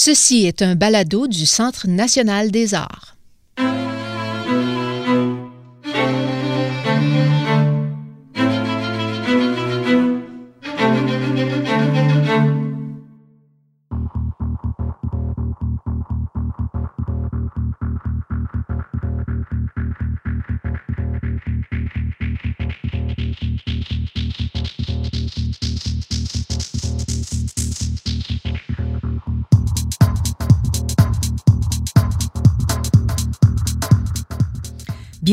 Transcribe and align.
Ceci 0.00 0.46
est 0.46 0.62
un 0.62 0.76
balado 0.76 1.26
du 1.26 1.44
Centre 1.44 1.88
national 1.88 2.52
des 2.52 2.72
arts. 2.72 3.17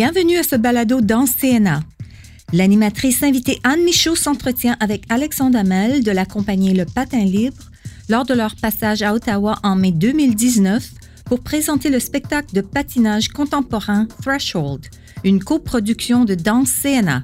Bienvenue 0.07 0.37
à 0.37 0.43
ce 0.43 0.55
balado 0.55 1.01
dans 1.01 1.25
CNA. 1.25 1.79
L'animatrice 2.53 3.23
invitée 3.23 3.59
Anne 3.63 3.83
Michaud 3.83 4.15
s'entretient 4.15 4.77
avec 4.79 5.03
Alexandre 5.09 5.57
Hamel 5.57 6.03
de 6.03 6.11
la 6.11 6.25
Le 6.25 6.83
Patin 6.83 7.25
Libre 7.25 7.71
lors 8.07 8.23
de 8.23 8.35
leur 8.35 8.55
passage 8.55 9.01
à 9.01 9.15
Ottawa 9.15 9.57
en 9.63 9.75
mai 9.75 9.91
2019 9.91 10.91
pour 11.25 11.39
présenter 11.39 11.89
le 11.89 11.99
spectacle 11.99 12.53
de 12.53 12.61
patinage 12.61 13.29
contemporain 13.29 14.07
Threshold, 14.21 14.85
une 15.23 15.43
coproduction 15.43 16.23
de 16.23 16.35
Danse 16.35 16.69
CNA. 16.83 17.23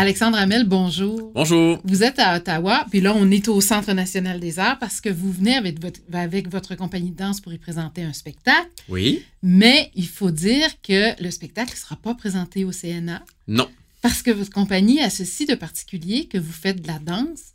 Alexandre 0.00 0.38
Hamel, 0.38 0.64
bonjour. 0.64 1.32
Bonjour. 1.34 1.80
Vous 1.82 2.04
êtes 2.04 2.20
à 2.20 2.36
Ottawa, 2.36 2.86
puis 2.88 3.00
là, 3.00 3.12
on 3.16 3.28
est 3.32 3.48
au 3.48 3.60
Centre 3.60 3.92
national 3.94 4.38
des 4.38 4.60
arts 4.60 4.78
parce 4.78 5.00
que 5.00 5.08
vous 5.08 5.32
venez 5.32 5.56
avec 5.56 5.82
votre, 5.82 5.98
avec 6.12 6.48
votre 6.48 6.76
compagnie 6.76 7.10
de 7.10 7.16
danse 7.16 7.40
pour 7.40 7.52
y 7.52 7.58
présenter 7.58 8.04
un 8.04 8.12
spectacle. 8.12 8.70
Oui. 8.88 9.24
Mais 9.42 9.90
il 9.96 10.06
faut 10.06 10.30
dire 10.30 10.68
que 10.82 11.20
le 11.20 11.32
spectacle 11.32 11.72
ne 11.72 11.76
sera 11.76 11.96
pas 11.96 12.14
présenté 12.14 12.64
au 12.64 12.70
CNA. 12.70 13.24
Non. 13.48 13.68
Parce 14.00 14.22
que 14.22 14.30
votre 14.30 14.52
compagnie 14.52 15.00
a 15.00 15.10
ceci 15.10 15.46
de 15.46 15.56
particulier 15.56 16.26
que 16.26 16.38
vous 16.38 16.52
faites 16.52 16.80
de 16.80 16.86
la 16.86 17.00
danse, 17.00 17.46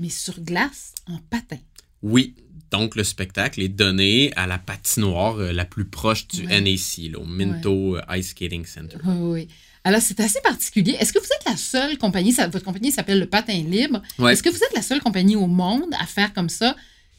mais 0.00 0.08
sur 0.08 0.40
glace, 0.40 0.94
en 1.08 1.18
patin. 1.30 1.58
Oui. 2.02 2.34
Donc, 2.72 2.96
le 2.96 3.04
spectacle 3.04 3.62
est 3.62 3.68
donné 3.68 4.32
à 4.34 4.48
la 4.48 4.58
patinoire 4.58 5.36
euh, 5.36 5.52
la 5.52 5.66
plus 5.66 5.84
proche 5.84 6.26
du 6.26 6.48
Ouais. 6.48 6.60
NAC, 6.62 7.12
là, 7.12 7.20
au 7.20 7.26
Minto 7.26 7.96
euh, 7.96 8.16
Ice 8.16 8.30
Skating 8.30 8.64
Center. 8.66 8.96
Oui, 9.04 9.14
oui. 9.20 9.48
Alors, 9.84 10.00
c'est 10.00 10.20
assez 10.20 10.40
particulier. 10.42 10.96
Est-ce 11.00 11.12
que 11.12 11.18
vous 11.18 11.24
êtes 11.24 11.44
la 11.50 11.56
seule 11.56 11.98
compagnie, 11.98 12.32
ça- 12.32 12.46
votre 12.46 12.64
compagnie 12.64 12.92
s'appelle 12.92 13.18
le 13.18 13.26
Patin 13.26 13.54
Libre, 13.54 14.00
Ouais. 14.18 14.32
est-ce 14.32 14.42
que 14.42 14.48
vous 14.50 14.56
êtes 14.56 14.74
la 14.74 14.82
seule 14.82 15.00
compagnie 15.00 15.34
au 15.36 15.46
monde 15.48 15.92
à 16.00 16.06
faire 16.06 16.32
comme 16.32 16.48
ça, 16.48 16.76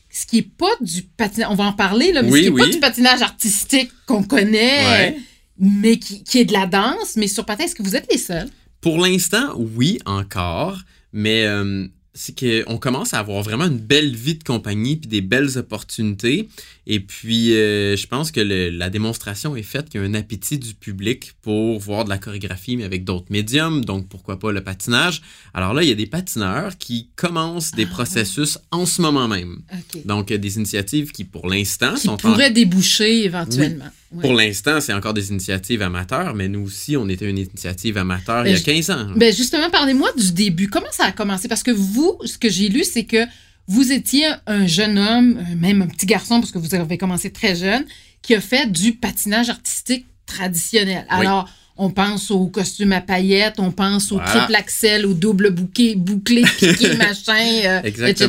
ce 0.09 0.25
qui 0.25 0.37
n'est 0.37 0.41
pas 0.43 0.71
du 0.79 1.01
patinage, 1.03 1.49
on 1.51 1.55
va 1.55 1.65
en 1.65 1.73
parler, 1.73 2.11
là, 2.13 2.21
mais 2.21 2.29
Oui, 2.31 2.39
ce 2.43 2.47
qui 2.47 2.53
n'est 2.53 2.59
pas 2.59 2.69
du 2.69 2.79
patinage 2.79 3.21
artistique 3.21 3.91
qu'on 4.05 4.23
connaît, 4.23 4.85
Ouais. 4.85 5.17
mais 5.59 5.97
qui, 5.99 6.23
qui 6.23 6.39
est 6.39 6.45
de 6.45 6.53
la 6.53 6.65
danse, 6.67 7.15
mais 7.17 7.27
sur 7.27 7.45
patin, 7.45 7.65
est-ce 7.65 7.75
que 7.75 7.83
vous 7.83 7.95
êtes 7.95 8.09
les 8.11 8.17
seuls? 8.17 8.47
Pour 8.79 8.97
l'instant, 8.97 9.53
oui, 9.57 9.99
encore, 10.05 10.79
mais 11.11 11.45
euh, 11.45 11.87
c'est 12.13 12.37
qu'on 12.37 12.77
commence 12.77 13.13
à 13.13 13.19
avoir 13.19 13.41
vraiment 13.43 13.65
une 13.65 13.79
belle 13.79 14.15
vie 14.15 14.35
de 14.35 14.43
compagnie 14.43 14.97
puis 14.97 15.07
des 15.09 15.21
belles 15.21 15.57
opportunités. 15.57 16.47
Et 16.85 16.99
puis, 16.99 17.53
euh, 17.55 17.95
je 17.95 18.07
pense 18.07 18.31
que 18.31 18.41
le- 18.41 18.69
la 18.69 18.89
démonstration 18.89 19.55
est 19.55 19.63
faite 19.63 19.87
qu'il 19.89 20.01
y 20.01 20.03
a 20.03 20.07
un 20.07 20.13
appétit 20.13 20.57
du 20.57 20.73
public 20.73 21.31
pour 21.41 21.79
voir 21.79 22.03
de 22.03 22.09
la 22.09 22.17
chorégraphie, 22.17 22.75
mais 22.75 22.83
avec 22.83 23.05
d'autres 23.05 23.27
médiums. 23.29 23.85
Donc, 23.85 24.09
pourquoi 24.09 24.37
pas 24.37 24.51
le 24.51 24.61
patinage? 24.61 25.21
Alors 25.53 25.73
là, 25.73 25.83
il 25.83 25.87
y 25.89 25.91
a 25.93 25.95
des 25.95 26.07
patineurs 26.07 26.77
qui 26.77 27.09
commencent 27.15 27.71
des 27.71 27.85
Ah, 27.85 27.93
processus 27.93 28.57
en 28.71 28.85
ce 28.85 29.01
moment 29.01 29.27
même. 29.29 29.59
OK. 29.71 30.05
Donc, 30.05 30.27
des 30.33 30.57
initiatives 30.57 31.11
qui, 31.13 31.23
pour 31.23 31.47
l'instant, 31.47 31.95
sont 31.95 32.11
en 32.13 32.17
pourraient 32.17 32.51
déboucher 32.51 33.23
éventuellement. 33.23 33.85
Ouais. 34.11 34.21
Pour 34.21 34.33
l'instant, 34.33 34.79
c'est 34.81 34.93
encore 34.93 35.13
des 35.13 35.29
initiatives 35.31 35.81
amateurs, 35.81 36.35
mais 36.35 36.47
nous 36.49 36.61
aussi, 36.65 36.97
on 36.97 37.07
était 37.07 37.29
une 37.29 37.37
initiative 37.39 37.97
amateur 37.97 38.45
il 38.45 38.51
y 38.51 38.55
a 38.55 38.57
Ben, 38.57 38.63
15 38.63 38.89
ans. 38.91 39.07
Ben 39.15 39.33
justement, 39.33 39.69
parlez-moi 39.71 40.09
du 40.17 40.33
début. 40.33 40.67
Comment 40.67 40.91
ça 40.91 41.05
a 41.05 41.11
commencé? 41.13 41.47
Parce 41.47 41.63
que 41.63 41.71
vous, 41.71 42.17
ce 42.25 42.37
que 42.37 42.49
j'ai 42.49 42.67
lu, 42.69 42.83
c'est 42.83 43.05
que 43.05 43.25
vous 43.67 43.91
étiez 43.91 44.25
un 44.45 44.67
jeune 44.67 44.97
homme, 44.97 45.37
euh, 45.39 45.55
même 45.55 45.81
un 45.81 45.87
petit 45.87 46.05
garçon, 46.05 46.39
parce 46.39 46.51
que 46.51 46.57
vous 46.59 46.75
avez 46.75 46.97
commencé 46.97 47.31
très 47.31 47.55
jeune, 47.55 47.85
qui 48.21 48.35
a 48.35 48.41
fait 48.41 48.71
du 48.71 48.93
patinage 48.93 49.49
artistique 49.49 50.05
traditionnel. 50.25 51.05
Oui. 51.11 51.17
Alors, 51.25 51.49
on 51.75 51.89
pense 51.89 52.29
au 52.31 52.47
costume 52.47 52.91
à 52.93 53.01
paillettes, 53.01 53.55
on 53.59 53.71
pense 53.71 54.11
au 54.11 54.15
Voilà. 54.15 54.31
triple 54.31 54.55
axel, 54.55 55.05
au 55.05 55.13
double 55.13 55.49
bouquet, 55.51 55.95
bouclé, 55.95 56.43
piqué, 56.57 56.95
machin, 56.97 57.33
euh, 57.65 57.81
etc. 57.83 58.27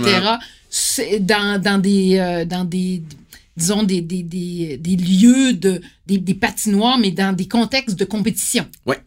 Dans, 1.20 1.60
dans 1.60 1.78
des... 1.78 2.16
euh, 2.18 2.44
dans 2.44 2.64
des 2.64 3.02
disons, 3.56 3.84
des, 3.84 4.00
des, 4.00 4.24
des, 4.24 4.78
des 4.78 4.96
lieux, 4.96 5.52
de, 5.52 5.80
des, 6.08 6.18
des 6.18 6.34
patinoires, 6.34 6.98
mais 6.98 7.12
dans 7.12 7.32
des 7.32 7.46
contextes 7.46 7.96
de 7.96 8.04
compétition. 8.04 8.66
Ouais. 8.84 8.98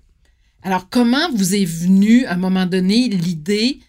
Alors, 0.64 0.88
comment 0.90 1.30
vous 1.36 1.54
est 1.54 1.66
venue, 1.66 2.26
à 2.26 2.34
un 2.36 2.38
moment 2.38 2.66
donné, 2.66 3.10
l'idée 3.10 3.80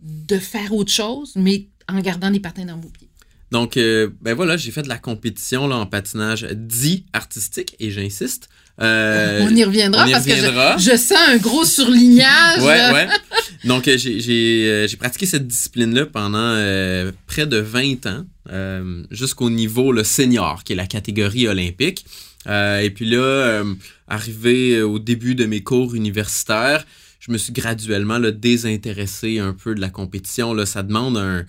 de 0.00 0.38
faire 0.38 0.74
autre 0.74 0.90
chose, 0.90 1.34
mais 1.36 1.66
en 1.88 1.98
gardant 2.00 2.30
les 2.30 2.40
patins 2.40 2.64
dans 2.64 2.76
vos 2.78 2.88
pieds? 2.88 3.08
Donc, 3.50 3.76
euh, 3.78 4.10
ben 4.20 4.34
voilà, 4.34 4.56
j'ai 4.58 4.70
fait 4.70 4.82
de 4.82 4.88
la 4.88 4.98
compétition 4.98 5.66
là, 5.68 5.76
en 5.76 5.86
patinage 5.86 6.46
dit 6.52 7.04
artistique, 7.14 7.74
et 7.80 7.90
j'insiste. 7.90 8.48
Euh, 8.80 9.40
on 9.42 9.48
y 9.56 9.64
reviendra 9.64 10.04
on 10.04 10.06
y 10.06 10.12
parce 10.12 10.24
reviendra. 10.24 10.74
que 10.76 10.82
je, 10.82 10.90
je 10.92 10.96
sens 10.96 11.18
un 11.28 11.38
gros 11.38 11.64
surlignage. 11.64 12.60
Ouais, 12.62 12.92
ouais. 12.92 13.08
Donc, 13.64 13.88
euh, 13.88 13.96
j'ai- 13.98 14.96
pratiqué 14.98 15.26
cette 15.26 15.48
discipline-là 15.48 16.06
pendant 16.06 16.38
euh, 16.38 17.10
près 17.26 17.46
de 17.46 17.56
20 17.56 18.06
ans, 18.06 18.24
jusqu'au 19.10 19.50
niveau 19.50 19.92
le 19.92 20.04
senior, 20.04 20.62
qui 20.62 20.74
est 20.74 20.76
la 20.76 20.86
catégorie 20.86 21.48
olympique. 21.48 22.04
Et 22.46 22.90
puis 22.94 23.06
là, 23.08 23.62
arrivé 24.06 24.80
au 24.82 24.98
début 24.98 25.34
de 25.34 25.44
mes 25.46 25.62
cours 25.62 25.94
universitaires, 25.94 26.84
je 27.20 27.32
me 27.32 27.38
suis 27.38 27.52
graduellement 27.52 28.18
là, 28.18 28.30
désintéressé 28.30 29.38
un 29.38 29.52
peu 29.54 29.74
de 29.74 29.80
la 29.80 29.90
compétition. 29.90 30.54
Là, 30.54 30.66
ça 30.66 30.82
demande 30.82 31.16
un, 31.18 31.44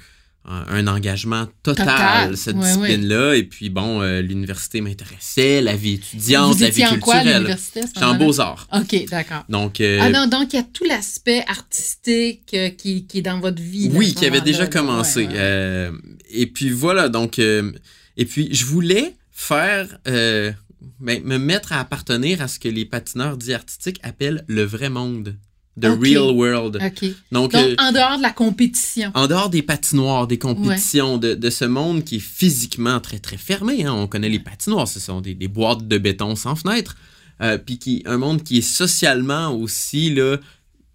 un, 0.50 0.88
engagement 0.88 1.48
total, 1.64 1.86
Total. 1.86 2.38
cette 2.38 2.58
discipline-là. 2.58 3.36
Et 3.36 3.44
puis 3.44 3.70
bon, 3.70 4.02
euh, 4.02 4.22
l'université 4.22 4.82
m'intéressait, 4.82 5.62
la 5.62 5.76
vie 5.76 5.94
étudiante, 5.94 6.56
Vous 6.56 6.64
la 6.64 6.70
vie 6.70 6.86
en 6.86 6.90
culturelle. 6.94 7.58
J'étais 7.76 8.04
en 8.04 8.16
beaux-arts. 8.16 8.68
OK, 8.74 9.06
d'accord. 9.10 9.46
Donc, 9.48 9.80
euh, 9.80 10.00
Ah 10.02 10.10
non, 10.10 10.28
donc 10.28 10.54
il 10.54 10.56
y 10.56 10.60
a 10.60 10.64
tout 10.64 10.86
l'aspect 10.86 11.44
artistique 11.48 12.52
euh, 12.54 12.70
qui, 12.70 13.06
qui 13.06 13.20
est 13.20 13.22
dans 13.22 13.40
votre 13.40 13.62
vie. 13.62 13.92
Oui, 13.94 14.14
qui 14.14 14.26
avait 14.26 14.42
déjà 14.42 14.68
commencé. 14.68 15.28
Ouais, 15.28 15.34
ouais. 15.34 15.92
Et 16.32 16.48
puis 16.48 16.70
voilà, 16.72 17.10
donc, 17.10 17.40
et 17.40 18.26
puis 18.26 18.54
je 18.54 18.66
voulais 18.66 19.16
faire, 19.32 20.00
ben, 20.06 21.24
me 21.24 21.38
mettre 21.38 21.74
à 21.74 21.80
appartenir 21.80 22.42
à 22.42 22.48
ce 22.48 22.60
que 22.60 22.68
les 22.68 22.86
patineurs 22.86 23.38
dits 23.38 23.54
artistiques 23.54 24.00
appellent 24.04 24.44
le 24.48 24.64
vrai 24.64 24.90
monde, 24.90 25.36
the 25.82 25.98
real 26.00 26.32
world. 26.36 26.78
OK. 26.82 27.10
Donc, 27.32 27.52
Donc, 27.52 27.56
euh, 27.56 27.76
en 27.80 27.92
dehors 27.92 28.18
de 28.18 28.22
la 28.22 28.32
compétition. 28.32 29.12
en 29.14 29.28
dehors 29.28 29.50
des 29.50 29.62
patinoires, 29.62 30.28
des 30.28 30.38
compétitions, 30.38 31.18
de, 31.18 31.34
de 31.36 31.50
ce 31.50 31.66
monde 31.66 32.04
qui 32.04 32.18
est 32.18 32.20
physiquement 32.20 33.00
très, 33.00 33.20
très 33.20 33.38
fermé, 33.38 33.86
hein, 33.86 33.94
on 33.94 34.08
connaît 34.08 34.30
les 34.30 34.40
patinoires, 34.40 34.88
ce 34.88 35.00
sont 35.00 35.22
des, 35.22 35.36
des 35.36 35.48
boîtes 35.48 35.88
de 35.88 35.98
béton 35.98 36.36
sans 36.36 36.56
fenêtre, 36.56 36.96
euh, 37.42 37.58
puis 37.58 37.78
qui, 37.80 38.04
un 38.06 38.18
monde 38.18 38.44
qui 38.44 38.58
est 38.58 38.62
socialement 38.62 39.50
aussi 39.56 40.14
là, 40.14 40.38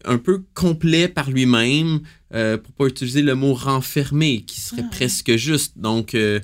un 0.05 0.19
peu 0.19 0.43
complet 0.55 1.09
par 1.09 1.31
lui-même, 1.31 2.01
euh, 2.35 2.59
pour 2.59 2.73
pas 2.73 2.87
utiliser 2.87 3.23
le 3.23 3.35
mot 3.35 3.55
renfermé, 3.55 4.43
qui 4.43 4.61
serait 4.61 4.83
Ah. 4.85 4.91
presque 4.91 5.37
juste. 5.37 5.79
Donc, 5.79 6.15
euh, 6.15 6.41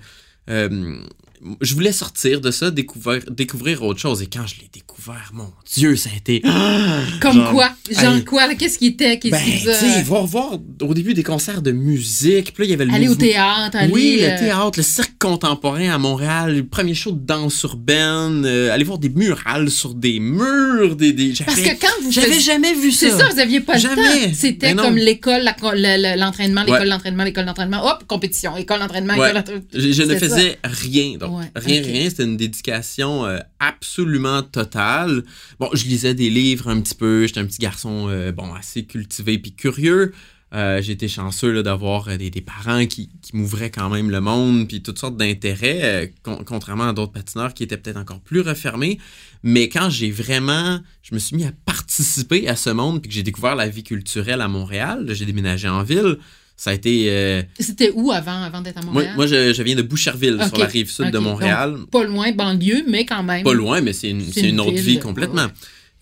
je 1.61 1.75
voulais 1.75 1.93
sortir 1.93 2.41
de 2.41 2.51
ça, 2.51 2.71
découvrir, 2.71 3.23
découvrir 3.31 3.83
autre 3.83 3.99
chose. 4.01 4.21
Et 4.23 4.27
quand 4.27 4.47
je 4.47 4.57
l'ai 4.61 4.69
découvert, 4.73 5.31
mon 5.33 5.51
Dieu, 5.75 5.97
ça 5.97 6.11
a 6.13 6.17
été... 6.17 6.43
Comme 7.21 7.37
genre, 7.37 7.53
quoi? 7.53 7.71
Genre 7.91 8.15
hey, 8.17 8.25
quoi? 8.25 8.55
Qu'est-ce 8.55 8.79
qui 8.79 8.89
était? 8.89 9.19
Qu'est-ce 9.19 9.65
Ben, 9.65 9.95
qui 9.97 10.03
voir, 10.03 10.27
voir 10.27 10.59
au 10.83 10.95
début 10.95 11.15
des 11.15 11.23
concerts 11.23 11.63
de 11.63 11.73
musique, 11.73 12.53
puis 12.53 12.65
là, 12.65 12.67
il 12.67 12.71
y 12.71 12.75
avait 12.75 12.85
le 12.85 12.93
Aller 12.93 13.09
au 13.09 13.15
théâtre, 13.15 13.77
aller... 13.77 13.93
oui, 13.93 14.19
euh, 14.21 14.33
le 14.33 14.39
théâtre, 14.39 14.79
le 14.79 14.83
cirque 14.83 15.15
contemporain 15.19 15.89
à 15.91 15.99
Montréal, 15.99 16.57
le 16.57 16.67
premier 16.67 16.95
show 16.95 17.13
de 17.13 17.25
danse 17.25 17.63
urbaine, 17.63 18.45
euh, 18.45 18.73
aller 18.73 18.85
voir 18.85 18.99
des 18.99 19.09
murales 19.09 19.71
sur 19.71 19.95
des 19.95 20.21
murs, 20.21 20.97
des... 20.97 21.13
des 21.13 21.33
Parce 21.45 21.61
que 21.61 21.81
quand 21.81 21.89
vous 22.03 22.13
J'avais 22.13 22.39
jamais 22.41 22.75
vu 22.75 22.93
ça. 22.93 23.09
C'est 23.11 23.17
ça, 23.19 23.29
vous 23.33 23.39
aviez 23.41 23.61
pas 23.61 23.79
Jamais. 23.79 23.97
le 23.97 24.27
temps. 24.27 24.35
C'était 24.35 24.75
non. 24.75 24.83
comme 24.83 24.97
l'école, 24.97 25.43
l'entraînement, 25.45 26.63
l'école 26.63 26.81
Ouais. 26.83 26.89
d'entraînement, 26.89 27.25
l'école 27.25 27.47
d'entraînement. 27.47 27.85
Hop, 27.87 28.05
compétition, 28.07 28.57
école 28.57 28.81
d'entraînement, 28.81 29.15
Ouais. 29.15 29.31
école 29.31 29.35
d'entraînement. 29.43 29.65
Je, 29.73 29.93
je 29.93 30.03
ne 30.03 30.15
faisais 30.17 30.59
rien, 30.65 31.17
donc 31.19 31.30
Ouais, 31.39 31.51
rien. 31.55 32.11
C'était 32.11 32.25
une 32.25 32.37
dédication 32.37 33.25
euh, 33.27 33.39
absolument 33.59 34.43
totale. 34.43 35.25
Bon, 35.59 35.71
je 35.73 35.85
lisais 35.85 36.15
des 36.15 36.31
livres 36.31 36.69
un 36.69 36.81
petit 36.81 36.95
peu. 36.95 37.27
J'étais 37.27 37.41
un 37.41 37.47
petit 37.47 37.61
garçon, 37.61 38.07
euh, 38.09 38.33
bon, 38.33 38.53
assez 38.55 38.85
cultivé 38.85 39.39
puis 39.39 39.53
curieux. 39.53 40.13
Euh, 40.53 40.83
j'ai 40.83 40.93
été 40.95 41.07
chanceux 41.07 41.63
d'avoir 41.63 42.09
euh, 42.09 42.17
des, 42.17 42.29
des 42.29 42.41
parents 42.41 42.85
qui, 42.85 43.09
qui 43.23 43.37
m'ouvraient 43.37 43.71
quand 43.71 43.89
même 43.89 44.11
le 44.11 44.21
monde, 44.21 44.67
puis 44.67 44.83
toutes 44.83 44.99
sortes 44.99 45.17
d'intérêts, 45.17 45.81
euh, 45.83 46.07
con- 46.25 46.43
contrairement 46.45 46.89
à 46.89 46.93
d'autres 46.93 47.13
patineurs 47.13 47.55
qui 47.55 47.63
étaient 47.63 47.77
peut-être 47.77 47.99
encore 47.99 48.19
plus 48.19 48.41
refermés. 48.41 48.99
Mais 49.45 49.69
quand 49.69 49.91
j'ai 49.91 50.11
vraiment, 50.11 50.81
je 51.03 51.15
me 51.15 51.21
suis 51.21 51.37
mis 51.37 51.45
à 51.45 51.53
participer 51.67 52.49
à 52.49 52.57
ce 52.57 52.71
monde, 52.71 53.01
puis 53.01 53.09
que 53.11 53.15
j'ai 53.15 53.23
découvert 53.23 53.55
la 53.55 53.69
vie 53.69 53.85
culturelle 53.85 54.41
à 54.41 54.49
Montréal, 54.49 55.07
j'ai 55.11 55.25
déménagé 55.25 55.69
en 55.69 55.85
ville, 55.85 56.19
ça 56.63 56.71
a 56.71 56.75
été... 56.75 57.07
euh, 57.09 57.43
C'était 57.59 57.91
où 57.95 58.13
avant, 58.13 58.43
avant 58.43 58.61
d'être 58.61 58.77
à 58.77 58.83
moi, 58.83 58.93
Montréal? 58.93 59.15
moi 59.17 59.27
je, 59.27 59.55
je 59.55 59.63
viens 59.63 59.77
de 59.77 59.81
Boucherville, 59.81 60.39
sur 60.47 60.59
la 60.59 60.67
rive 60.67 60.91
sud 60.91 61.11
de. 61.11 61.17
Montréal. 61.19 61.79
Pas 61.91 62.05
loin, 62.05 62.33
banlieue, 62.33 62.85
mais 62.87 63.07
quand 63.07 63.23
même. 63.23 63.45
Pas 63.45 63.55
loin, 63.55 63.81
mais 63.81 63.95
c'est 63.95 64.11
une, 64.11 64.61
autre 64.61 64.73
vie 64.79 64.99
complètement. 64.99 65.45
ouais. 65.47 65.53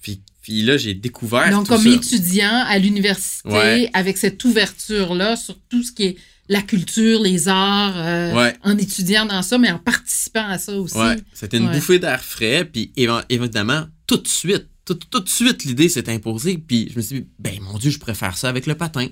Puis, 0.02 0.20
puis 0.42 0.62
là, 0.62 0.76
j'ai 0.76 0.94
découvert 0.94 1.48
Donc, 1.50 1.66
tout 1.66 1.74
comme 1.74 1.82
ça. 1.84 1.88
étudiant 1.90 2.64
à 2.66 2.76
l'université, 2.78 3.48
Ouais. 3.48 3.88
avec 3.92 4.16
cette 4.18 4.44
ouverture-là 4.44 5.36
sur 5.36 5.56
tout 5.68 5.84
ce 5.84 5.92
qui 5.92 6.02
est 6.06 6.16
la 6.48 6.62
culture, 6.62 7.20
les 7.22 7.46
arts, 7.46 7.94
euh, 7.96 8.34
Ouais. 8.34 8.54
en 8.64 8.76
étudiant 8.78 9.26
dans 9.26 9.42
ça, 9.42 9.58
mais 9.58 9.70
en 9.70 9.78
participant 9.78 10.48
à 10.48 10.58
ça 10.58 10.72
aussi. 10.76 10.96
Ouais, 10.98 11.16
c'était 11.34 11.58
une 11.58 11.66
Ouais. 11.68 11.74
bouffée 11.74 12.00
d'air 12.00 12.20
frais, 12.24 12.64
puis 12.64 12.90
évi- 12.96 13.24
évidemment, 13.28 13.84
tout 14.08 14.16
de 14.16 14.26
suite, 14.26 14.66
tout, 14.84 14.94
tout 14.94 15.20
de 15.20 15.28
suite, 15.28 15.64
l'idée 15.64 15.88
s'est 15.88 16.08
imposée, 16.10 16.58
puis 16.58 16.88
je 16.92 16.96
me 16.96 17.02
suis 17.02 17.20
dit, 17.20 17.26
ben 17.38 17.60
mon 17.60 17.78
Dieu, 17.78 17.90
je 17.92 17.98
préfère 18.00 18.36
ça 18.36 18.48
avec 18.48 18.66
le 18.66 18.74
patin. 18.74 19.06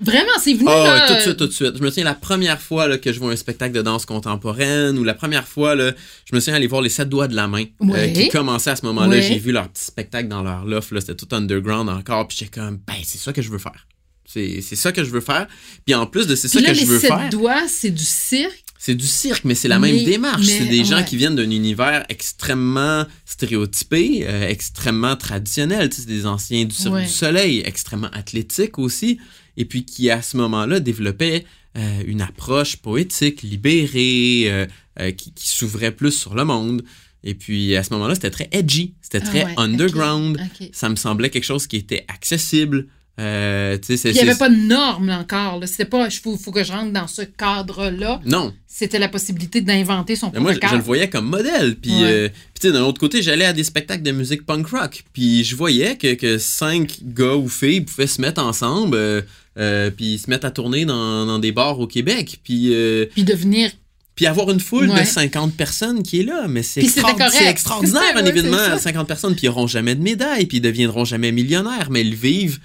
Vraiment, 0.00 0.30
c'est 0.40 0.54
venu 0.54 0.66
Ah, 0.68 0.84
là, 0.84 1.06
tout 1.08 1.14
de 1.14 1.20
suite, 1.20 1.36
tout 1.36 1.46
de 1.48 1.52
suite. 1.52 1.76
Je 1.76 1.82
me 1.82 1.88
souviens 1.90 2.04
la 2.04 2.14
première 2.14 2.60
fois 2.60 2.86
là, 2.86 2.98
que 2.98 3.12
je 3.12 3.18
vois 3.18 3.32
un 3.32 3.36
spectacle 3.36 3.74
de 3.74 3.82
danse 3.82 4.06
contemporaine, 4.06 4.96
ou 4.96 5.02
la 5.02 5.14
première 5.14 5.48
fois, 5.48 5.74
là, 5.74 5.92
je 6.30 6.34
me 6.36 6.40
souviens 6.40 6.54
aller 6.54 6.68
voir 6.68 6.82
les 6.82 6.88
sept 6.88 7.08
doigts 7.08 7.26
de 7.26 7.34
la 7.34 7.48
main, 7.48 7.64
euh, 7.82 8.08
qui 8.12 8.28
commençaient 8.28 8.70
à 8.70 8.76
ce 8.76 8.86
moment-là. 8.86 9.20
J'ai 9.20 9.38
vu 9.38 9.50
leur 9.50 9.68
petit 9.68 9.84
spectacle 9.84 10.28
dans 10.28 10.42
leur 10.42 10.64
loft, 10.64 10.92
là, 10.92 11.00
c'était 11.00 11.16
tout 11.16 11.28
underground 11.34 11.88
encore, 11.88 12.28
puis 12.28 12.36
j'étais 12.38 12.60
comme, 12.60 12.78
ben 12.86 12.94
c'est 13.02 13.18
ça 13.18 13.32
que 13.32 13.42
je 13.42 13.50
veux 13.50 13.58
faire. 13.58 13.86
C'est 14.24 14.60
c'est 14.60 14.76
ça 14.76 14.92
que 14.92 15.02
je 15.04 15.10
veux 15.10 15.22
faire. 15.22 15.46
Puis 15.86 15.94
en 15.94 16.06
plus 16.06 16.26
de 16.26 16.36
c'est 16.36 16.48
ça 16.48 16.60
là, 16.60 16.68
que 16.68 16.74
je 16.74 16.80
les 16.80 16.86
veux 16.86 16.98
sept 17.00 17.08
faire. 17.08 17.28
doigts, 17.30 17.66
c'est 17.66 17.90
du 17.90 18.04
cirque. 18.04 18.62
C'est 18.78 18.94
du 18.94 19.06
cirque, 19.06 19.44
mais 19.44 19.56
c'est 19.56 19.66
la 19.68 19.78
Mais- 19.80 19.90
même 19.92 20.04
démarche. 20.04 20.44
C'est 20.46 20.66
des 20.66 20.84
gens 20.84 20.98
ouais. 20.98 21.04
qui 21.04 21.16
viennent 21.16 21.34
d'un 21.34 21.50
univers 21.50 22.04
extrêmement 22.10 23.04
stéréotypé, 23.24 24.24
euh, 24.28 24.46
extrêmement 24.48 25.16
traditionnel. 25.16 25.88
Tu 25.88 25.96
sais, 25.96 26.02
C'est 26.02 26.08
des 26.08 26.26
anciens 26.26 26.64
du 26.64 26.74
Cirque 26.74 26.94
Ouais. 26.94 27.04
du 27.04 27.10
Soleil, 27.10 27.62
extrêmement 27.64 28.10
athlétiques 28.12 28.78
aussi, 28.78 29.18
et 29.58 29.64
puis 29.64 29.84
qui, 29.84 30.08
à 30.08 30.22
ce 30.22 30.38
moment-là, 30.38 30.80
développaient 30.80 31.44
euh, 31.76 32.02
une 32.06 32.22
approche 32.22 32.76
poétique, 32.76 33.42
libérée, 33.42 34.44
euh, 34.46 34.66
euh, 35.00 35.10
qui, 35.10 35.32
qui 35.32 35.48
s'ouvrait 35.48 35.90
plus 35.90 36.12
sur 36.12 36.34
le 36.34 36.44
monde. 36.44 36.82
Et 37.24 37.34
puis, 37.34 37.76
à 37.76 37.82
ce 37.82 37.92
moment-là, 37.94 38.14
c'était 38.14 38.30
très 38.30 38.48
edgy, 38.52 38.94
c'était 39.02 39.20
Ah 39.22 39.26
très 39.26 39.44
ouais, 39.44 39.54
underground. 39.56 40.40
Ça 40.72 40.88
me 40.88 40.96
semblait 40.96 41.28
quelque 41.28 41.44
chose 41.44 41.66
qui 41.66 41.76
était 41.76 42.04
accessible. 42.08 42.86
Euh, 43.18 43.76
il 43.88 44.12
n'y 44.12 44.20
avait 44.20 44.36
pas 44.36 44.48
de 44.48 44.54
normes 44.54 45.10
encore. 45.10 45.60
C'était 45.66 45.84
pas, 45.84 46.06
il 46.06 46.12
faut, 46.12 46.36
faut 46.36 46.52
que 46.52 46.62
je 46.62 46.70
rentre 46.70 46.92
dans 46.92 47.08
ce 47.08 47.22
cadre-là. 47.22 48.20
Non, 48.24 48.52
C'était 48.66 48.98
la 49.00 49.08
possibilité 49.08 49.60
d'inventer 49.60 50.14
son 50.14 50.30
propre 50.30 50.40
moi, 50.40 50.52
je, 50.52 50.60
je 50.68 50.74
le 50.76 50.80
voyais 50.82 51.08
comme 51.10 51.26
modèle. 51.28 51.76
Puis, 51.76 51.90
Ouais. 51.90 52.04
euh, 52.04 52.28
puis 52.60 52.70
d'un 52.70 52.82
autre 52.82 53.00
côté, 53.00 53.20
j'allais 53.22 53.44
à 53.46 53.52
des 53.52 53.64
spectacles 53.64 54.02
de 54.04 54.12
musique 54.12 54.46
punk 54.46 54.68
rock. 54.68 55.02
Puis, 55.12 55.42
je 55.42 55.56
voyais 55.56 55.96
que, 55.96 56.14
que 56.14 56.38
cinq 56.38 56.98
gars 57.02 57.34
ou 57.34 57.48
filles 57.48 57.80
pouvaient 57.80 58.06
se 58.06 58.20
mettre 58.20 58.40
ensemble, 58.40 58.96
euh, 58.96 59.22
euh, 59.58 59.90
puis 59.90 60.18
se 60.18 60.30
mettre 60.30 60.46
à 60.46 60.52
tourner 60.52 60.84
dans, 60.84 61.26
dans 61.26 61.40
des 61.40 61.50
bars 61.50 61.80
au 61.80 61.88
Québec. 61.88 62.38
Puis, 62.44 62.72
Puis 63.14 63.24
devenir 63.24 63.70
puis 64.14 64.26
avoir 64.26 64.50
une 64.50 64.58
foule 64.58 64.90
Ouais. 64.90 65.02
de 65.02 65.06
50 65.06 65.54
personnes 65.54 66.02
qui 66.02 66.18
est 66.20 66.24
là. 66.24 66.46
Mais 66.48 66.64
c'est 66.64 66.82
extra- 66.82 67.12
extraordinaire, 67.48 68.02
un 68.16 68.22
Ouais, 68.24 68.28
événement 68.28 68.56
c'est 68.58 68.64
ça. 68.66 68.74
à 68.74 68.78
50 68.78 69.06
personnes. 69.06 69.34
Puis, 69.36 69.44
ils 69.44 69.48
n'auront 69.48 69.68
jamais 69.68 69.94
de 69.94 70.02
médaille. 70.02 70.46
Puis, 70.46 70.58
ils 70.58 70.60
deviendront 70.60 71.04
jamais 71.04 71.30
millionnaires. 71.30 71.88
Mais 71.90 72.00
ils 72.02 72.16
vivent 72.16 72.58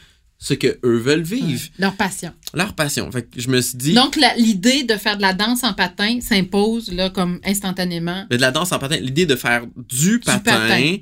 ce 0.44 0.54
que 0.54 0.78
eux 0.84 0.98
veulent 0.98 1.24
vivre. 1.24 1.62
leur 1.80 1.94
passion. 1.96 2.34
Leur 2.54 2.74
passion. 2.74 3.10
Fait 3.14 3.24
que 3.24 3.40
je 3.40 3.48
me 3.48 3.62
suis 3.62 3.78
dit. 3.78 3.94
Donc, 3.94 4.20
l'idée 4.38 4.84
de 4.84 4.96
faire 4.96 5.16
de 5.16 5.22
la 5.22 5.32
danse 5.32 5.64
en 5.64 5.72
patin 5.72 6.20
s'impose 6.20 6.92
là, 6.92 7.10
comme 7.10 7.40
instantanément. 7.46 8.26
de 8.30 8.36
la 8.36 8.52
danse 8.52 8.74
en 8.74 8.80
patin, 8.80 8.98
l'idée 8.98 9.26
de 9.26 9.38
faire 9.38 9.66
du 9.90 10.20
patin, 10.20 10.40
patin. 10.44 10.98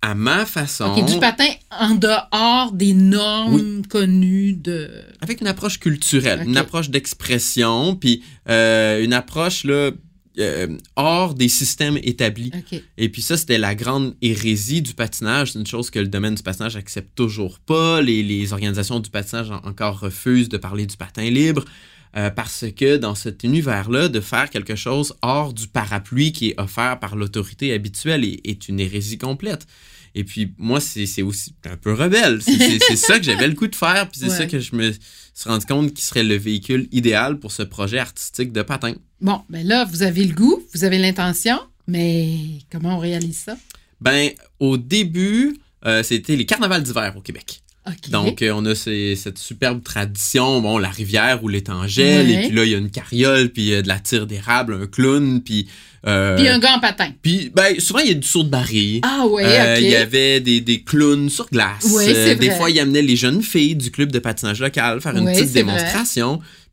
à 0.00 0.14
ma 0.14 0.46
façon. 0.46 0.94
OK, 0.96 1.06
du 1.06 1.18
patin 1.18 1.48
en 1.72 1.96
dehors 1.96 2.70
des 2.70 2.94
normes 2.94 3.84
connues 3.88 4.52
de. 4.52 4.88
avec 5.20 5.40
une 5.40 5.48
approche 5.48 5.80
culturelle, 5.80 6.44
une 6.46 6.56
approche 6.56 6.88
d'expression, 6.88 7.96
puis 7.96 8.22
euh, 8.48 9.02
une 9.02 9.12
approche 9.12 9.64
là, 9.64 9.90
euh, 10.38 10.76
hors 10.96 11.34
des 11.34 11.48
systèmes 11.48 11.98
établis. 12.02 12.50
Et 12.98 13.08
puis 13.08 13.22
ça, 13.22 13.36
c'était 13.36 13.58
la 13.58 13.74
grande 13.74 14.14
hérésie 14.22 14.82
du 14.82 14.94
patinage. 14.94 15.52
C'est 15.52 15.58
une 15.60 15.66
chose 15.66 15.90
que 15.90 15.98
le 15.98 16.08
domaine 16.08 16.34
du 16.34 16.42
patinage 16.42 16.76
accepte 16.76 17.14
toujours 17.14 17.60
pas. 17.60 18.02
Les, 18.02 18.22
les 18.22 18.52
organisations 18.52 19.00
du 19.00 19.10
patinage 19.10 19.50
en- 19.50 19.60
encore 19.64 20.00
refusent 20.00 20.48
de 20.48 20.56
parler 20.56 20.86
du 20.86 20.96
patin 20.96 21.28
libre. 21.30 21.64
euh, 22.16 22.30
parce 22.30 22.64
que 22.76 22.96
dans 22.96 23.16
cet 23.16 23.42
univers-là, 23.42 24.08
de 24.08 24.20
faire 24.20 24.48
quelque 24.48 24.76
chose 24.76 25.14
hors 25.20 25.52
du 25.52 25.66
parapluie 25.66 26.30
qui 26.30 26.50
est 26.50 26.60
offert 26.60 27.00
par 27.00 27.16
l'autorité 27.16 27.72
habituelle 27.72 28.24
est, 28.24 28.40
est 28.44 28.68
une 28.68 28.78
hérésie 28.78 29.18
complète. 29.18 29.66
Et 30.14 30.22
puis 30.22 30.54
moi, 30.58 30.78
c'est 30.78 31.22
aussi 31.22 31.54
un 31.64 31.76
peu 31.76 31.92
rebelle. 31.92 32.40
C'est- 32.40 32.94
ça 32.94 33.18
que 33.18 33.24
j'avais 33.24 33.48
le 33.48 33.54
coup 33.54 33.66
de 33.66 33.74
faire. 33.74 34.08
Puis 34.08 34.20
c'est 34.20 34.28
Ouais. 34.30 34.36
ça 34.38 34.46
que 34.46 34.60
je 34.60 34.76
me 34.76 34.92
suis 34.92 35.50
rendu 35.50 35.66
compte 35.66 35.92
qui 35.92 36.04
serait 36.04 36.22
le 36.22 36.36
véhicule 36.36 36.86
idéal 36.92 37.40
pour 37.40 37.50
ce 37.50 37.64
projet 37.64 37.98
artistique 37.98 38.52
de 38.52 38.62
patin. 38.62 38.94
Bon, 39.24 39.40
ben 39.48 39.66
là, 39.66 39.84
vous 39.90 40.02
avez 40.02 40.22
le 40.24 40.34
goût, 40.34 40.62
vous 40.74 40.84
avez 40.84 40.98
l'intention, 40.98 41.58
mais 41.88 42.36
comment 42.70 42.96
on 42.96 43.00
réalise 43.00 43.38
ça? 43.46 43.56
Ben, 44.00 44.30
au 44.60 44.76
début, 44.76 45.56
euh, 45.86 46.02
c'était 46.02 46.36
les 46.36 46.44
carnavals 46.44 46.82
d'hiver 46.82 47.14
au 47.16 47.22
Québec. 47.22 47.62
Donc, 48.10 48.40
euh, 48.40 48.52
on 48.54 48.64
a 48.64 48.74
ces- 48.74 49.14
cette 49.14 49.38
superbe 49.38 49.82
tradition, 49.82 50.60
bon, 50.62 50.78
la 50.78 50.88
rivière 50.88 51.42
où 51.44 51.48
l'étang 51.48 51.86
gèle, 51.86 52.26
Ouais. 52.26 52.32
et 52.44 52.46
puis 52.48 52.56
là, 52.56 52.64
il 52.64 52.70
y 52.70 52.74
a 52.74 52.78
une 52.78 52.90
carriole, 52.90 53.48
puis 53.50 53.72
euh, 53.74 53.82
de 53.82 53.88
la 53.88 53.98
tire 53.98 54.26
d'érable, 54.26 54.78
un 54.82 54.86
clown, 54.86 55.42
puis... 55.42 55.66
euh, 56.06 56.34
Puis 56.36 56.48
un 56.48 56.58
gars 56.58 56.76
en 56.76 56.80
patin. 56.80 57.10
puis, 57.22 57.50
ben, 57.54 57.78
souvent, 57.80 57.98
il 58.00 58.08
y 58.08 58.10
a 58.12 58.14
du 58.14 58.26
saut 58.26 58.42
de 58.42 58.48
baril. 58.48 59.00
Ah 59.02 59.26
ouais, 59.26 59.44
OK. 59.44 59.80
Il 59.82 59.88
y 59.90 59.96
avait 59.96 60.40
des, 60.40 60.62
des 60.62 60.82
clowns 60.82 61.28
sur 61.30 61.46
glace. 61.50 61.84
Ouais, 61.92 62.04
c'est 62.14 62.36
des 62.36 62.48
vrai. 62.48 62.56
fois, 62.56 62.70
il 62.70 62.78
amenait 62.80 63.02
les 63.02 63.16
jeunes 63.16 63.42
filles 63.42 63.74
du 63.76 63.90
club 63.90 64.10
de 64.12 64.18
patinage 64.18 64.60
local 64.60 65.00
faire 65.02 65.16
une 65.16 65.24
Ouais, 65.24 65.32
petite 65.34 65.50
vrai. 65.50 65.62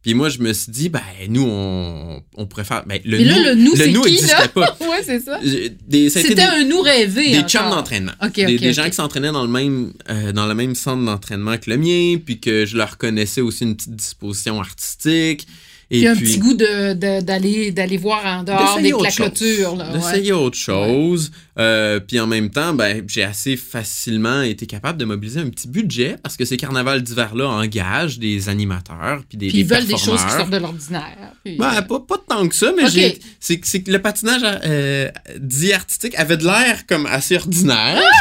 Puis 0.01 0.15
moi, 0.15 0.30
je 0.30 0.39
me 0.39 0.51
suis 0.51 0.71
dit, 0.71 0.89
ben, 0.89 1.01
nous, 1.30 1.45
on, 1.48 2.24
on 2.36 2.48
pourrait 2.48 2.63
faire... 2.63 2.83
Ben, 2.88 3.00
le 3.06 3.19
Mais 3.19 3.24
là, 3.24 3.36
nous, 3.36 3.44
le 3.44 3.56
nous, 3.56 3.75
c'est 3.75 3.92
qui, 3.92 4.00
n'existait 4.00 4.36
là? 4.36 4.48
pas. 4.48 4.77
ouais, 4.81 5.03
c'est 5.06 5.19
ça. 5.19 5.39
C'était 5.44 6.42
un 6.42 6.63
nous 6.65 6.81
rêvé. 6.81 7.31
des 7.31 7.44
chums 7.44 7.69
d'entraînement. 7.69 8.13
Des, 8.33 8.74
gens 8.74 8.86
qui 8.86 8.95
s'entraînaient 8.95 9.31
dans 9.31 9.44
le 9.44 9.51
même 9.51 9.94
euh, 10.09 10.31
dans 10.31 10.48
le 10.48 10.56
même 10.56 10.74
centre 10.74 11.06
d'entraînement 11.06 11.57
que 11.57 11.69
le 11.69 11.77
mien, 11.77 12.19
puis 12.24 12.39
que 12.39 12.65
je 12.65 12.77
leur 12.77 12.98
connaissais 12.98 13.42
aussi 13.42 13.63
une 13.63 13.75
petite 13.75 13.95
disposition 13.95 14.59
artistique. 14.59 15.48
Et 15.94 16.00
Puis 16.00 16.08
un 16.08 16.16
petit 16.16 16.40
goût 16.40 16.54
de- 16.54 16.94
de- 16.94 17.22
d'aller 17.70 17.98
voir 17.98 18.26
en 18.26 18.44
dehors 18.44 18.80
des 18.82 18.92
la 18.92 19.12
clôture. 19.12 19.74
Ouais. 19.75 19.84
D'essayer 19.94 20.32
autre 20.32 20.58
chose. 20.58 21.32
Euh, 21.60 22.00
puis 22.00 22.18
en 22.18 22.27
même 22.27 22.50
temps, 22.50 22.74
ben, 22.74 23.04
j'ai 23.08 23.24
assez 23.24 23.58
facilement 23.58 24.42
été 24.42 24.65
capable 24.68 24.98
de 24.98 25.04
mobiliser 25.04 25.42
un 25.42 25.50
petit 25.50 25.68
budget 25.68 26.15
parce 26.24 26.38
que 26.38 26.46
ces 26.46 26.56
carnavals 26.56 27.04
d'hiver-là 27.04 27.46
engagent 27.50 28.20
des 28.20 28.48
animateurs 28.48 29.24
puis 29.27 29.38
des, 29.38 29.50
Puis 29.50 29.60
ils 29.60 29.68
des 29.68 29.75
veulent 29.75 29.86
des 29.86 29.98
choses 29.98 30.24
qui 30.24 30.32
sortent 30.32 30.50
de 30.50 30.58
l'ordinaire. 30.58 31.34
Ben, 31.46 31.74
euh, 31.77 31.82
pas, 31.82 32.00
pas 32.00 32.18
tant 32.25 32.48
que 32.48 32.56
ça, 32.56 32.72
mais 32.75 32.86
Ok. 32.86 32.92
j'ai- 32.92 33.20
c'est 33.42 33.60
que- 33.60 33.92
le 33.92 34.00
patinage 34.01 34.42
euh, 34.63 35.10
dit 35.39 35.74
artistique 35.74 36.15
avait 36.18 36.38
de 36.38 36.46
l'air 36.46 36.86
comme 36.88 37.06
assez 37.06 37.36
ordinaire. 37.36 38.01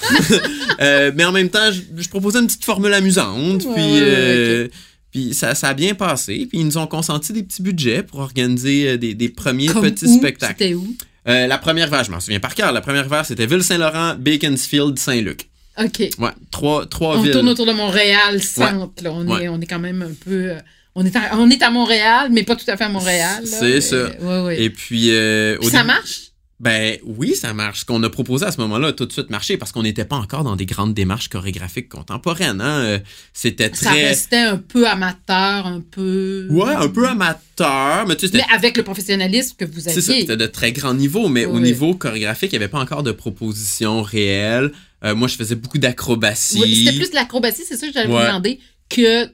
Euh, 0.80 1.12
mais 1.14 1.24
en 1.26 1.32
même 1.32 1.50
temps, 1.50 1.70
je, 1.70 1.82
je 2.02 2.08
proposais 2.08 2.38
une 2.38 2.46
petite 2.46 2.64
formule 2.64 2.94
amusante. 2.94 3.64
Ouais, 3.64 3.74
puis 3.74 3.82
ouais, 3.82 4.70
puis 5.12 5.34
ça, 5.34 5.54
ça 5.54 5.68
a 5.68 5.74
bien 5.74 5.94
passé. 5.94 6.46
Puis 6.50 6.58
ils 6.60 6.64
nous 6.66 6.78
ont 6.78 6.86
consenti 6.86 7.32
des 7.32 7.42
petits 7.42 7.62
budgets 7.62 8.02
pour 8.02 8.20
organiser 8.20 8.90
euh, 8.90 8.96
des, 8.96 9.14
des 9.14 9.28
premiers 9.28 9.66
comme 9.68 9.82
petits 9.82 10.06
où? 10.06 10.18
spectacles. 10.18 10.54
C'était 10.58 10.74
où? 10.74 10.94
Euh, 11.28 11.46
la 11.46 11.58
première 11.58 11.88
vague, 11.90 12.06
je 12.06 12.10
m'en 12.10 12.20
souviens 12.20 12.40
par 12.40 12.54
cœur. 12.54 12.72
La 12.72 12.80
première 12.80 13.06
vague, 13.08 13.24
c'était 13.26 13.46
Ville-Saint-Laurent, 13.46 14.14
Beaconsfield, 14.18 14.98
Saint-Luc. 14.98 15.48
OK. 15.78 16.00
Ouais, 16.18 16.30
trois, 16.50 16.86
trois 16.86 17.16
On 17.18 17.22
villes. 17.22 17.32
tourne 17.32 17.48
autour 17.48 17.66
de 17.66 17.72
Montréal, 17.72 18.42
centre. 18.42 19.02
là. 19.02 19.12
On, 19.12 19.26
Ouais. 19.26 19.44
est, 19.44 19.48
on 19.48 19.60
est 19.60 19.66
quand 19.66 19.78
même 19.78 20.02
un 20.02 20.12
peu... 20.24 20.50
euh, 20.50 20.58
on, 20.94 21.04
est 21.04 21.14
à, 21.14 21.36
on 21.38 21.48
est 21.50 21.62
à 21.62 21.70
Montréal, 21.70 22.28
mais 22.32 22.42
pas 22.42 22.56
tout 22.56 22.64
à 22.68 22.76
fait 22.76 22.84
à 22.84 22.88
Montréal. 22.88 23.42
C'est 23.44 23.80
ça. 23.80 24.08
Ouais, 24.20 24.40
ouais. 24.42 24.62
Et 24.62 24.70
puis, 24.70 25.10
euh, 25.10 25.56
au 25.60 25.64
ça 25.70 25.78
début- 25.78 25.86
marche? 25.88 26.20
Ben 26.60 26.98
oui, 27.04 27.34
ça 27.34 27.54
marche. 27.54 27.80
Ce 27.80 27.84
qu'on 27.86 28.02
a 28.02 28.10
proposé 28.10 28.44
à 28.44 28.52
ce 28.52 28.60
moment-là 28.60 28.88
a 28.88 28.92
tout 28.92 29.06
de 29.06 29.12
suite 29.12 29.30
marché 29.30 29.56
parce 29.56 29.72
qu'on 29.72 29.82
n'était 29.82 30.04
pas 30.04 30.16
encore 30.16 30.44
dans 30.44 30.56
des 30.56 30.66
grandes 30.66 30.92
démarches 30.92 31.30
chorégraphiques 31.30 31.88
contemporaines. 31.88 32.60
Hein. 32.60 32.80
Euh, 32.80 32.98
C'était 33.32 33.70
Ça 33.72 33.90
très... 33.90 34.08
restait 34.08 34.36
un 34.36 34.58
peu 34.58 34.86
amateur, 34.86 35.66
un 35.66 35.80
peu... 35.80 36.46
Ouais, 36.50 36.74
un 36.74 36.88
peu 36.88 37.08
amateur, 37.08 38.06
mais 38.06 38.14
tu 38.16 38.28
sais, 38.28 38.36
Mais 38.36 38.44
avec 38.54 38.76
le 38.76 38.82
professionnalisme 38.82 39.56
que 39.56 39.64
vous 39.64 39.80
C'est 39.80 40.02
ça, 40.02 40.10
aviez. 40.12 40.20
c'était 40.20 40.36
de 40.36 40.46
très 40.46 40.72
grand 40.72 40.92
niveau, 40.92 41.28
mais 41.28 41.46
au 41.46 41.60
niveau 41.60 41.94
chorégraphique, 41.94 42.52
il 42.52 42.58
n'y 42.58 42.62
avait 42.64 42.70
pas 42.70 42.80
encore 42.80 43.02
de 43.02 43.12
propositions 43.12 44.02
réelles. 44.02 44.70
Euh, 45.02 45.14
moi, 45.14 45.28
je 45.28 45.36
faisais 45.36 45.54
beaucoup 45.54 45.78
d'acrobatie. 45.78 46.58
Oui, 46.60 46.84
c'était 46.84 46.98
plus 46.98 47.08
de 47.10 47.14
l'acrobatie, 47.14 47.62
c'est 47.66 47.78
ça 47.78 47.86
que 47.86 47.92
j'allais 47.94 48.06
vous 48.08 48.18
demander, 48.18 48.60
que 48.90 49.24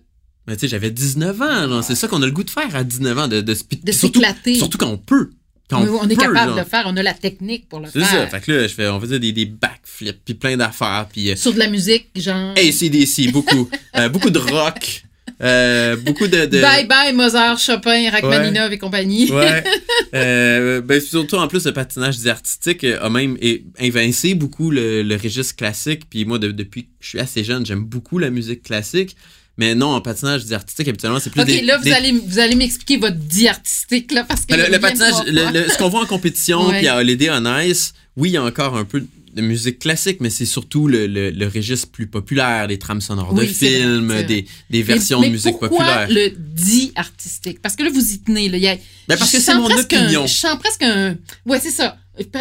Mais 0.47 0.55
tu 0.55 0.61
sais, 0.61 0.69
j'avais 0.69 0.93
19 0.93 1.43
ans. 1.43 1.83
C'est 1.83 1.97
ça 1.97 2.07
qu'on 2.07 2.23
a 2.23 2.27
le 2.27 2.31
gout 2.31 2.45
de 2.45 2.51
faire 2.51 2.77
à 2.77 2.85
19 2.85 3.19
ans, 3.19 3.27
de, 3.27 3.41
de, 3.41 3.53
de 3.53 3.93
surtout, 3.93 4.21
s'éclater. 4.21 4.55
surtout 4.55 4.79
quand 4.79 4.87
on 4.91 4.99
peut. 4.99 5.31
Quand 5.69 5.83
on 5.83 6.09
est 6.09 6.15
capable 6.17 6.37
genre. 6.51 6.55
de 6.55 6.61
le 6.61 6.65
faire, 6.67 6.85
on 6.87 6.97
a 6.97 7.03
la 7.03 7.15
technique 7.15 7.69
pour 7.69 7.81
le 7.81 7.87
C'est 7.93 7.99
faire. 8.01 8.09
ça. 8.09 8.27
Fait 8.29 8.41
que 8.41 8.53
là, 8.53 8.67
je 8.69 8.75
fais, 8.75 8.87
on 8.89 9.01
faisait 9.01 9.19
des, 9.19 9.33
des 9.33 9.47
backflips, 9.47 10.21
puis 10.25 10.35
plein 10.35 10.57
d'affaires, 10.57 11.07
puis... 11.13 11.31
euh, 11.31 11.37
Sur 11.37 11.53
de 11.55 11.59
la 11.59 11.69
musique, 11.69 12.09
genre... 12.15 12.53
ACDC, 12.57 13.33
beaucoup. 13.33 13.69
Euh, 13.97 14.09
beaucoup 14.09 14.31
de 14.31 14.39
rock. 14.39 15.03
Euh, 15.43 15.97
beaucoup 15.97 16.29
de, 16.29 16.47
de- 16.47 16.61
Bye 16.63 16.87
bye 16.87 17.13
Mozart, 17.13 17.59
Chopin, 17.59 18.09
Rachmaninov 18.11 18.73
et 18.73 18.79
compagnie. 18.79 19.31
Ouais. 19.31 19.63
Euh, 20.15 20.81
ben, 20.83 21.01
surtout, 21.01 21.37
en 21.37 21.49
plus, 21.49 21.67
le 21.67 21.73
patinage 21.73 22.25
artistique 22.27 22.85
a 22.85 23.09
même 23.11 23.37
invincé 23.79 24.35
beaucoup 24.35 24.71
le, 24.71 25.03
le 25.03 25.17
registre 25.17 25.57
classique. 25.57 26.03
Puis 26.09 26.25
moi, 26.25 26.39
de- 26.39 26.53
depuis 26.53 26.85
que 26.85 26.89
je 27.01 27.09
suis 27.09 27.19
assez 27.21 27.43
jeune, 27.45 27.67
j'aime 27.67 27.85
beaucoup 27.85 28.19
la 28.19 28.31
musique 28.31 28.63
classique. 28.63 29.17
Mais 29.59 29.75
non, 29.75 29.89
en 29.95 30.01
patinage 30.01 30.51
artistique, 30.53 30.89
habituellement, 30.89 31.19
c'est 31.19 31.31
plus 31.31 31.41
Ok, 31.41 31.47
des... 31.47 31.63
là, 31.63 31.79
vous 31.79 31.85
des- 31.85 31.93
allez, 31.93 32.13
vous 32.13 32.39
allez 32.39 32.55
m'expliquer 32.57 32.99
votre 32.99 33.17
dit 33.17 33.49
artistique, 33.49 34.13
là, 34.13 34.25
parce 34.25 34.45
que. 34.45 34.55
Le, 34.55 34.71
de 34.71 34.79
patinage, 34.79 35.15
le- 35.27 35.69
ce 35.71 35.79
qu'on 35.79 35.89
voit 35.89 36.03
en 36.03 36.07
compétition, 36.07 36.69
puis 36.71 36.87
à 36.89 36.97
Holiday 36.99 37.31
on 37.31 37.59
Ice, 37.61 37.95
oui, 38.17 38.31
il 38.31 38.33
y 38.33 38.37
a 38.37 38.45
encore 38.45 38.77
un 38.77 38.85
peu 38.85 39.05
de 39.35 39.43
musique 39.43 39.79
classique, 39.81 40.19
mais 40.21 40.31
c'est 40.31 40.47
surtout 40.47 40.89
le, 40.89 41.07
le- 41.07 41.31
le 41.31 41.47
registre 41.49 41.89
plus 41.89 42.07
populaire, 42.07 42.69
des 42.69 42.79
trames 42.79 43.03
sonores 43.03 43.35
de 43.35 43.41
Oui, 43.41 43.47
vrai, 43.47 43.55
films, 43.55 44.07
vrai. 44.09 44.25
des, 44.25 44.47
des 44.71 44.83
versions 44.83 45.21
mais 45.21 45.27
de 45.29 45.33
musique 45.33 45.59
pourquoi 45.59 45.69
populaire. 45.85 46.09
le 46.09 46.31
dit 46.39 46.93
artistique? 46.95 47.61
Parce 47.61 47.77
que 47.77 47.83
là, 47.83 47.91
vous 47.93 48.13
y 48.13 48.19
tenez. 48.21 48.49
Là. 48.49 48.57
Y 48.59 48.67
a- 48.69 48.77
Ben, 49.09 49.17
parce 49.19 49.31
que 49.31 49.39
c'est 49.39 49.55
mon 49.55 49.71
opinion. 49.71 50.23
Un, 50.25 50.27
je 50.27 50.33
sens 50.35 50.59
presque 50.59 50.83
un. 50.83 51.17
Ouais, 51.45 51.61
c'est 51.63 51.71
ça. 51.71 51.97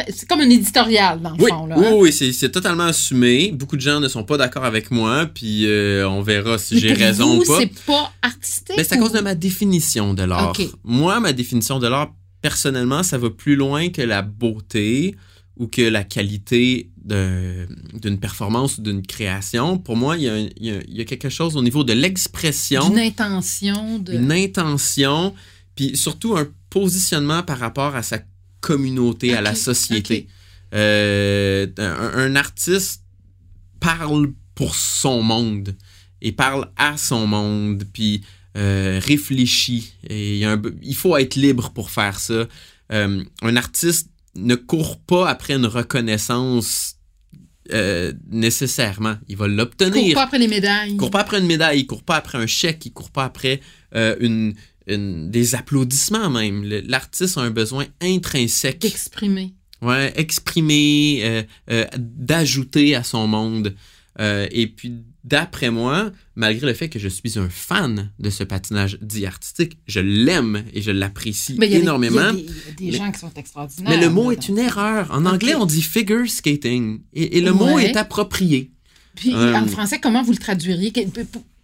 C'est 0.09 0.27
comme 0.27 0.39
un 0.41 0.49
éditorial, 0.49 1.21
dans 1.21 1.31
le 1.31 1.43
Oui, 1.43 1.49
fond. 1.49 1.65
Là, 1.67 1.75
oui, 1.77 1.85
hein. 1.87 1.93
oui, 1.97 2.13
c'est, 2.33 2.49
totalement 2.51 2.83
assumé. 2.85 3.51
Beaucoup 3.51 3.75
de 3.75 3.81
gens 3.81 3.99
ne 3.99 4.07
sont 4.07 4.23
pas 4.23 4.37
d'accord 4.37 4.63
avec 4.65 4.89
moi, 4.91 5.25
puis 5.25 5.65
euh, 5.65 6.07
on 6.09 6.21
verra 6.21 6.57
si 6.57 6.79
j'ai 6.79 6.93
raison 6.93 7.39
ou 7.39 7.43
pas. 7.43 7.59
c'est 7.59 7.73
pas 7.85 8.11
artistique? 8.21 8.75
Ben, 8.77 8.85
c'est 8.87 8.95
à 8.95 8.97
ou- 8.97 9.01
cause 9.03 9.11
de 9.13 9.19
ma 9.21 9.35
définition 9.35 10.13
de 10.13 10.23
l'art. 10.23 10.53
Moi, 10.83 11.19
ma 11.19 11.33
définition 11.33 11.79
de 11.79 11.87
l'art, 11.87 12.13
personnellement, 12.41 13.03
ça 13.03 13.17
va 13.17 13.29
plus 13.29 13.55
loin 13.55 13.89
que 13.89 14.01
la 14.01 14.21
beauté 14.21 15.15
ou 15.57 15.67
que 15.67 15.81
la 15.81 16.03
qualité 16.03 16.89
d'une 17.05 18.19
performance 18.19 18.77
ou 18.77 18.81
d'une 18.81 19.05
création. 19.05 19.77
Pour 19.77 19.95
moi, 19.95 20.17
il 20.17 20.23
y, 20.23 20.29
a, 20.29 20.33
un- 20.33 20.47
il 20.57 20.65
y 20.65 20.71
a- 20.71 20.81
il 20.87 20.97
y 20.97 21.01
a 21.01 21.05
quelque 21.05 21.29
chose 21.29 21.55
au 21.55 21.61
niveau 21.61 21.83
de 21.83 21.93
l'expression, 21.93 22.89
D'une 22.89 22.99
intention 22.99 23.99
de. 23.99 24.13
une 24.13 24.31
intention, 24.31 25.33
puis 25.75 25.95
surtout 25.95 26.35
un 26.35 26.47
positionnement 26.69 27.43
par 27.43 27.59
rapport 27.59 27.95
à 27.95 28.03
sa 28.03 28.19
communauté, 28.69 29.27
à 29.35 29.41
la 29.41 29.55
société. 29.69 30.17
Euh, 30.73 31.67
un, 31.77 32.11
un 32.25 32.35
artiste 32.35 33.01
parle 33.79 34.25
pour 34.55 34.73
son 34.75 35.21
monde 35.21 35.75
et 36.21 36.31
parle 36.31 36.63
à 36.77 36.97
son 36.97 37.27
monde, 37.27 37.83
puis 37.93 38.23
euh, 38.57 38.99
réfléchit. 39.03 39.93
Et 40.09 40.33
il, 40.35 40.39
y 40.39 40.45
a 40.45 40.51
un- 40.53 40.61
il 40.81 40.95
faut 40.95 41.15
être 41.17 41.35
libre 41.35 41.67
pour 41.71 41.89
faire 41.91 42.19
ça. 42.19 42.47
Euh, 42.91 43.23
un 43.41 43.55
artiste 43.55 44.09
ne 44.35 44.55
court 44.55 44.97
pas 44.99 45.29
après 45.29 45.53
une 45.53 45.65
reconnaissance 45.79 46.95
euh, 47.71 48.13
nécessairement. 48.29 49.15
Il 49.27 49.37
va 49.37 49.47
l'obtenir. 49.47 50.13
pas 50.15 50.23
après 50.23 50.39
les 50.39 50.47
médailles. 50.47 50.91
Il 50.91 50.97
court 50.97 51.11
pas 51.11 51.21
après 51.21 51.39
une 51.39 51.47
médaille, 51.47 51.79
il 51.81 51.87
court 51.87 52.03
pas 52.03 52.15
après 52.17 52.37
un 52.37 52.47
chèque, 52.47 52.85
il 52.85 52.93
court 52.93 53.11
pas 53.11 53.25
après 53.25 53.59
euh, 53.95 54.15
une, 54.19 54.53
une- 54.87 55.29
des 55.31 55.55
applaudissements 55.55 56.29
même. 56.29 56.63
L'artiste 56.87 57.37
a 57.37 57.41
un 57.41 57.51
besoin 57.51 57.85
intrinsèque, 58.01 58.79
D'exprimer. 58.81 59.53
ouais, 59.81 60.13
exprimé, 60.15 61.21
euh, 61.23 61.43
euh, 61.71 61.85
d'ajouter 61.97 62.95
à 62.95 63.03
son 63.03 63.27
monde. 63.27 63.75
Euh, 64.19 64.47
et 64.51 64.67
puis, 64.67 64.93
d'après 65.25 65.69
moi, 65.71 66.09
malgré 66.35 66.67
le 66.67 66.73
fait 66.73 66.87
que 66.87 66.99
je 66.99 67.09
suis 67.09 67.37
un 67.37 67.49
fan 67.49 68.11
de 68.17 68.29
ce 68.29 68.45
patinage 68.45 68.97
dit 69.01 69.25
artistique, 69.25 69.77
je 69.87 69.99
l'aime 69.99 70.63
et 70.73 70.81
je 70.81 70.91
l'apprécie 70.91 71.57
énormément. 71.61 72.29
Il 72.31 72.39
y 72.39 72.43
a 72.43 72.43
des, 72.43 72.43
il 72.43 72.47
y 72.47 72.89
a 72.89 72.91
des 72.91 72.97
Mais- 72.99 73.05
gens 73.05 73.11
qui 73.11 73.19
sont 73.19 73.33
extraordinaires. 73.35 73.89
Mais 73.89 73.97
le 74.01 74.09
mot 74.09 74.31
là, 74.31 74.37
est 74.37 74.47
une 74.47 74.57
erreur. 74.59 75.11
En 75.11 75.25
anglais, 75.25 75.55
on 75.55 75.65
dit 75.65 75.81
figure 75.81 76.29
skating. 76.29 77.01
Et, 77.13 77.37
et 77.37 77.41
le 77.41 77.51
mot 77.51 77.77
est 77.77 77.97
approprié. 77.97 78.71
Puis 79.15 79.33
en 79.35 79.65
français, 79.67 79.99
comment 80.01 80.23
vous 80.23 80.31
le 80.31 80.37
traduiriez? 80.37 80.93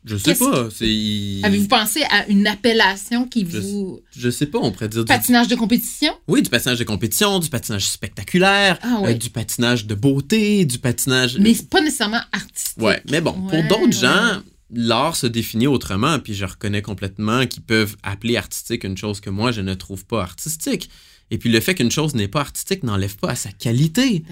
Je 0.03 0.17
sais 0.17 0.33
pas. 0.35 0.69
c'est- 0.75 1.39
Avez-vous 1.43 1.67
pensé 1.67 2.01
à 2.09 2.27
une 2.27 2.47
appellation 2.47 3.27
qui 3.27 3.45
Je- 3.49 3.59
vous. 3.59 3.99
Je 4.15 4.29
sais 4.29 4.47
pas, 4.47 4.57
on 4.59 4.71
pourrait 4.71 4.89
dire 4.89 5.03
du 5.03 5.07
Patinage 5.07 5.47
de 5.47 5.55
compétition? 5.55 6.11
Oui, 6.27 6.41
du 6.41 6.49
patinage 6.49 6.79
de 6.79 6.83
compétition, 6.83 7.39
du 7.39 7.49
patinage 7.49 7.87
spectaculaire, 7.87 8.79
Ah 8.81 9.01
euh, 9.05 9.13
du 9.13 9.29
patinage 9.29 9.85
de 9.85 9.93
beauté, 9.95 10.65
du 10.65 10.79
patinage. 10.79 11.37
Mais 11.39 11.53
c'est 11.53 11.69
pas 11.69 11.81
nécessairement 11.81 12.21
artistique. 12.31 12.81
Ouais, 12.81 13.01
mais 13.11 13.21
bon, 13.21 13.31
Ouais, 13.31 13.49
pour 13.49 13.63
d'autres 13.77 13.85
ouais. 13.85 14.09
gens, 14.09 14.41
l'art 14.73 15.15
se 15.15 15.27
définit 15.27 15.67
autrement, 15.67 16.17
puis 16.19 16.33
je 16.33 16.45
reconnais 16.45 16.81
complètement 16.81 17.45
qu'ils 17.45 17.61
peuvent 17.63 17.95
appeler 18.03 18.37
artistique 18.37 18.83
une 18.83 18.97
chose 18.97 19.19
que 19.19 19.29
moi 19.29 19.51
je 19.51 19.61
ne 19.61 19.73
trouve 19.73 20.05
pas 20.05 20.21
artistique. 20.23 20.89
Et 21.33 21.37
puis 21.37 21.49
le 21.49 21.61
fait 21.61 21.75
qu'une 21.75 21.89
chose 21.91 22.13
n'est 22.13 22.27
pas 22.27 22.41
artistique 22.41 22.83
n'enlève 22.83 23.15
pas 23.15 23.29
à 23.29 23.35
sa 23.35 23.51
qualité. 23.53 24.23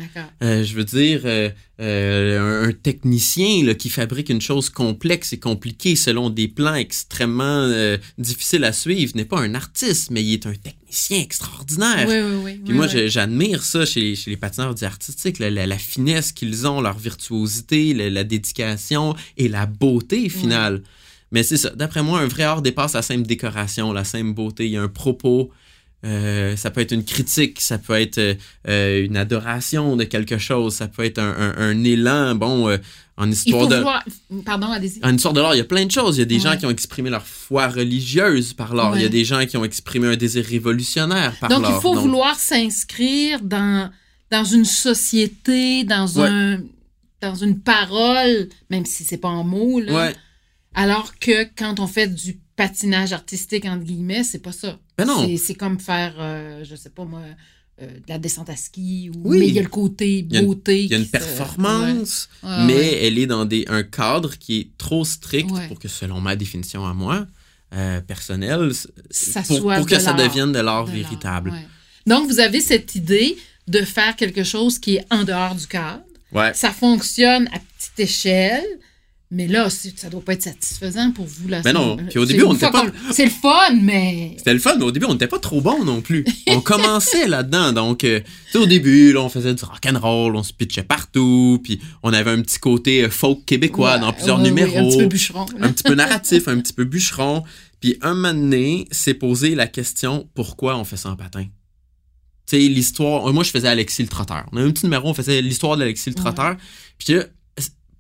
Euh, 0.43 0.65
je 0.65 0.73
veux 0.75 0.83
dire, 0.83 1.21
euh, 1.23 1.49
euh, 1.79 2.67
un, 2.67 2.71
technicien 2.73 3.63
là, 3.63 3.73
qui 3.73 3.89
fabrique 3.89 4.27
une 4.29 4.41
chose 4.41 4.69
complexe 4.69 5.31
et 5.31 5.39
compliquée 5.39 5.95
selon 5.95 6.29
des 6.29 6.49
plans 6.49 6.75
extrêmement 6.75 7.43
euh, 7.63 7.97
difficiles 8.17 8.65
à 8.65 8.73
suivre 8.73 9.13
n'est 9.15 9.23
pas 9.23 9.39
un 9.39 9.55
artiste, 9.55 10.11
mais 10.11 10.21
il 10.21 10.33
est 10.33 10.45
un 10.45 10.53
technicien 10.53 11.19
extraordinaire. 11.21 12.05
Oui, 12.07 12.15
oui, 12.19 12.41
oui. 12.43 12.53
Puis 12.65 12.73
oui, 12.73 12.73
moi, 12.73 12.87
oui. 12.93 13.07
j'admire 13.09 13.63
ça 13.63 13.85
chez, 13.85 14.15
chez 14.15 14.29
les 14.31 14.37
patineurs 14.37 14.75
du 14.75 14.83
artistique, 14.83 15.39
la, 15.39 15.49
la- 15.49 15.67
la 15.67 15.77
finesse 15.77 16.33
qu'ils 16.33 16.67
ont, 16.67 16.81
leur 16.81 16.97
virtuosité, 16.99 17.93
la, 17.93 18.09
la 18.09 18.23
dédication 18.25 19.15
et 19.37 19.47
la 19.47 19.65
beauté 19.65 20.27
finale. 20.27 20.83
Mais 21.31 21.43
c'est 21.43 21.57
ça. 21.57 21.69
D'après 21.69 22.03
moi, 22.03 22.19
un 22.19 22.27
vrai 22.27 22.43
art 22.43 22.61
dépasse 22.61 22.93
la 22.93 23.03
simple 23.03 23.25
décoration, 23.25 23.93
la 23.93 24.03
simple 24.03 24.33
beauté. 24.33 24.65
Il 24.65 24.71
y 24.71 24.77
a 24.77 24.81
un 24.81 24.87
propos. 24.89 25.51
Euh, 26.05 26.55
ça 26.55 26.71
peut 26.71 26.81
être 26.81 26.93
une 26.93 27.03
critique, 27.03 27.59
ça 27.61 27.77
peut 27.77 27.99
être 27.99 28.17
euh, 28.19 28.33
euh, 28.67 29.03
une 29.05 29.17
adoration 29.17 29.95
de 29.97 30.03
quelque 30.05 30.37
chose, 30.37 30.73
ça 30.75 30.87
peut 30.87 31.03
être 31.03 31.19
un, 31.19 31.35
un- 31.37 31.55
un 31.57 31.83
élan. 31.83 32.35
Bon, 32.35 32.69
euh, 32.69 32.77
en 33.17 33.29
histoire 33.29 33.67
de. 33.67 33.83
Pardon. 34.45 34.67
En 35.03 35.13
histoire 35.13 35.33
de 35.33 35.41
l'art, 35.41 35.53
il 35.53 35.57
y 35.57 35.61
a 35.61 35.65
plein 35.65 35.85
de 35.85 35.91
choses. 35.91 36.15
Il 36.15 36.19
y 36.19 36.21
a 36.21 36.25
des 36.25 36.35
Ouais. 36.35 36.41
gens 36.51 36.57
qui 36.57 36.65
ont 36.65 36.69
exprimé 36.69 37.09
leur 37.09 37.25
foi 37.27 37.67
religieuse 37.67 38.53
par 38.53 38.73
l'art. 38.73 38.95
Il 38.95 39.01
y 39.01 39.05
a 39.05 39.09
des 39.09 39.25
gens 39.25 39.45
qui 39.45 39.57
ont 39.57 39.65
exprimé 39.65 40.07
un 40.07 40.15
désir 40.15 40.45
révolutionnaire 40.45 41.35
par 41.41 41.49
Donc, 41.49 41.63
l'art. 41.63 41.73
il 41.75 41.81
faut 41.81 41.95
vouloir 41.95 42.39
s'inscrire 42.39 43.41
dans, 43.41 43.89
dans 44.31 44.45
une 44.45 44.63
société, 44.63 45.83
dans, 45.83 46.07
Ouais. 46.15 46.29
un, 46.29 46.61
dans 47.21 47.35
une 47.35 47.59
parole, 47.59 48.47
même 48.69 48.85
si 48.85 49.03
c'est 49.03 49.17
pas 49.17 49.27
en 49.27 49.43
mots, 49.43 49.81
là. 49.81 50.11
Alors 50.75 51.17
que 51.19 51.43
quand 51.57 51.79
on 51.79 51.87
fait 51.87 52.07
du 52.07 52.39
patinage 52.55 53.13
artistique, 53.13 53.65
entre 53.65 53.83
guillemets, 53.83 54.23
c'est 54.23 54.39
pas 54.39 54.51
ça. 54.51 54.77
Ben 54.97 55.05
non. 55.05 55.27
C'est- 55.37 55.55
comme 55.55 55.79
faire, 55.79 56.15
euh, 56.19 56.63
je 56.63 56.75
sais 56.75 56.89
pas 56.89 57.05
moi, 57.05 57.21
euh, 57.81 57.87
de 57.87 58.03
la 58.07 58.19
descente 58.19 58.49
à 58.49 58.55
ski. 58.55 59.09
Ou, 59.15 59.21
Oui. 59.31 59.39
Mais 59.39 59.47
il 59.47 59.53
y 59.53 59.59
a 59.59 59.63
le 59.63 59.69
côté 59.69 60.19
Il 60.19 60.33
y 60.33 60.37
a 60.37 60.41
une- 60.41 60.45
beauté. 60.45 60.83
Il 60.83 60.91
y 60.91 60.93
a 60.93 60.97
une 60.97 61.07
performance, 61.07 62.29
Ouais. 62.43 62.49
Ouais, 62.49 62.65
mais 62.65 62.73
ouais. 62.75 62.99
elle 63.05 63.17
est 63.17 63.27
dans 63.27 63.45
des, 63.45 63.65
un 63.67 63.83
cadre 63.83 64.37
qui 64.37 64.59
est 64.59 64.69
trop 64.77 65.05
strict 65.05 65.49
pour 65.67 65.79
que, 65.79 65.87
selon 65.87 66.19
ma 66.21 66.35
définition 66.35 66.85
à 66.85 66.93
moi, 66.93 67.25
euh, 67.73 68.01
personnelle, 68.01 68.71
Ça 69.09 69.41
pour, 69.43 69.57
soit 69.57 69.75
pour 69.77 69.85
que 69.85 69.95
de 69.95 69.99
ça 69.99 70.13
devienne 70.13 70.51
de 70.51 70.59
l'art 70.59 70.85
De 70.85 70.91
véritable. 70.91 71.53
Donc, 72.05 72.27
vous 72.29 72.39
avez 72.39 72.61
cette 72.61 72.95
idée 72.95 73.37
de 73.67 73.81
faire 73.81 74.15
quelque 74.15 74.43
chose 74.43 74.79
qui 74.79 74.95
est 74.95 75.05
en 75.11 75.23
dehors 75.23 75.55
du 75.55 75.67
cadre. 75.67 76.01
Ouais. 76.31 76.53
Ça 76.53 76.71
fonctionne 76.71 77.47
à 77.53 77.59
petite 77.59 77.99
échelle, 77.99 78.65
mais 79.31 79.47
là, 79.47 79.69
ça 79.69 80.09
doit 80.09 80.21
pas 80.21 80.33
être 80.33 80.41
satisfaisant 80.41 81.11
pour 81.11 81.25
vous. 81.25 81.47
Là. 81.47 81.61
Ben 81.61 81.73
non. 81.73 81.97
Puis 81.97 82.17
au 82.17 82.25
début, 82.25 82.43
on 82.43 82.53
n'était 82.53 82.71
pas- 82.71 82.85
C'est 83.11 83.25
le 83.25 83.29
fun, 83.31 83.75
mais... 83.79 84.33
C'était 84.37 84.53
le 84.53 84.59
fun, 84.59 84.75
mais 84.77 84.85
au 84.85 84.91
début, 84.91 85.05
on 85.05 85.13
n'était 85.13 85.27
pas 85.27 85.37
trop 85.37 85.61
bon 85.61 85.83
non 85.85 86.01
plus. 86.01 86.25
On 86.47 86.61
commençait 86.61 87.27
là-dedans. 87.27 87.71
Donc, 87.71 88.03
euh, 88.03 88.21
au 88.55 88.65
début, 88.65 89.13
là, 89.13 89.21
on 89.21 89.29
faisait 89.29 89.53
du 89.53 89.63
rock'n'roll, 89.63 90.35
on 90.35 90.41
se 90.41 90.51
pitchait 90.51 90.81
partout, 90.83 91.59
puis 91.63 91.79
on 92.01 92.11
avait 92.11 92.31
un 92.31 92.41
petit 92.41 92.57
côté 92.57 93.03
euh, 93.03 93.09
folk 93.11 93.45
québécois 93.45 93.93
Ouais, 93.95 93.99
dans 93.99 94.13
plusieurs 94.13 94.37
ouais, 94.37 94.43
ouais, 94.45 94.49
numéros. 94.49 94.79
un 94.79 94.89
petit 94.89 94.97
peu 94.97 95.05
bûcheron. 95.07 95.45
un 95.61 95.71
petit 95.71 95.83
peu 95.83 95.93
narratif, 95.93 96.47
un 96.47 96.59
petit 96.59 96.73
peu 96.73 96.85
bûcheron. 96.85 97.43
Puis 97.81 97.97
un 98.01 98.15
moment 98.15 98.33
donné, 98.33 98.87
s'est 98.91 99.13
posé 99.13 99.53
la 99.53 99.67
question 99.67 100.27
pourquoi 100.33 100.75
on 100.77 100.83
fait 100.83 100.97
ça 100.97 101.09
en 101.11 101.15
patin? 101.15 101.43
Tu 101.43 102.57
sais, 102.57 102.57
l'histoire. 102.67 103.31
Moi, 103.31 103.43
je 103.43 103.51
faisais 103.51 103.67
Alexis 103.67 104.01
le 104.01 104.07
Trotteur. 104.09 104.45
On 104.51 104.57
a 104.57 104.61
un 104.63 104.71
petit 104.71 104.85
numéro, 104.85 105.07
on 105.07 105.13
faisait 105.13 105.39
l'histoire 105.39 105.77
d'Alexis 105.77 106.09
le. 106.09 106.15
Trotteur. 106.15 106.55
Puis 106.97 107.13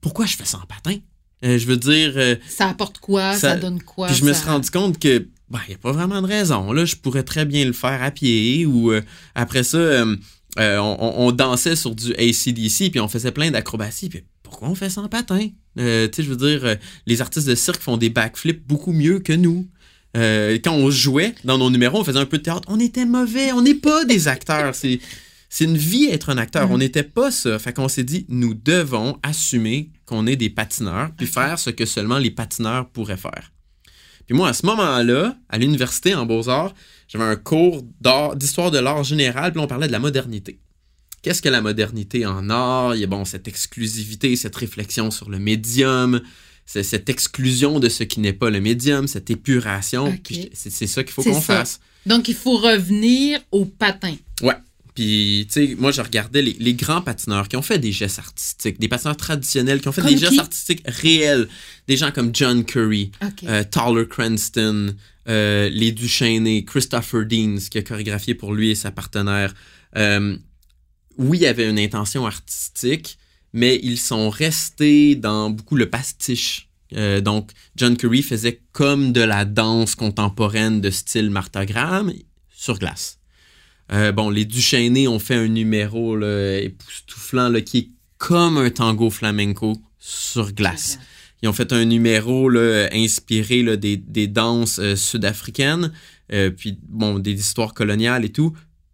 pourquoi 0.01 0.25
je 0.25 0.35
fais 0.35 0.45
ça 0.45 0.57
en 0.57 0.65
patin? 0.65 0.97
Euh, 1.43 1.57
je 1.57 1.65
veux 1.65 1.77
dire. 1.77 2.13
euh, 2.15 2.35
Ça 2.47 2.67
apporte 2.69 2.99
quoi? 2.99 3.33
Ça, 3.33 3.51
Ça- 3.51 3.55
donne 3.55 3.81
quoi? 3.81 4.07
puis 4.07 4.15
je 4.15 4.25
me 4.25 4.33
suis 4.33 4.45
rendu 4.45 4.69
compte 4.69 4.99
que, 4.99 5.19
ben, 5.49 5.59
il 5.67 5.69
n'y 5.69 5.75
a 5.75 5.77
pas 5.77 5.91
vraiment 5.91 6.21
de 6.21 6.27
raison. 6.27 6.71
Là, 6.73 6.85
je 6.85 6.95
pourrais 6.95 7.23
très 7.23 7.45
bien 7.45 7.65
le 7.65 7.73
faire 7.73 8.03
à 8.03 8.11
pied 8.11 8.65
ou 8.65 8.91
euh, 8.91 9.01
après 9.35 9.63
ça, 9.63 10.03
on, 10.57 11.31
dansait 11.31 11.75
sur 11.75 11.95
du 11.95 12.13
ACDC 12.13 12.91
puis 12.91 12.99
on 12.99 13.07
faisait 13.07 13.31
plein 13.31 13.51
d'acrobaties. 13.51 14.09
Puis 14.09 14.23
pourquoi 14.43 14.67
on 14.69 14.75
fait 14.75 14.89
ça 14.89 15.01
en 15.01 15.07
patin? 15.07 15.47
Tu 15.77 15.83
sais, 15.83 16.11
je 16.17 16.29
veux 16.29 16.35
dire, 16.35 16.75
les 17.05 17.21
artistes 17.21 17.47
de 17.47 17.55
cirque 17.55 17.81
font 17.81 17.95
des 17.97 18.09
backflips 18.09 18.67
beaucoup 18.67 18.91
mieux 18.91 19.19
que 19.19 19.33
nous. 19.33 19.67
Quand 20.15 20.73
on 20.73 20.89
jouait 20.91 21.35
dans 21.45 21.57
nos 21.57 21.69
numéros, 21.69 21.99
on 21.99 22.03
faisait 22.03 22.19
un 22.19 22.25
peu 22.25 22.39
de 22.39 22.43
théâtre. 22.43 22.67
On 22.67 22.79
était 22.79 23.05
mauvais. 23.05 23.53
On 23.53 23.61
n'est 23.61 23.75
pas 23.75 24.03
des 24.05 24.27
acteurs. 24.27 24.75
C'est. 24.75 24.99
C'est 25.51 25.65
une 25.65 25.77
vie 25.77 26.05
être 26.05 26.29
un 26.29 26.37
acteur. 26.37 26.67
Mhm. 26.67 26.73
On 26.73 26.77
n'était 26.77 27.01
pas 27.01 27.31
ça. 27.31 27.57
Fait 27.57 27.73
qu'on 27.73 27.87
s'est 27.87 28.03
dit, 28.03 28.23
nous 28.29 28.53
devons 28.53 29.17
assumer 29.23 29.89
qu'on 30.09 30.27
est 30.27 30.35
des 30.35 30.49
patineurs, 30.49 31.11
puis 31.15 31.27
faire 31.27 31.59
ce 31.59 31.69
que 31.69 31.85
seulement 31.85 32.17
les 32.17 32.31
patineurs 32.31 32.89
pourraient 32.89 33.17
faire. 33.17 33.51
Puis 34.25 34.35
moi, 34.35 34.49
à 34.49 34.53
ce 34.53 34.65
moment-là, 34.65 35.37
à 35.47 35.57
l'université 35.57 36.13
en 36.15 36.25
Beaux-Arts, 36.25 36.73
j'avais 37.07 37.23
un 37.23 37.35
cours 37.35 37.83
d'art- 38.01 38.35
d'histoire 38.35 38.71
de 38.71 38.79
l'art 38.79 39.03
général, 39.03 39.51
puis 39.51 39.61
on 39.61 39.67
parlait 39.67 39.87
de 39.87 39.91
la 39.91 39.99
modernité. 39.99 40.59
Qu'est-ce 41.21 41.41
que 41.41 41.49
la 41.49 41.61
modernité 41.61 42.25
en 42.25 42.49
art? 42.49 42.95
Il 42.95 43.01
y 43.01 43.03
a 43.03 43.07
bon, 43.07 43.25
cette 43.25 43.47
exclusivité, 43.47 44.35
cette 44.35 44.55
réflexion 44.55 45.11
sur 45.11 45.29
le 45.29 45.37
médium, 45.39 46.21
cette 46.65 47.09
exclusion 47.09 47.79
de 47.79 47.89
ce 47.89 48.03
qui 48.03 48.19
n'est 48.19 48.33
pas 48.33 48.49
le 48.49 48.61
médium, 48.61 49.07
cette 49.07 49.29
épuration. 49.29 50.05
C'est 50.53 50.87
ça 50.87 51.03
qu'il 51.03 51.11
faut 51.13 51.23
qu'on 51.23 51.41
fasse. 51.41 51.79
Donc, 52.05 52.29
il 52.29 52.35
faut 52.35 52.57
revenir 52.57 53.39
au 53.51 53.65
patin. 53.65 54.15
Ouais. 54.41 54.55
Puis, 54.99 55.47
tu 55.49 55.53
sais, 55.53 55.75
moi, 55.79 55.93
je 55.93 56.01
regardais 56.01 56.41
les, 56.41 56.57
les 56.59 56.73
grands 56.73 57.01
patineurs 57.01 57.47
qui 57.47 57.55
ont 57.55 57.61
fait 57.61 57.79
des 57.79 57.93
gestes 57.93 58.19
artistiques, 58.19 58.81
des 58.81 58.89
patineurs 58.89 59.15
traditionnels 59.15 59.79
qui 59.79 59.87
ont 59.87 59.93
fait 59.93 60.01
Comme 60.01 60.11
des 60.11 60.17
gestes 60.17 60.39
artistiques 60.39 60.81
réels. 60.85 61.47
Des 61.87 61.95
gens 61.95 62.11
comme 62.11 62.31
John 62.35 62.65
Curry, 62.65 63.09
OK. 63.23 63.43
euh, 63.45 63.63
Tyler 63.63 64.05
Cranston, 64.09 64.93
euh, 65.29 65.69
les 65.69 65.93
Duchesnay, 65.93 66.65
Christopher 66.65 67.25
Deans, 67.25 67.59
qui 67.71 67.77
a 67.77 67.81
chorégraphié 67.81 68.35
pour 68.35 68.53
lui 68.53 68.71
et 68.71 68.75
sa 68.75 68.91
partenaire. 68.91 69.53
Euh, 69.95 70.35
oui, 71.17 71.37
il 71.37 71.43
y 71.43 71.47
avait 71.47 71.69
une 71.69 71.79
intention 71.79 72.25
artistique, 72.25 73.17
mais 73.53 73.79
ils 73.81 73.99
sont 73.99 74.29
restés 74.29 75.15
dans 75.15 75.49
beaucoup 75.49 75.77
le 75.77 75.89
pastiche. 75.89 76.67
Euh, 76.91 77.21
donc, 77.21 77.51
John 77.77 77.95
Curry 77.95 78.21
faisait 78.21 78.59
comme 78.73 79.13
de 79.13 79.21
la 79.21 79.45
danse 79.45 79.95
contemporaine 79.95 80.81
de 80.81 80.89
style 80.89 81.29
Martha 81.29 81.65
Graham 81.65 82.11
sur 82.49 82.77
glace. 82.77 83.18
Euh, 83.91 84.11
bon, 84.11 84.29
les 84.29 84.45
Duchesnay 84.45 85.07
ont 85.07 85.19
fait 85.19 85.35
un 85.35 85.47
numéro 85.47 86.15
là, 86.15 86.59
époustouflant 86.59 87.49
là, 87.49 87.61
qui 87.61 87.77
est 87.77 87.89
comme 88.17 88.57
un 88.57 88.69
tango 88.69 89.09
flamenco 89.09 89.77
sur 89.97 90.51
glace. 90.53 90.99
Ils 91.41 91.49
ont 91.49 91.53
fait 91.53 91.71
un 91.73 91.85
numéro 91.85 92.49
là, 92.49 92.89
inspiré 92.93 93.63
là, 93.63 93.77
des, 93.77 93.97
des 93.97 94.27
danses 94.27 94.77
euh, 94.79 94.95
sud-africaines, 94.95 95.91
euh, 96.33 96.51
puis 96.51 96.77
bon, 96.87 97.17
des 97.17 97.31
histoires 97.33 97.73
coloniales 97.73 98.25
et 98.25 98.29
tout, 98.31 98.53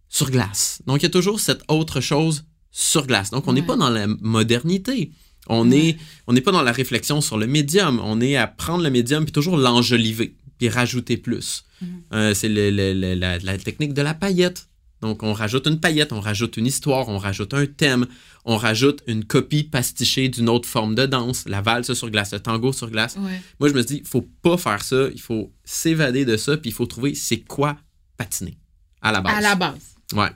sur 0.09 0.29
glace. 0.31 0.81
Donc, 0.85 1.01
il 1.01 1.03
y 1.03 1.07
a 1.07 1.09
toujours 1.09 1.39
cette 1.39 1.61
autre 1.67 1.99
chose 2.01 2.45
sur 2.71 3.07
glace. 3.07 3.31
Donc, 3.31 3.47
on 3.47 3.53
n'est 3.53 3.61
Ouais. 3.61 3.67
pas 3.67 3.75
dans 3.77 3.89
la 3.89 4.05
modernité. 4.07 5.11
On 5.47 5.69
Ouais. 5.71 5.77
est- 5.89 5.97
on 6.27 6.33
n'est 6.33 6.41
pas 6.41 6.51
dans 6.51 6.61
la 6.61 6.71
réflexion 6.71 7.19
sur 7.21 7.37
le 7.37 7.47
médium. 7.47 7.99
On 8.03 8.21
est 8.21 8.35
à 8.35 8.47
prendre 8.47 8.83
le 8.83 8.89
médium 8.89 9.25
puis 9.25 9.31
toujours 9.33 9.57
l'enjoliver, 9.57 10.35
puis 10.57 10.69
rajouter 10.69 11.17
plus. 11.17 11.65
Mhm. 11.81 11.87
Euh, 12.13 12.33
c'est 12.33 12.47
la 12.49 13.57
technique 13.57 13.93
de 13.93 14.01
la 14.01 14.13
paillette. 14.13 14.67
Donc, 15.05 15.21
on 15.21 15.33
rajoute 15.33 15.67
une 15.67 15.79
paillette, 15.79 16.13
on 16.13 16.19
rajoute 16.19 16.57
une 16.57 16.65
histoire, 16.65 17.09
on 17.09 17.19
rajoute 17.19 17.53
un 17.53 17.67
thème, 17.67 18.07
on 18.43 18.57
rajoute 18.57 19.03
une 19.05 19.23
copie 19.23 19.63
pastichée 19.63 20.29
d'une 20.29 20.49
autre 20.49 20.67
forme 20.67 20.95
de 20.95 21.05
danse, 21.05 21.45
la 21.47 21.61
valse 21.61 21.93
sur 21.93 22.09
glace, 22.09 22.33
le 22.33 22.39
tango 22.39 22.73
sur 22.73 22.89
glace. 22.89 23.15
Ouais. 23.15 23.39
Moi, 23.59 23.69
je 23.69 23.75
me 23.75 23.83
dis, 23.83 23.97
il 23.97 24.07
faut 24.07 24.27
pas 24.41 24.57
faire 24.57 24.83
ça, 24.83 25.09
il 25.13 25.21
faut 25.21 25.53
s'évader 25.63 26.25
de 26.25 26.37
ça, 26.37 26.57
puis 26.57 26.71
il 26.71 26.73
faut 26.73 26.87
trouver 26.87 27.13
c'est 27.13 27.41
quoi 27.41 27.77
patiner 28.17 28.57
à 28.99 29.11
la 29.11 29.21
base. 29.21 29.37
À 29.37 29.41
la 29.41 29.53
base. 29.53 29.95
Ouais. 30.13 30.29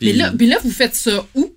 Mais 0.00 0.14
là, 0.14 0.32
là, 0.32 0.58
vous 0.64 0.70
faites 0.70 0.94
ça 0.94 1.26
où? 1.34 1.54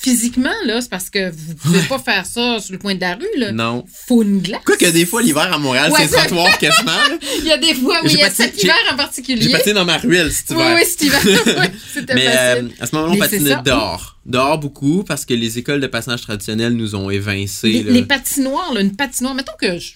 Physiquement, 0.00 0.52
là, 0.64 0.80
c'est 0.80 0.88
parce 0.90 1.10
que 1.10 1.28
vous 1.30 1.54
pouvez 1.56 1.80
pas 1.82 1.98
faire 1.98 2.24
ça 2.24 2.60
sur 2.60 2.70
le 2.72 2.78
coin 2.78 2.94
de 2.94 3.00
la 3.00 3.16
rue, 3.16 3.26
là. 3.36 3.50
non. 3.50 3.84
Faut 4.06 4.22
une 4.22 4.38
glace. 4.40 4.60
Quoique 4.64 4.86
des 4.86 5.04
fois, 5.04 5.22
l'hiver 5.22 5.52
à 5.52 5.58
Montréal, 5.58 5.90
Ouais, 5.90 6.06
c'est 6.06 6.16
trottoir 6.16 6.56
quasiment. 6.58 6.92
Il 7.40 7.46
y 7.46 7.50
a 7.50 7.58
des 7.58 7.74
fois, 7.74 7.98
oui, 8.04 8.10
il 8.12 8.18
y 8.18 8.22
a 8.22 8.30
cet 8.30 8.62
hiver 8.62 8.76
en 8.92 8.96
particulier. 8.96 9.42
J'ai 9.42 9.50
patiné 9.50 9.74
dans 9.74 9.84
ma 9.84 9.98
ruelle 9.98 10.30
cet 10.32 10.50
Oui, 10.50 10.56
hiver. 10.58 10.76
oui, 10.76 10.84
cet 10.86 11.02
hiver. 11.02 11.20
oui, 11.60 11.66
c'était 11.92 12.14
Mais 12.14 12.26
facile. 12.26 12.64
euh, 12.78 12.82
à 12.82 12.86
ce 12.86 12.94
moment-là, 12.94 13.12
on 13.12 13.18
patinait 13.18 13.62
dehors. 13.64 14.18
Dehors 14.24 14.58
beaucoup 14.58 15.02
parce 15.02 15.24
que 15.24 15.34
les 15.34 15.58
écoles 15.58 15.80
de 15.80 15.86
patinage 15.88 16.20
traditionnelles 16.20 16.74
nous 16.74 16.94
ont 16.94 17.10
évincés. 17.10 17.68
les, 17.72 17.82
là. 17.82 17.90
les 17.92 18.02
patinoires, 18.04 18.72
là, 18.72 18.80
une 18.80 18.94
patinoire, 18.94 19.34
mettons 19.34 19.56
que 19.60 19.78
je, 19.80 19.94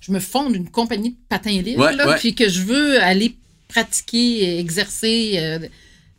je 0.00 0.12
me 0.12 0.20
fonde 0.20 0.56
une 0.56 0.70
compagnie 0.70 1.10
de 1.10 1.16
patins 1.28 1.50
libres, 1.60 1.84
Ouais, 1.84 1.94
là, 1.94 2.14
puis 2.18 2.34
que 2.34 2.48
je 2.48 2.60
veux 2.62 3.02
aller 3.02 3.36
pratiquer, 3.68 4.58
exercer 4.58 5.32
euh, 5.36 5.58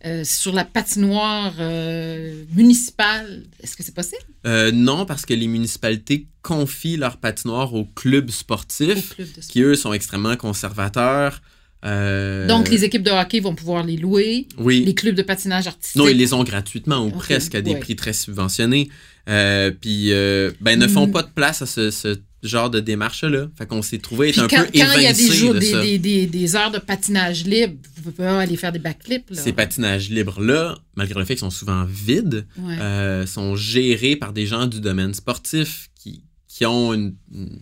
euh, 0.06 0.24
sur 0.24 0.54
la 0.54 0.66
patinoire 0.66 1.54
euh, 1.60 2.44
municipale. 2.54 3.44
Est-ce 3.62 3.78
que 3.78 3.84
c'est 3.84 3.96
possible? 3.96 4.22
Euh, 4.46 4.72
non, 4.72 5.06
parce 5.06 5.26
que 5.26 5.34
les 5.34 5.48
municipalités 5.48 6.28
confient 6.42 6.98
leur 6.98 7.18
patinoire 7.18 7.74
aux 7.74 7.86
clubs 7.86 8.28
Au 8.28 8.32
sportifs 8.32 9.16
club 9.16 9.28
de 9.28 9.42
sport? 9.42 9.52
qui, 9.52 9.62
eux, 9.62 9.76
sont 9.76 9.94
extrêmement 9.94 10.36
conservateurs. 10.36 11.42
Donc, 11.84 12.70
les 12.70 12.86
équipes 12.86 13.04
de 13.04 13.12
hockey 13.12 13.42
vont 13.42 13.56
pouvoir 13.56 13.84
les 13.84 13.98
louer. 13.98 14.48
Oui. 14.58 14.86
Les 14.86 14.96
clubs 14.96 15.16
de 15.16 15.22
patinage 15.22 15.68
artistique. 15.68 15.98
Non, 15.98 16.08
ils 16.08 16.18
les 16.18 16.34
ont 16.34 16.44
gratuitement 16.44 17.06
ou 17.06 17.12
presque 17.12 17.56
à 17.56 17.62
des 17.62 17.74
ouais. 17.74 17.80
prix 17.80 17.98
très 17.98 18.14
subventionnés. 18.14 18.90
Euh, 19.30 19.72
puis, 19.72 20.12
euh, 20.12 20.52
ben, 20.60 20.78
ne 20.80 20.88
font 20.88 21.08
Mm. 21.08 21.12
pas 21.12 21.24
de 21.24 21.30
place 21.30 21.62
à 21.62 21.66
ce, 21.66 21.92
ce 21.92 22.20
genre 22.42 22.70
de 22.70 22.82
démarche-là. 22.82 23.48
Fait 23.58 23.66
qu'on 23.66 23.82
s'est 23.82 24.00
trouvé 24.00 24.30
être 24.30 24.34
Puis 24.36 24.42
un 24.42 24.48
quand, 24.50 24.66
peu 24.66 24.66
quand 24.66 24.72
il 24.74 24.80
y 24.80 24.82
a 24.82 25.12
évincé 25.12 25.30
des 25.30 25.34
jours, 25.36 25.54
de 25.54 25.60
des, 25.60 25.72
ça. 25.72 25.82
des, 25.82 25.98
des, 25.98 26.28
des 26.28 26.56
heures 26.58 26.72
de 26.72 26.80
patinage 26.80 27.46
libre, 27.46 27.76
vous 27.96 28.12
pouvez 28.12 28.16
pas 28.28 28.40
aller 28.42 28.58
faire 28.58 28.74
des 28.74 28.80
backflips. 28.80 29.30
Là. 29.30 29.42
Ces 29.42 29.54
patinages 29.54 30.10
libres-là, 30.10 30.76
malgré 30.96 31.20
le 31.20 31.26
fait 31.26 31.36
qu'ils 31.36 31.40
sont 31.40 31.50
souvent 31.50 31.86
vides, 31.86 32.46
Ouais. 32.58 32.78
euh, 32.80 33.26
sont 33.26 33.56
gérés 33.56 34.18
par 34.18 34.34
des 34.34 34.46
gens 34.46 34.68
du 34.68 34.82
domaine 34.82 35.14
sportif 35.14 35.90
qui, 35.96 36.22
qui 36.50 36.66
ont 36.66 36.94
une, 36.94 37.16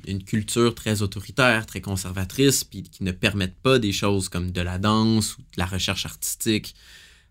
une 0.07 0.23
culture 0.23 0.73
très 0.73 1.03
autoritaire, 1.03 1.67
très 1.67 1.79
conservatrice, 1.81 2.63
puis 2.63 2.81
qui 2.81 3.03
ne 3.03 3.11
permettent 3.11 3.61
pas 3.61 3.77
des 3.77 3.91
choses 3.91 4.29
comme 4.29 4.49
de 4.51 4.61
la 4.61 4.79
danse 4.79 5.37
ou 5.37 5.41
de 5.41 5.45
la 5.57 5.65
recherche 5.65 6.07
artistique. 6.07 6.73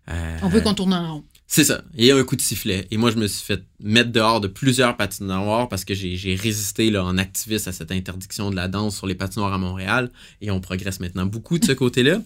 Euh, 0.09 0.37
On 0.41 0.47
veut 0.49 0.61
qu'on 0.61 0.73
tourne 0.73 0.93
en 0.93 1.15
rond. 1.15 1.23
C'est 1.53 1.65
ça. 1.65 1.83
Et 1.97 2.13
un 2.13 2.23
coup 2.23 2.37
de 2.37 2.41
sifflet. 2.41 2.87
Et 2.91 2.97
moi, 2.97 3.11
je 3.11 3.17
me 3.17 3.27
suis 3.27 3.43
fait 3.45 3.61
mettre 3.83 4.09
dehors 4.09 4.39
de 4.39 4.47
plusieurs 4.47 4.95
patinoires 4.95 5.67
parce 5.67 5.83
que 5.83 5.93
j'ai 5.93 6.33
résisté 6.41 6.89
là, 6.89 7.03
en 7.03 7.17
activiste 7.17 7.67
à 7.67 7.73
cette 7.73 7.91
interdiction 7.91 8.49
de 8.51 8.55
la 8.55 8.69
danse 8.69 8.95
sur 8.95 9.05
les 9.05 9.15
patinoires 9.15 9.51
à 9.51 9.57
Montréal. 9.57 10.11
Et 10.39 10.49
on 10.49 10.61
progresse 10.61 11.01
maintenant 11.01 11.25
beaucoup 11.25 11.59
de 11.59 11.65
ce 11.65 11.73
côté-là. 11.73 12.21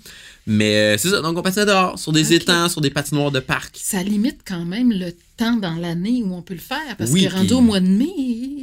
Mais 0.46 0.76
euh, 0.76 0.98
c'est 1.00 1.10
ça. 1.10 1.22
Donc, 1.22 1.36
on 1.40 1.42
patinait 1.42 1.66
dehors, 1.66 1.98
sur 1.98 2.12
des 2.12 2.34
étangs, 2.34 2.70
sur 2.70 2.82
des 2.82 2.92
patinoires 2.92 3.32
de 3.32 3.40
parc. 3.40 3.80
Ça 3.82 4.04
limite 4.04 4.42
quand 4.48 4.64
même 4.64 4.92
le 4.92 5.12
temps 5.38 5.56
dans 5.58 5.74
l'année 5.74 6.22
où 6.24 6.32
on 6.36 6.44
peut 6.44 6.54
le 6.54 6.60
faire. 6.60 6.96
Parce 6.96 7.10
Oui, 7.10 7.26
que 7.26 7.34
rendu 7.34 7.54
au 7.54 7.62
mois 7.62 7.80
de 7.80 7.88
mai, 7.88 8.06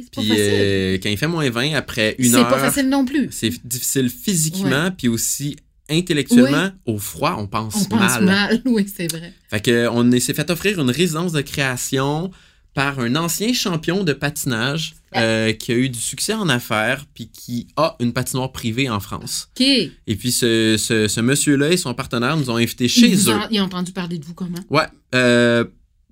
c'est 0.03 0.13
pas 0.15 0.21
facile. 0.21 0.35
euh, 0.39 0.97
quand 1.03 1.09
il 1.09 1.17
fait 1.17 1.27
moins 1.27 1.49
20, 1.49 1.73
après 1.73 2.15
une 2.19 2.31
c'est 2.31 2.37
heure, 2.37 2.47
pas 2.47 2.59
facile 2.59 2.87
non 2.87 3.03
plus. 3.03 3.27
c'est 3.31 3.51
difficile 3.67 4.09
physiquement, 4.09 4.91
puis 4.97 5.09
aussi 5.09 5.57
intellectuellement. 5.89 6.71
Au 6.85 6.97
froid, 6.97 7.35
on 7.39 7.47
pense, 7.47 7.75
On 7.75 7.85
pense 7.85 8.19
mal. 8.21 8.61
Oui, 8.65 8.85
c'est 8.95 9.11
vrai. 9.11 9.33
Fait 9.49 9.59
que 9.61 9.87
on 9.91 10.11
est- 10.11 10.19
s'est 10.19 10.33
fait 10.33 10.49
offrir 10.49 10.79
une 10.79 10.89
résidence 10.91 11.31
de 11.31 11.41
création 11.41 12.31
par 12.73 12.99
un 12.99 13.15
ancien 13.15 13.53
champion 13.53 14.03
de 14.03 14.13
patinage 14.13 14.95
euh, 15.15 15.53
qui 15.53 15.71
a 15.71 15.75
eu 15.75 15.89
du 15.89 15.99
succès 15.99 16.33
en 16.33 16.49
affaires 16.49 17.05
puis 17.13 17.29
qui 17.29 17.67
a 17.75 17.95
une 17.99 18.13
patinoire 18.13 18.51
privée 18.51 18.89
en 18.89 18.99
France. 18.99 19.49
OK. 19.55 19.61
Et 19.67 20.15
puis 20.15 20.31
ce, 20.31 20.75
ce- 20.79 21.07
ce 21.07 21.21
monsieur-là 21.21 21.71
et 21.71 21.77
son 21.77 21.93
partenaire 21.93 22.35
nous 22.35 22.49
ont 22.49 22.55
invités 22.55 22.87
chez 22.87 23.07
ils, 23.09 23.29
eux. 23.29 23.33
ont- 23.35 23.47
ils 23.51 23.61
ont 23.61 23.65
entendu 23.65 23.91
parler 23.91 24.17
de 24.17 24.25
vous 24.25 24.33
comment? 24.33 24.57
Ouais. 24.71 24.85
euh, 25.13 25.65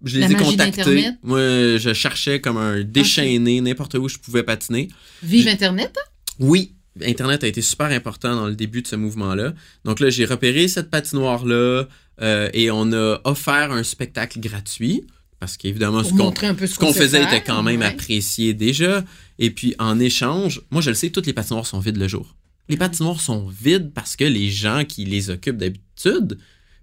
je 0.04 0.16
les 0.20 0.28
La 0.28 0.32
ai 0.32 0.36
contactés. 0.36 1.10
Moi, 1.24 1.40
je 1.78 1.94
cherchais 1.94 2.42
comme 2.42 2.58
un 2.58 2.84
déchaîné 2.84 3.62
n'importe 3.62 3.94
où 3.96 4.08
je 4.10 4.18
pouvais 4.18 4.42
patiner. 4.44 4.88
Vive 5.24 5.48
Internet? 5.48 5.96
Oui, 6.40 6.74
Internet 7.02 7.44
a 7.44 7.48
été 7.48 7.62
super 7.62 7.88
important 7.88 8.36
dans 8.36 8.48
le 8.48 8.56
début 8.56 8.82
de 8.82 8.88
ce 8.88 8.96
mouvement-là. 8.96 9.54
Donc 9.86 10.00
là, 10.00 10.10
j'ai 10.10 10.26
repéré 10.26 10.68
cette 10.68 10.90
patinoire-là 10.90 11.88
euh, 12.22 12.50
et 12.54 12.70
on 12.70 12.92
a 12.92 13.20
offert 13.24 13.72
un 13.72 13.84
spectacle 13.84 14.40
gratuit 14.40 15.06
parce 15.40 15.58
qu'évidemment, 15.58 16.04
ce 16.04 16.14
qu'on 16.78 16.94
faisait 16.94 17.24
était 17.24 17.42
quand 17.42 17.64
même 17.64 17.80
ouais. 17.80 17.86
apprécié 17.86 18.54
déjà. 18.54 19.04
Et 19.40 19.50
puis 19.50 19.74
en 19.80 20.00
échange, 20.00 20.62
moi 20.70 20.82
je 20.82 20.92
le 20.92 20.96
sais, 20.96 21.10
toutes 21.10 21.26
les 21.26 21.34
patinoires 21.34 21.66
sont 21.66 21.80
vides 21.80 21.98
le 21.98 22.08
jour. 22.08 22.36
Les 22.70 22.78
patinoires 22.78 23.20
sont 23.20 23.48
vides 23.48 23.92
parce 23.92 24.16
que 24.16 24.24
les 24.24 24.52
gens 24.52 24.86
qui 24.86 25.04
les 25.04 25.32
occupent 25.32 25.58
d'habitude, 25.58 26.38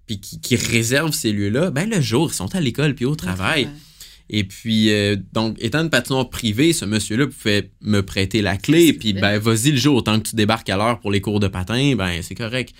puis 0.07 0.21
qui, 0.21 0.41
qui 0.41 0.57
réservent 0.57 1.13
ces 1.13 1.33
lieux-là, 1.33 1.71
ben 1.71 1.89
le 1.89 2.01
jour, 2.01 2.31
ils 2.33 2.35
sont 2.35 2.53
à 2.55 2.61
l'école 2.61 2.97
puis 2.97 3.05
au 3.05 3.15
travail. 3.15 3.69
Et 4.31 4.45
puis, 4.45 4.93
euh, 4.93 5.17
donc, 5.33 5.57
étant 5.61 5.81
une 5.81 5.91
patinoire 5.91 6.29
privée, 6.29 6.73
ce 6.73 6.85
monsieur-là 6.85 7.27
pouvait 7.27 7.71
me 7.81 8.03
prêter 8.03 8.43
la 8.43 8.57
clé. 8.57 8.93
Puis, 8.93 9.15
ben, 9.15 9.39
vas-y 9.39 9.71
le 9.71 9.79
jour, 9.79 10.05
tant 10.05 10.21
que 10.21 10.29
tu 10.29 10.37
débarques 10.37 10.69
à 10.69 10.77
l'heure 10.77 11.01
pour 11.01 11.11
les 11.11 11.21
cours 11.21 11.41
de 11.41 11.49
patin, 11.49 11.95
ben, 11.97 12.21
c'est 12.23 12.35
correct. 12.35 12.75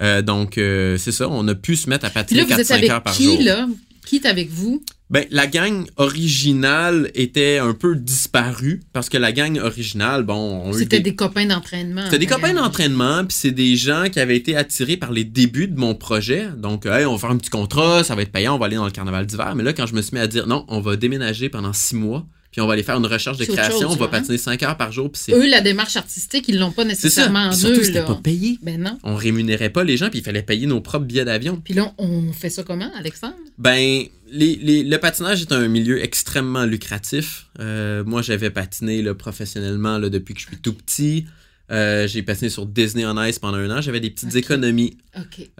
Euh, 0.00 0.22
donc, 0.22 0.58
euh, 0.58 0.96
c'est 0.98 1.12
ça, 1.12 1.28
on 1.28 1.46
a 1.48 1.54
pu 1.54 1.76
se 1.76 1.88
mettre 1.88 2.06
à 2.06 2.10
patiner 2.10 2.44
vous 2.44 2.52
êtes 2.52 2.66
4-5 2.66 2.72
avec 2.74 2.90
heures 2.90 3.02
par 3.02 3.14
qui, 3.14 3.24
jour. 3.24 3.42
là? 3.42 3.68
Qui 4.06 4.16
est 4.16 4.26
avec 4.26 4.48
vous? 4.50 4.82
Ben, 5.12 5.26
la 5.30 5.46
gang 5.46 5.84
originale 5.98 7.10
était 7.14 7.58
un 7.58 7.74
peu 7.74 7.94
disparue 7.96 8.80
parce 8.94 9.10
que 9.10 9.18
la 9.18 9.30
gang 9.32 9.58
originale, 9.58 10.22
bon, 10.22 10.72
C'était 10.72 10.96
des, 10.98 11.10
des 11.10 11.14
copains 11.14 11.44
d'entraînement. 11.44 12.04
c'était 12.06 12.18
des 12.18 12.26
copains 12.26 12.48
Regarde. 12.48 12.66
d'entraînement, 12.66 13.24
puis 13.26 13.36
c'est 13.38 13.50
des 13.50 13.76
gens 13.76 14.04
qui 14.10 14.18
avaient 14.20 14.36
été 14.38 14.56
attirés 14.56 14.96
par 14.96 15.12
les 15.12 15.24
débuts 15.24 15.68
de 15.68 15.78
mon 15.78 15.94
projet. 15.94 16.46
Donc, 16.56 16.86
hey, 16.86 17.04
on 17.04 17.12
va 17.12 17.18
faire 17.18 17.30
un 17.30 17.36
petit 17.36 17.50
contrat, 17.50 18.04
ça 18.04 18.14
va 18.14 18.22
être 18.22 18.32
payant, 18.32 18.54
on 18.54 18.58
va 18.58 18.66
aller 18.66 18.76
dans 18.76 18.86
le 18.86 18.90
carnaval 18.90 19.26
d'hiver. 19.26 19.54
Mais 19.54 19.62
là, 19.62 19.74
quand 19.74 19.86
je 19.86 19.94
me 19.94 20.00
suis 20.00 20.14
mis 20.14 20.20
à 20.20 20.26
dire 20.26 20.46
non, 20.46 20.64
on 20.68 20.80
va 20.80 20.96
déménager 20.96 21.50
pendant 21.50 21.74
six 21.74 21.94
mois, 21.94 22.26
puis 22.52 22.60
on 22.60 22.66
va 22.68 22.74
aller 22.74 22.82
faire 22.84 22.96
une 22.98 23.06
recherche 23.06 23.38
de 23.38 23.44
création, 23.46 23.80
chose, 23.80 23.92
on 23.92 23.96
va 23.96 24.04
hein? 24.04 24.08
patiner 24.08 24.38
cinq 24.38 24.62
heures 24.62 24.76
par 24.76 24.92
jour, 24.92 25.10
puis 25.10 25.32
Eux, 25.34 25.48
la 25.50 25.60
démarche 25.62 25.96
artistique, 25.96 26.44
ils 26.48 26.58
l'ont 26.58 26.70
pas 26.70 26.82
c'est 26.84 26.90
ça. 26.90 27.02
nécessairement 27.06 27.46
en 27.48 27.52
surtout, 27.52 27.80
eux. 27.80 27.90
là. 27.92 28.02
pas 28.02 28.14
payé. 28.22 28.58
Ben 28.62 28.80
non. 28.80 28.98
On 29.02 29.16
rémunérait 29.16 29.70
pas 29.70 29.82
les 29.82 29.96
gens, 29.96 30.10
puis 30.10 30.20
il 30.20 30.24
fallait 30.24 30.42
payer 30.42 30.66
nos 30.66 30.80
propres 30.80 31.06
billets 31.06 31.24
d'avion. 31.24 31.60
Puis 31.64 31.74
là, 31.74 31.92
on 31.98 32.32
fait 32.32 32.50
ça 32.50 32.62
comment, 32.62 32.90
Alexandre? 32.96 33.34
Ben, 33.58 34.04
les, 34.30 34.56
les- 34.56 34.84
le 34.84 34.98
patinage 34.98 35.42
est 35.42 35.52
un 35.52 35.66
milieu 35.66 36.02
extrêmement 36.04 36.64
lucratif. 36.64 37.46
Euh, 37.58 38.04
moi, 38.04 38.22
j'avais 38.22 38.50
patiné 38.50 39.02
là, 39.02 39.14
professionnellement 39.14 39.98
là, 39.98 40.08
depuis 40.10 40.34
que 40.34 40.40
je 40.40 40.46
suis 40.46 40.56
tout 40.58 40.74
petit. 40.74 41.24
Euh, 41.70 42.06
j'ai 42.06 42.22
patiné 42.22 42.50
sur 42.50 42.66
Disney 42.66 43.06
on 43.06 43.22
Ice 43.24 43.38
pendant 43.38 43.56
un 43.56 43.70
an. 43.70 43.80
J'avais 43.80 44.00
des 44.00 44.10
petites 44.10 44.34
économies. 44.36 44.98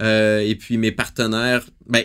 Euh, 0.01 0.41
et 0.41 0.55
puis 0.57 0.77
mes 0.77 0.93
partenaires, 0.93 1.65
ben, 1.89 2.05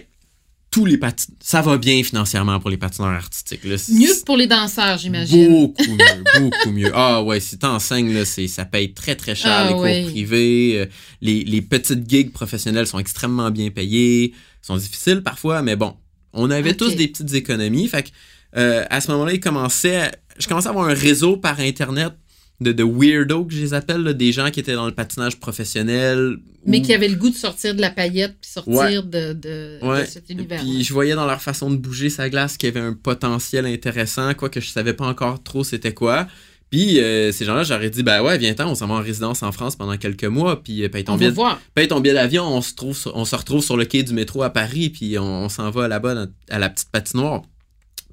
tous 0.77 0.85
les 0.85 0.97
patin- 0.97 1.25
ça 1.39 1.61
va 1.63 1.77
bien 1.77 2.03
financièrement 2.03 2.59
pour 2.59 2.69
les 2.69 2.77
patineurs 2.77 3.11
artistiques. 3.11 3.63
Là. 3.63 3.75
Mieux 3.89 4.13
que 4.13 4.23
pour 4.25 4.37
les 4.37 4.45
danseurs, 4.45 4.97
j'imagine. 4.99 5.49
Beaucoup 5.49 5.91
mieux, 5.91 6.23
beaucoup 6.39 6.71
mieux. 6.71 6.91
Ah 6.93 7.23
ouais, 7.23 7.39
si 7.39 7.57
t'enseignes, 7.57 8.13
là, 8.13 8.25
c'est, 8.25 8.47
ça 8.47 8.63
paye 8.65 8.93
très 8.93 9.15
très 9.15 9.33
cher, 9.33 9.51
Ah 9.51 9.67
les 9.67 9.73
cours 10.03 10.11
privés. 10.11 10.73
euh, 10.81 10.85
les, 11.21 11.43
les 11.43 11.61
petites 11.61 12.07
gigs 12.07 12.31
professionnelles 12.31 12.85
sont 12.85 12.99
extrêmement 12.99 13.49
bien 13.49 13.69
payées, 13.71 14.33
sont 14.61 14.77
difficiles 14.77 15.23
parfois, 15.23 15.61
mais 15.63 15.75
bon, 15.75 15.95
on 16.33 16.51
avait 16.51 16.71
Ok. 16.71 16.77
tous 16.77 16.95
des 16.95 17.07
petites 17.07 17.33
économies. 17.33 17.87
Fait 17.87 18.03
que, 18.03 18.09
euh, 18.57 18.85
à 18.89 19.01
ce 19.01 19.09
moment-là, 19.11 19.33
il 19.33 19.39
commençait 19.39 19.95
à- 20.01 20.11
je 20.37 20.47
commençais 20.47 20.67
à 20.67 20.69
avoir 20.71 20.87
un 20.89 20.93
réseau 20.93 21.37
par 21.37 21.59
Internet 21.59 22.13
de, 22.59 22.71
de 22.71 22.83
weirdos, 22.83 23.45
que 23.45 23.53
je 23.53 23.59
les 23.61 23.73
appelle, 23.73 24.01
là, 24.01 24.13
des 24.13 24.31
gens 24.31 24.49
qui 24.49 24.59
étaient 24.59 24.73
dans 24.73 24.85
le 24.87 24.91
patinage 24.93 25.39
professionnel. 25.39 26.37
Mais 26.65 26.81
qui 26.81 26.93
avaient 26.93 27.07
le 27.07 27.15
goût 27.15 27.29
de 27.29 27.35
sortir 27.35 27.75
de 27.75 27.81
la 27.81 27.89
paillette 27.91 28.35
puis 28.41 28.49
sortir 28.49 28.73
Ouais. 28.73 28.95
de, 28.95 29.01
de, 29.33 29.33
de 29.33 29.79
Ouais. 29.85 30.05
cet 30.05 30.29
univers. 30.29 30.59
Puis 30.61 30.83
je 30.83 30.91
voyais 30.91 31.13
dans 31.15 31.25
leur 31.27 31.41
façon 31.41 31.69
de 31.71 31.77
bouger 31.77 32.09
sa 32.09 32.29
glace 32.29 32.57
qu'il 32.57 32.67
y 32.73 32.77
avait 32.77 32.85
un 32.85 32.93
potentiel 32.93 33.65
intéressant, 33.65 34.33
quoi 34.33 34.49
que 34.49 34.59
je 34.59 34.67
savais 34.67 34.93
pas 34.93 35.05
encore 35.05 35.41
trop 35.43 35.63
c'était 35.63 35.93
quoi. 35.93 36.27
Puis 36.69 36.99
euh, 36.99 37.31
ces 37.31 37.45
gens-là, 37.45 37.63
j'aurais 37.63 37.89
dit, 37.89 38.03
ben 38.03 38.21
ouais, 38.21 38.37
viens-t'en, 38.37 38.69
on 38.69 38.75
s'en 38.75 38.87
va 38.87 38.95
en 38.95 39.01
résidence 39.01 39.41
en 39.43 39.53
France 39.53 39.77
pendant 39.77 39.95
quelques 39.95 40.25
mois, 40.25 40.61
puis 40.61 40.83
euh, 40.83 40.89
paye 40.89 41.05
ton, 41.05 41.13
On 41.13 41.17
billet, 41.17 41.31
paye 41.73 41.87
ton 41.87 42.01
billet 42.01 42.15
d'avion, 42.15 42.43
on 42.45 42.61
se, 42.61 42.73
trouve 42.73 42.97
sur- 42.97 43.15
on 43.15 43.23
se 43.23 43.35
retrouve 43.37 43.63
sur 43.63 43.77
le 43.77 43.85
quai 43.85 44.03
du 44.03 44.11
métro 44.13 44.43
à 44.43 44.49
Paris, 44.49 44.89
puis 44.89 45.17
on, 45.17 45.45
on 45.45 45.47
s'en 45.49 45.69
va 45.71 45.87
là-bas 45.87 46.25
à 46.49 46.59
la 46.59 46.69
petite 46.69 46.89
patinoire. 46.91 47.43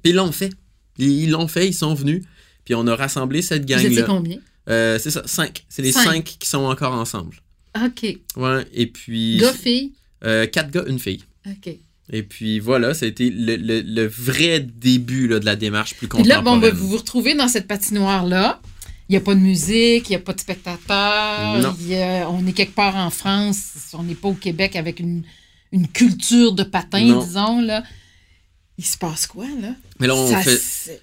Puis 0.01 0.11
ils 0.13 0.15
l'ont 0.15 0.31
fait. 0.31 0.51
Ils 0.97 1.31
l'ont 1.31 1.49
fait, 1.49 1.67
ils 1.67 1.73
sont 1.73 1.93
venus, 1.93 2.23
puis 2.65 2.75
on 2.75 2.85
a 2.87 2.95
rassemblé 2.95 3.41
cette 3.41 3.61
Vous 3.61 3.67
gang-là. 3.67 4.01
combien? 4.03 4.37
Euh, 4.69 4.97
c'est 4.99 5.11
ça, 5.11 5.21
cinq. 5.25 5.63
C'est 5.69 5.81
les 5.83 5.91
Cinq. 5.91 6.03
cinq. 6.03 6.23
qui 6.39 6.49
sont 6.49 6.63
encore 6.65 6.93
ensemble. 6.93 7.35
OK. 7.83 8.17
Ouais, 8.35 8.65
et 8.73 8.87
puis... 8.87 9.37
Gars, 9.37 9.53
fille? 9.53 9.93
euh, 10.23 10.47
quatre 10.47 10.71
gars, 10.71 10.83
une 10.87 10.99
fille. 10.99 11.23
OK. 11.47 11.69
Et 12.11 12.23
puis 12.23 12.59
voilà, 12.59 12.93
ça 12.93 13.05
a 13.05 13.09
été 13.09 13.29
le, 13.29 13.55
le- 13.55 13.81
le 13.81 14.05
vrai 14.07 14.59
début 14.59 15.27
là, 15.27 15.39
de 15.39 15.45
la 15.45 15.55
démarche 15.55 15.95
plus 15.95 16.07
Puis 16.07 16.23
là, 16.23 16.35
contemporaine. 16.37 16.61
bon, 16.61 16.67
ben, 16.67 16.73
vous 16.73 16.87
vous 16.89 16.97
retrouvez 16.97 17.33
dans 17.35 17.47
cette 17.47 17.67
patinoire-là. 17.67 18.61
Il 19.07 19.11
n'y 19.13 19.17
a 19.17 19.21
pas 19.21 19.35
de 19.35 19.39
musique, 19.39 20.07
il 20.09 20.11
n'y 20.11 20.15
a 20.15 20.19
pas 20.19 20.33
de 20.33 20.39
spectateurs. 20.39 21.75
Il 21.81 21.93
a- 21.95 22.29
on 22.29 22.45
est 22.47 22.53
quelque 22.53 22.73
part 22.75 22.95
en 22.95 23.09
France. 23.09 23.71
On 23.93 24.03
n'est 24.03 24.15
pas 24.15 24.27
au 24.29 24.33
Québec 24.33 24.75
avec 24.75 24.99
une, 24.99 25.23
une 25.71 25.87
culture 25.87 26.53
de 26.53 26.63
patin, 26.63 27.03
Non. 27.05 27.23
disons. 27.23 27.61
Là. 27.61 27.83
Il 28.77 28.85
se 28.85 28.97
passe 28.97 29.25
quoi, 29.27 29.45
là? 29.61 29.73
Mais 29.99 30.07
là, 30.07 30.15
on, 30.15 30.29
Ça, 30.29 30.41
fait, 30.41 30.59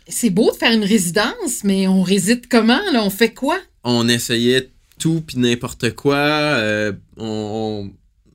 c'est- 0.06 0.30
beau 0.30 0.50
de 0.52 0.56
faire 0.56 0.72
une 0.72 0.84
résidence, 0.84 1.64
mais 1.64 1.88
on 1.88 2.02
réside 2.02 2.46
comment? 2.48 2.80
Là? 2.92 3.02
On 3.02 3.10
fait 3.10 3.32
quoi? 3.32 3.58
on 3.84 4.08
essayait 4.08 4.70
tout 4.98 5.22
puis 5.26 5.38
n'importe 5.38 5.90
quoi. 5.94 6.16
euh, 6.16 6.92
on, 7.16 7.90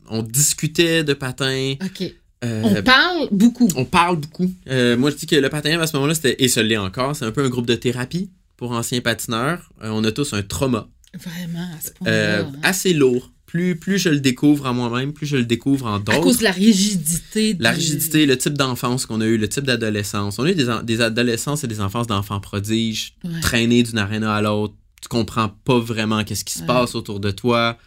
on, 0.10 0.18
on 0.20 0.22
discutait 0.24 1.04
de 1.04 1.14
patins. 1.14 1.76
OK. 1.84 2.12
euh, 2.44 2.62
On 2.66 2.82
parle 2.84 3.28
beaucoup. 3.32 3.70
on 3.76 3.86
parle 3.86 4.18
beaucoup. 4.18 4.52
Euh, 4.70 4.98
moi, 4.98 5.12
je 5.12 5.16
dis 5.16 5.28
que 5.28 5.36
le 5.36 5.50
patin 5.50 5.80
à 5.80 5.88
ce 5.88 5.96
moment-là, 5.96 6.16
c'était, 6.16 6.36
et 6.44 6.48
ce 6.50 6.60
l'est 6.60 6.76
encore, 6.78 7.16
c'est 7.16 7.26
un 7.26 7.32
peu 7.32 7.46
un 7.46 7.50
groupe 7.50 7.68
de 7.68 7.76
thérapie 7.76 8.30
pour 8.58 8.72
anciens 8.72 9.02
patineurs. 9.02 9.70
On 9.82 10.04
a 10.04 10.12
tous 10.12 10.34
un 10.34 10.42
trauma 10.42 10.88
Vraiment, 11.14 11.68
à 11.78 11.82
ce 11.88 11.92
point-là. 11.94 12.40
hein? 12.42 12.52
assez 12.64 12.94
lourd. 12.94 13.32
Plus, 13.48 13.76
plus 13.78 13.98
je 13.98 14.10
le 14.10 14.20
découvre 14.20 14.66
en 14.68 14.74
moi-même, 14.74 15.14
plus 15.14 15.26
je 15.26 15.38
le 15.38 15.46
découvre 15.46 15.86
en 15.88 15.96
à 15.96 16.00
d'autres. 16.00 16.22
cause 16.22 16.38
de 16.40 16.44
la 16.44 16.52
rigidité. 16.52 17.56
La 17.60 17.72
du- 17.74 17.80
rigidité, 17.80 18.26
le 18.26 18.38
type 18.38 18.54
d'enfance 18.54 19.06
qu'on 19.06 19.22
a 19.22 19.26
eu, 19.26 19.38
le 19.38 19.48
type 19.50 19.64
d'adolescence. 19.64 20.38
On 20.38 20.44
a 20.44 20.52
eu 20.52 20.56
des, 20.56 20.68
des 20.84 21.02
adolescences 21.02 21.64
et 21.64 21.68
des 21.68 21.80
enfances 21.82 22.08
d'enfants 22.08 22.40
prodiges, 22.42 23.16
Ouais. 23.24 23.40
traînés 23.42 23.84
d'une 23.84 23.98
aréna 23.98 24.36
à 24.36 24.42
l'autre. 24.42 24.76
Tu 25.02 25.08
comprends 25.08 25.50
pas 25.50 25.80
vraiment 25.80 26.24
qu'est-ce 26.24 26.44
qui 26.46 26.54
se 26.54 26.60
Ouais. 26.62 26.68
passe 26.68 26.94
autour 26.94 27.20
de 27.20 27.32
toi. 27.32 27.78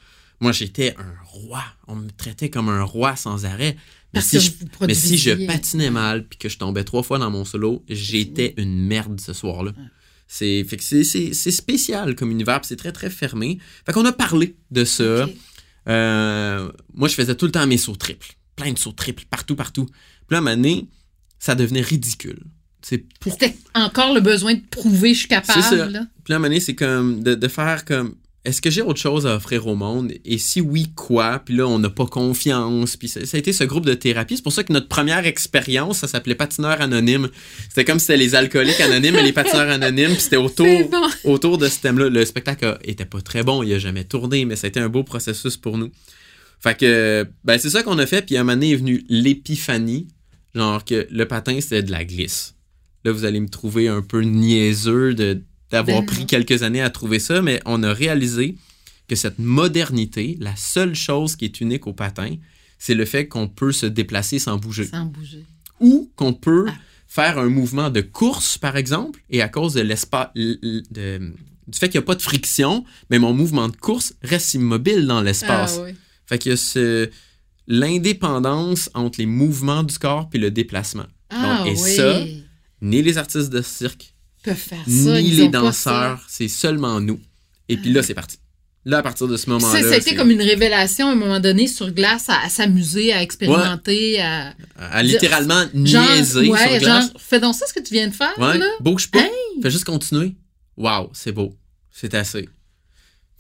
Moi, 0.41 0.53
j'étais 0.53 0.95
un 0.99 1.13
roi. 1.27 1.63
On 1.87 1.95
me 1.97 2.09
traitait 2.11 2.49
comme 2.49 2.71
un 2.71 2.83
roi 2.83 3.15
sans 3.17 3.45
arrêt. 3.45 3.77
Mais 4.15 4.23
si, 4.23 4.41
je, 4.41 4.51
vous 4.51 4.87
mais 4.87 4.95
si 4.95 5.19
je 5.19 5.31
produisiez. 5.31 5.47
patinais 5.47 5.91
mal 5.91 6.27
puis 6.27 6.39
que 6.39 6.49
je 6.49 6.57
tombais 6.59 6.83
trois 6.85 7.03
fois 7.03 7.19
dans 7.19 7.31
mon 7.31 7.45
solo, 7.45 7.85
j'étais 7.89 8.55
une 8.57 8.81
merde 8.87 9.21
ce 9.21 9.33
soir-là. 9.35 9.73
Ouais. 9.73 9.85
C'est 10.33 10.65
c'est- 10.79 11.51
spécial 11.51 12.15
comme 12.15 12.31
univers, 12.31 12.61
c'est 12.63 12.77
très 12.77 12.93
très 12.93 13.11
fermé. 13.11 13.59
Fait 13.85 13.93
qu'on 13.93 14.05
a 14.05 14.13
parlé 14.13 14.55
de 14.71 14.85
ça. 14.85 15.29
Euh, 15.89 16.71
moi, 16.95 17.09
je 17.09 17.15
faisais 17.15 17.35
tout 17.35 17.47
le 17.47 17.53
temps 17.53 17.67
mes 17.67 17.79
sauts 17.79 17.97
triples. 17.97 18.35
Plein 18.57 18.73
de 18.73 18.79
sauts 18.79 18.93
triples, 18.93 19.25
partout, 19.31 19.57
partout. 19.57 19.87
Puis 19.87 19.95
là, 20.31 20.39
à 20.39 20.41
un 20.41 20.45
moment 20.45 20.57
donné, 20.57 20.89
ça 21.39 21.55
devenait 21.55 21.81
ridicule. 21.81 22.43
C'est 22.83 23.05
pour... 23.19 23.33
C'était 23.33 23.57
encore 23.75 24.15
le 24.15 24.21
besoin 24.21 24.55
de 24.55 24.63
prouver 24.71 25.15
je 25.15 25.21
suis 25.21 25.29
capable. 25.29 25.63
C'est 25.63 25.77
ça. 25.77 25.87
là. 25.87 26.07
Puis 26.25 26.33
là, 26.33 26.35
à 26.35 26.37
un 26.37 26.39
moment 26.39 26.49
donné, 26.49 26.61
c'est 26.61 26.75
comme 26.75 27.23
de, 27.23 27.35
de 27.35 27.49
faire 27.49 27.85
comme... 27.85 28.15
Est-ce 28.43 28.63
que 28.63 28.71
j'ai 28.71 28.81
autre 28.81 28.99
chose 28.99 29.27
à 29.27 29.37
offrir 29.37 29.67
au 29.67 29.75
monde? 29.75 30.13
Et 30.25 30.39
si 30.39 30.63
oui, 30.63 30.93
quoi? 30.97 31.43
Puis 31.45 31.57
là, 31.57 31.67
on 31.69 31.79
n'a 31.79 31.91
pas 31.91 32.07
confiance. 32.07 32.97
Puis 32.97 33.09
ça, 33.09 33.27
ça 33.27 33.37
a 33.37 33.39
été 33.39 33.53
ce 33.53 33.65
groupe 33.65 33.85
de 33.85 33.93
thérapie. 33.93 34.37
C'est 34.37 34.43
pour 34.43 34.53
ça 34.53 34.65
que 34.65 34.73
notre 34.73 34.89
première 34.89 35.27
expérience, 35.27 35.99
ça 35.99 36.09
s'appelait 36.09 36.35
Patineur 36.35 36.81
Anonyme. 36.81 37.29
C'était 37.69 37.85
comme 37.85 37.99
si 37.99 38.07
c'était 38.07 38.17
les 38.17 38.35
alcooliques 38.35 38.81
anonymes 38.81 39.17
et 39.17 39.23
les 39.23 39.35
patineurs 39.35 39.69
anonymes. 39.69 40.13
Puis 40.13 40.23
c'était 40.23 40.37
autour, 40.37 40.67
C'est 40.67 40.85
bon. 40.85 41.07
autour 41.25 41.59
de 41.59 41.69
ce 41.69 41.81
thème-là. 41.81 42.09
Le 42.09 42.25
spectacle 42.25 42.79
était 42.83 43.05
pas 43.05 43.21
très 43.21 43.43
bon, 43.43 43.63
il 43.63 43.75
a 43.75 43.79
jamais 43.79 44.05
tourné, 44.05 44.47
mais 44.47 44.57
ça 44.57 44.67
a 44.67 44.69
été 44.69 44.81
un 44.81 44.89
beau 44.89 45.03
processus 45.03 45.59
pour 45.59 45.77
nous. 45.77 45.91
Fait 46.61 46.79
que, 46.79 47.27
ben, 47.45 47.59
c'est 47.59 47.71
ça 47.71 47.83
qu'on 47.83 47.99
a 47.99 48.07
fait. 48.07 48.25
Puis 48.25 48.39
à 48.39 48.41
un 48.41 48.45
moment 48.45 48.55
donné 48.55 48.73
est 48.73 48.77
venue 48.77 49.05
l'épiphanie, 49.11 50.09
genre 50.55 50.83
que 50.83 51.07
le 51.11 51.29
patin, 51.29 51.61
c'était 51.61 51.83
de 51.83 51.91
la 51.91 52.05
glisse. 52.05 52.55
Là, 53.05 53.13
vous 53.13 53.27
allez 53.27 53.41
me 53.41 53.49
trouver 53.49 53.89
un 53.89 54.03
peu 54.03 54.23
niaiseux 54.23 55.15
de, 55.15 55.43
d'avoir 55.71 56.01
Ben 56.01 56.07
pris 56.07 56.27
quelques 56.27 56.63
années 56.63 56.83
à 56.83 56.91
trouver 56.91 57.19
ça, 57.19 57.43
mais 57.43 57.61
on 57.67 57.83
a 57.83 57.93
réalisé 57.93 58.57
que 59.09 59.17
cette 59.17 59.39
modernité, 59.39 60.37
la 60.41 60.55
seule 60.57 60.95
chose 60.95 61.37
qui 61.37 61.45
est 61.45 61.61
unique 61.61 61.87
au 61.87 61.93
patin, 61.93 62.37
c'est 62.79 62.95
le 62.95 63.05
fait 63.05 63.29
qu'on 63.29 63.49
peut 63.49 63.73
se 63.73 63.87
déplacer 63.87 64.39
sans 64.39 64.57
bouger 64.57 64.85
Sans 64.87 65.05
bouger. 65.05 65.45
ou 65.81 66.11
qu'on 66.17 66.33
peut 66.33 66.67
Ah. 66.69 66.75
faire 67.07 67.39
un 67.39 67.49
mouvement 67.49 67.91
de 67.91 68.01
course, 68.01 68.57
par 68.59 68.77
exemple, 68.77 69.21
et 69.31 69.43
à 69.43 69.49
cause 69.49 69.75
de 69.75 69.81
l'espace, 69.83 70.29
du 70.35 71.79
fait 71.79 71.89
qu'il 71.89 71.99
n'y 72.01 72.05
a 72.05 72.07
pas 72.07 72.15
de 72.15 72.23
friction, 72.23 72.85
mais 73.11 73.19
mon 73.19 73.33
mouvement 73.33 73.69
de 73.69 73.77
course 73.77 74.15
reste 74.23 74.55
immobile 74.55 75.07
dans 75.07 75.21
l'espace. 75.23 75.77
Ah, 75.81 75.85
oui. 75.87 75.95
Fait 76.27 76.39
que 76.39 76.57
ce 76.57 77.11
l'indépendance 77.67 78.91
entre 78.95 79.21
les 79.21 79.27
mouvements 79.27 79.83
du 79.83 79.97
corps 79.99 80.29
puis 80.29 80.39
le 80.39 80.51
déplacement. 80.51 81.07
Ah, 81.31 81.59
Donc, 81.65 81.69
et 81.69 81.81
oui. 81.81 81.95
ça, 81.97 82.21
ni 82.83 83.03
les 83.03 83.17
artistes 83.19 83.51
de 83.51 83.63
cirque, 83.63 84.15
peuvent 84.43 84.57
faire 84.57 84.85
ça. 84.87 85.21
ni 85.21 85.29
ils 85.29 85.37
les 85.37 85.49
danseurs, 85.49 86.25
c'est 86.29 86.49
seulement 86.49 87.01
nous. 87.01 87.21
Et 87.69 87.77
puis 87.77 87.93
là, 87.93 88.03
c'est 88.03 88.15
parti. 88.15 88.37
Là, 88.87 88.99
à 88.99 89.03
partir 89.03 89.29
de 89.29 89.37
ce 89.37 89.51
moment-là, 89.51 89.83
Ça, 89.83 90.01
c'est- 90.01 90.15
comme 90.15 90.31
une 90.31 90.41
révélation 90.41 91.09
à 91.09 91.13
un 91.13 91.15
moment 91.15 91.39
donné 91.39 91.67
sur 91.67 91.91
glace, 91.91 92.31
à, 92.31 92.41
à 92.45 92.49
s'amuser, 92.49 93.13
à 93.13 93.23
expérimenter, 93.23 94.21
à. 94.23 94.55
à 94.79 95.03
littéralement 95.03 95.65
Genre, 95.85 96.03
niaiser 96.17 96.49
ouais, 96.49 96.59
sur 96.59 96.79
glace. 96.79 97.07
genre, 97.13 97.21
fais 97.21 97.41
donc 97.41 97.55
ça 97.55 97.67
ce 97.67 97.75
que 97.75 97.81
tu 97.81 97.93
viens 97.93 98.09
de 98.09 98.15
faire, 98.15 98.33
Ouais, 98.39 98.57
là. 98.57 98.67
bouge 98.81 99.11
pas. 99.11 99.21
Hey! 99.21 99.29
Fais 99.63 99.71
juste 99.71 99.85
continuer. 99.85 100.35
Waouh, 100.79 101.11
c'est 101.13 101.33
beau. 101.33 101.55
C'est 101.93 102.15
assez. 102.15 102.49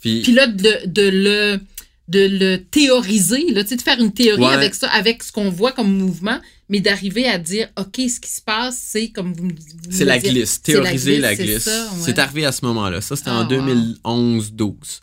Puis, 0.00 0.20
Puis 0.22 0.32
là, 0.32 0.46
de, 0.46 0.86
de 0.86 1.08
le 1.10 1.60
de 2.08 2.26
le 2.26 2.56
théoriser, 2.56 3.46
là, 3.52 3.62
de 3.62 3.80
faire 3.80 4.00
une 4.00 4.12
théorie 4.12 4.42
Ouais. 4.42 4.52
avec 4.52 4.74
ça, 4.74 4.88
avec 4.90 5.22
ce 5.22 5.30
qu'on 5.30 5.48
voit 5.48 5.70
comme 5.72 5.92
mouvement, 5.96 6.40
mais 6.70 6.80
d'arriver 6.80 7.26
à 7.28 7.36
dire, 7.38 7.68
OK, 7.78 7.96
ce 7.96 8.20
qui 8.20 8.30
se 8.30 8.40
passe, 8.40 8.78
c'est 8.80 9.10
comme 9.10 9.34
vous 9.34 9.44
me 9.44 9.52
vous 9.52 9.90
c'est 9.90 10.04
me 10.04 10.08
la 10.08 10.18
dites, 10.18 10.30
glisse. 10.30 10.60
c'est 10.64 10.72
la 10.74 10.82
Théoriser 10.82 11.18
la 11.18 11.34
glisse, 11.34 11.64
c'est 11.64 11.70
ouais. 11.70 11.86
C'est 12.00 12.18
arrivé 12.20 12.46
à 12.46 12.52
ce 12.52 12.64
moment-là. 12.64 13.00
Ça, 13.00 13.16
c'était 13.16 13.30
Ah, 13.30 13.40
en 13.40 13.44
2011-12. 13.48 15.00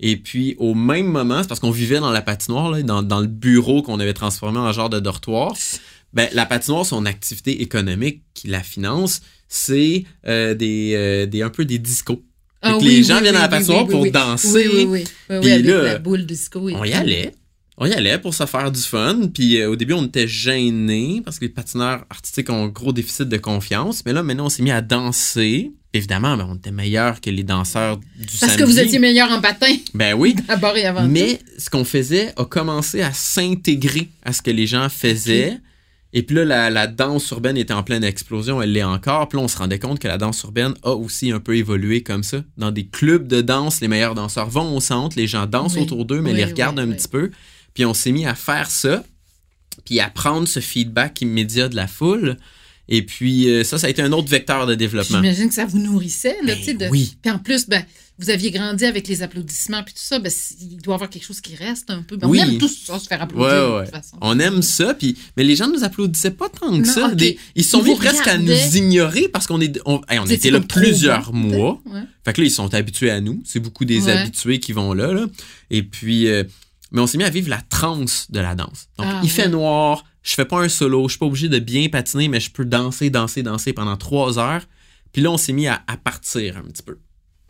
Et 0.00 0.16
puis, 0.16 0.56
au 0.58 0.74
même 0.74 1.06
moment, 1.06 1.40
c'est 1.42 1.48
parce 1.48 1.60
qu'on 1.60 1.70
vivait 1.70 2.00
dans 2.00 2.10
la 2.10 2.20
patinoire, 2.20 2.70
là, 2.70 2.82
dans, 2.82 3.02
dans 3.02 3.20
le 3.20 3.28
bureau 3.28 3.80
qu'on 3.82 4.00
avait 4.00 4.12
transformé 4.12 4.58
en 4.58 4.72
genre 4.72 4.90
de 4.90 4.98
dortoir. 5.00 5.54
Ben, 6.12 6.28
la 6.32 6.46
patinoire, 6.46 6.84
son 6.84 7.06
activité 7.06 7.62
économique 7.62 8.22
qui 8.34 8.48
la 8.48 8.62
finance, 8.62 9.20
c'est 9.48 10.04
euh, 10.26 10.54
des, 10.54 10.92
euh, 10.94 11.26
des, 11.26 11.42
un 11.42 11.50
peu 11.50 11.64
des 11.64 11.78
discos. 11.78 12.22
Ah 12.60 12.76
oui, 12.78 12.84
les 12.84 12.96
oui, 12.98 13.04
gens 13.04 13.16
oui, 13.16 13.22
viennent 13.22 13.36
à 13.36 13.40
la 13.40 13.44
oui, 13.46 13.50
patinoire 13.50 13.80
oui, 13.82 13.86
oui, 13.86 13.92
pour 13.92 14.00
oui. 14.02 14.10
danser. 14.10 14.48
Oui, 14.52 14.64
oui, 14.66 14.84
oui. 14.88 15.04
oui, 15.30 15.38
Puis 15.40 15.52
oui, 15.52 15.62
là, 15.62 15.82
la 15.82 15.98
boule 15.98 16.26
disco. 16.26 16.60
On 16.72 16.82
y 16.84 16.92
allait. 16.92 17.32
On 17.76 17.86
y 17.86 17.92
allait 17.92 18.18
pour 18.18 18.34
se 18.34 18.46
faire 18.46 18.70
du 18.70 18.80
fun. 18.80 19.22
Puis 19.34 19.60
euh, 19.60 19.70
au 19.70 19.76
début, 19.76 19.94
on 19.94 20.04
était 20.06 20.28
gênés 20.28 21.20
parce 21.24 21.38
que 21.38 21.44
les 21.44 21.48
patineurs 21.50 22.04
artistiques 22.08 22.48
ont 22.50 22.64
un 22.66 22.68
gros 22.68 22.92
déficit 22.92 23.28
de 23.28 23.36
confiance. 23.36 24.02
Mais 24.06 24.12
là, 24.12 24.22
maintenant, 24.22 24.46
on 24.46 24.48
s'est 24.48 24.62
mis 24.62 24.70
à 24.70 24.80
danser. 24.80 25.72
Évidemment, 25.92 26.36
ben, 26.36 26.46
on 26.50 26.54
était 26.56 26.70
meilleurs 26.72 27.20
que 27.20 27.30
les 27.30 27.42
danseurs 27.44 27.96
du 27.98 28.04
Parce 28.26 28.38
samedi. 28.52 28.56
que 28.58 28.64
vous 28.64 28.78
étiez 28.80 28.98
meilleur 28.98 29.30
en 29.30 29.40
patin, 29.40 29.74
Ben 29.94 30.14
oui. 30.14 30.34
d'abord 30.48 30.76
et 30.76 30.84
avant 30.86 31.02
tout. 31.02 31.08
Mais 31.10 31.38
ce 31.58 31.68
qu'on 31.70 31.84
faisait 31.84 32.32
a 32.36 32.44
commencé 32.44 33.00
à 33.02 33.12
s'intégrer 33.12 34.08
à 34.24 34.32
ce 34.32 34.42
que 34.42 34.50
les 34.50 34.66
gens 34.66 34.88
faisaient. 34.88 35.58
Et 36.16 36.22
puis 36.22 36.36
là, 36.36 36.44
la, 36.44 36.70
la 36.70 36.86
danse 36.86 37.28
urbaine 37.30 37.56
était 37.56 37.74
en 37.74 37.82
pleine 37.82 38.04
explosion, 38.04 38.62
elle 38.62 38.70
l'est 38.72 38.84
encore. 38.84 39.28
Puis 39.28 39.36
là, 39.36 39.44
on 39.44 39.48
se 39.48 39.56
rendait 39.58 39.80
compte 39.80 39.98
que 39.98 40.06
la 40.06 40.16
danse 40.16 40.40
urbaine 40.44 40.74
a 40.84 40.92
aussi 40.92 41.32
un 41.32 41.40
peu 41.40 41.56
évolué 41.56 42.04
comme 42.04 42.22
ça. 42.22 42.38
Dans 42.56 42.70
des 42.70 42.86
clubs 42.86 43.26
de 43.26 43.40
danse, 43.40 43.80
les 43.80 43.88
meilleurs 43.88 44.14
danseurs 44.14 44.48
vont 44.48 44.76
au 44.76 44.80
centre, 44.80 45.16
les 45.16 45.26
gens 45.26 45.46
dansent 45.46 45.74
Oui. 45.74 45.82
autour 45.82 46.04
d'eux, 46.04 46.20
mais 46.20 46.30
Oui, 46.30 46.36
les 46.36 46.44
regardent 46.44 46.78
oui, 46.78 46.84
un 46.88 46.92
petit 46.92 47.08
peu. 47.08 47.32
Puis 47.74 47.84
on 47.84 47.94
s'est 47.94 48.12
mis 48.12 48.26
à 48.26 48.34
faire 48.34 48.70
ça, 48.70 49.04
puis 49.84 50.00
à 50.00 50.08
prendre 50.08 50.46
ce 50.48 50.60
feedback 50.60 51.20
immédiat 51.20 51.68
de 51.68 51.76
la 51.76 51.86
foule. 51.86 52.36
Et 52.88 53.02
puis 53.02 53.48
euh, 53.48 53.64
ça, 53.64 53.78
ça 53.78 53.86
a 53.86 53.90
été 53.90 54.02
un 54.02 54.12
autre 54.12 54.28
vecteur 54.28 54.66
de 54.66 54.74
développement. 54.74 55.18
J'imagine 55.22 55.48
que 55.48 55.54
ça 55.54 55.64
vous 55.64 55.78
nourrissait, 55.78 56.36
là, 56.42 56.54
Ben 56.54 56.58
tu 56.58 56.64
sais. 56.64 56.74
de- 56.74 56.88
oui. 56.88 57.16
Puis 57.22 57.30
en 57.32 57.38
plus, 57.38 57.66
ben, 57.66 57.82
vous 58.18 58.28
aviez 58.30 58.50
grandi 58.50 58.84
avec 58.84 59.08
les 59.08 59.22
applaudissements 59.22 59.82
puis 59.82 59.94
tout 59.94 60.02
ça, 60.04 60.18
ben, 60.18 60.30
il 60.60 60.76
doit 60.82 60.92
y 60.92 60.96
avoir 60.96 61.08
quelque 61.08 61.24
chose 61.24 61.40
qui 61.40 61.56
reste 61.56 61.88
un 61.90 62.02
peu. 62.02 62.16
Ben, 62.18 62.28
Oui. 62.28 62.40
On 62.42 62.46
aime 62.50 62.58
tous 62.58 62.84
ça, 62.86 62.98
se 62.98 63.08
faire 63.08 63.22
applaudir 63.22 63.48
Ouais, 63.74 63.80
de 63.80 63.86
toute 63.86 63.94
façon. 63.94 64.18
On 64.20 64.38
aime 64.38 64.60
ça, 64.60 64.92
puis 64.92 65.16
mais 65.38 65.44
les 65.44 65.56
gens 65.56 65.66
nous 65.68 65.82
applaudissaient 65.82 66.30
pas 66.32 66.50
tant 66.50 66.68
que 66.70 66.86
Non, 66.86 66.92
ça. 66.92 67.06
ok. 67.08 67.14
Des- 67.16 67.38
ils 67.56 67.64
se 67.64 67.70
sont 67.70 67.80
vous 67.80 67.96
presque 67.96 68.28
à 68.28 68.36
nous 68.36 68.76
ignorer 68.76 69.28
parce 69.28 69.46
qu'on 69.46 69.62
est, 69.62 69.80
on, 69.86 70.02
hey, 70.10 70.18
on 70.18 70.26
C'est- 70.26 70.34
était 70.34 70.50
là 70.50 70.60
plusieurs 70.60 71.32
bon, 71.32 71.38
mois. 71.38 71.82
Ouais. 71.86 72.02
Fait 72.22 72.34
que 72.34 72.42
là, 72.42 72.46
ils 72.46 72.50
sont 72.50 72.72
habitués 72.74 73.10
à 73.10 73.22
nous. 73.22 73.42
C'est 73.46 73.60
beaucoup 73.60 73.86
des 73.86 74.02
Ouais. 74.04 74.12
habitués 74.12 74.60
qui 74.60 74.72
vont 74.74 74.92
là. 74.92 75.10
là. 75.14 75.24
Et 75.70 75.82
puis, 75.82 76.28
euh, 76.28 76.44
mais 76.92 77.00
on 77.00 77.06
s'est 77.06 77.18
mis 77.18 77.24
à 77.24 77.30
vivre 77.30 77.48
la 77.50 77.60
transe 77.62 78.30
de 78.30 78.40
la 78.40 78.54
danse. 78.54 78.88
Donc, 78.98 79.06
Ah, 79.08 79.20
il 79.22 79.30
fait 79.30 79.48
noir, 79.48 80.04
je 80.22 80.34
fais 80.34 80.44
pas 80.44 80.60
un 80.62 80.68
solo, 80.68 81.08
je 81.08 81.12
suis 81.12 81.18
pas 81.18 81.26
obligé 81.26 81.48
de 81.48 81.58
bien 81.58 81.88
patiner, 81.88 82.28
mais 82.28 82.40
je 82.40 82.50
peux 82.50 82.64
danser, 82.64 83.10
danser, 83.10 83.42
danser 83.42 83.72
pendant 83.72 83.96
trois 83.96 84.38
heures. 84.38 84.62
Puis 85.12 85.22
là, 85.22 85.30
on 85.30 85.36
s'est 85.36 85.52
mis 85.52 85.66
à, 85.68 85.82
à 85.86 85.96
partir 85.96 86.56
un 86.56 86.62
petit 86.62 86.82
peu. 86.82 86.98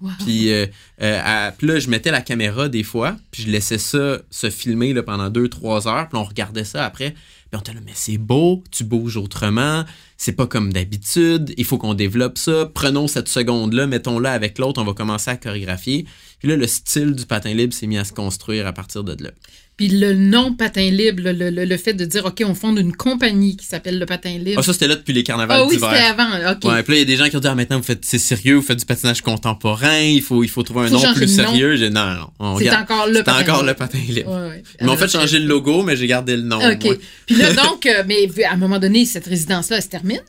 Wow. 0.01 0.11
Puis, 0.25 0.53
euh, 0.53 0.66
euh, 1.03 1.20
à- 1.25 1.53
puis 1.53 1.66
là, 1.66 1.79
je 1.79 1.88
mettais 1.88 2.11
la 2.11 2.20
caméra 2.20 2.68
des 2.68 2.83
fois, 2.83 3.16
puis 3.31 3.44
je 3.44 3.49
laissais 3.51 3.79
ça 3.79 4.18
se 4.31 4.51
filmer 4.51 4.92
là, 4.92 5.03
pendant 5.03 5.31
deux, 5.31 5.49
trois 5.49 5.87
heures, 5.88 6.09
puis 6.09 6.18
on 6.18 6.25
regardait 6.25 6.64
ça 6.64 6.85
après. 6.85 7.14
Puis 7.55 7.61
on 7.61 7.71
était 7.71 7.73
là, 7.73 7.85
mais 7.87 7.93
c'est 7.95 8.19
beau, 8.19 8.64
tu 8.73 8.83
bouges 8.83 9.17
autrement, 9.17 9.85
c'est 10.17 10.33
pas 10.33 10.49
comme 10.49 10.73
d'habitude, 10.73 11.55
il 11.57 11.64
faut 11.64 11.79
qu'on 11.79 11.95
développe 11.95 12.37
ça. 12.37 12.69
Prenons 12.75 13.07
cette 13.07 13.29
seconde-là, 13.29 13.87
mettons-la 13.87 14.33
avec 14.33 14.59
l'autre, 14.59 14.83
on 14.83 14.85
va 14.85 14.93
commencer 14.93 15.31
à 15.31 15.37
chorégraphier. 15.37 16.05
Puis 16.40 16.49
là, 16.49 16.57
le 16.57 16.67
style 16.67 17.14
du 17.14 17.27
patin 17.27 17.55
libre 17.55 17.73
s'est 17.73 17.87
mis 17.87 17.97
à 17.97 18.05
se 18.05 18.12
construire 18.12 18.67
à 18.67 18.73
partir 18.73 19.05
de 19.05 19.23
là. 19.23 19.31
Puis 19.76 19.88
le 19.88 20.14
nom 20.14 20.52
patin 20.54 20.88
libre, 20.88 21.20
le, 21.24 21.32
le- 21.32 21.64
le- 21.64 21.76
fait 21.76 21.94
de 21.94 22.04
dire, 22.04 22.24
OK, 22.24 22.42
on 22.46 22.54
fonde 22.54 22.78
une 22.78 22.94
compagnie 22.94 23.56
qui 23.56 23.66
s'appelle 23.66 23.98
le 23.98 24.06
patin 24.06 24.38
libre. 24.38 24.58
Ah, 24.60 24.62
ça, 24.62 24.72
c'était 24.72 24.87
là 24.87 24.94
depuis 24.94 25.12
les 25.12 25.24
carnavals 25.24 25.62
Ah 25.62 25.66
oui, 25.66 25.74
c'était 25.74 25.87
avant. 25.87 26.28
OK. 26.52 26.64
Ouais, 26.64 26.82
puis 26.84 26.92
là, 26.92 26.96
il 26.96 26.98
y 26.98 27.02
a 27.02 27.04
des 27.04 27.16
gens 27.16 27.28
qui 27.28 27.37
ont 27.37 27.40
dit, 27.40 27.48
ah, 27.48 27.56
maintenant, 27.56 27.78
vous 27.78 27.82
faites, 27.82 28.04
c'est 28.04 28.18
sérieux, 28.18 28.54
vous 28.54 28.62
faites 28.62 28.78
du 28.78 28.84
patinage 28.87 29.20
contemporain, 29.22 29.98
il 29.98 30.22
faut, 30.22 30.44
il 30.44 30.48
faut 30.48 30.62
trouver 30.62 30.82
un 30.87 30.88
Faut 30.88 30.94
nom 31.04 31.12
plus 31.14 31.37
nom. 31.37 31.44
sérieux. 31.44 31.74
J'ai 31.76 31.88
dit, 31.88 31.94
non, 31.94 32.06
non, 32.06 32.30
on 32.38 32.58
c'est 32.58 32.70
encore 32.70 33.08
le 33.08 33.14
C'est 33.16 33.22
patin 33.24 33.40
encore 33.42 33.56
libre. 33.62 33.66
le 33.66 33.74
patin 33.74 33.98
libre. 34.08 34.30
Ouais, 34.30 34.48
ouais. 34.50 34.62
Ils 34.80 34.87
m'ont 34.87 34.96
fait 34.96 35.08
changer 35.10 35.40
le 35.40 35.46
logo, 35.46 35.82
mais 35.82 35.96
j'ai 35.96 36.06
gardé 36.06 36.37
le 36.37 36.42
nom. 36.42 36.58
OK. 36.58 36.84
moi. 36.84 36.94
Puis 37.26 37.34
là, 37.37 37.52
donc, 37.64 37.87
euh, 37.87 38.04
mais 38.06 38.28
à 38.44 38.52
un 38.52 38.56
moment 38.56 38.78
donné, 38.78 39.04
cette 39.04 39.26
résidence-là, 39.26 39.78
elle 39.78 39.82
se 39.82 39.88
termine? 39.88 40.20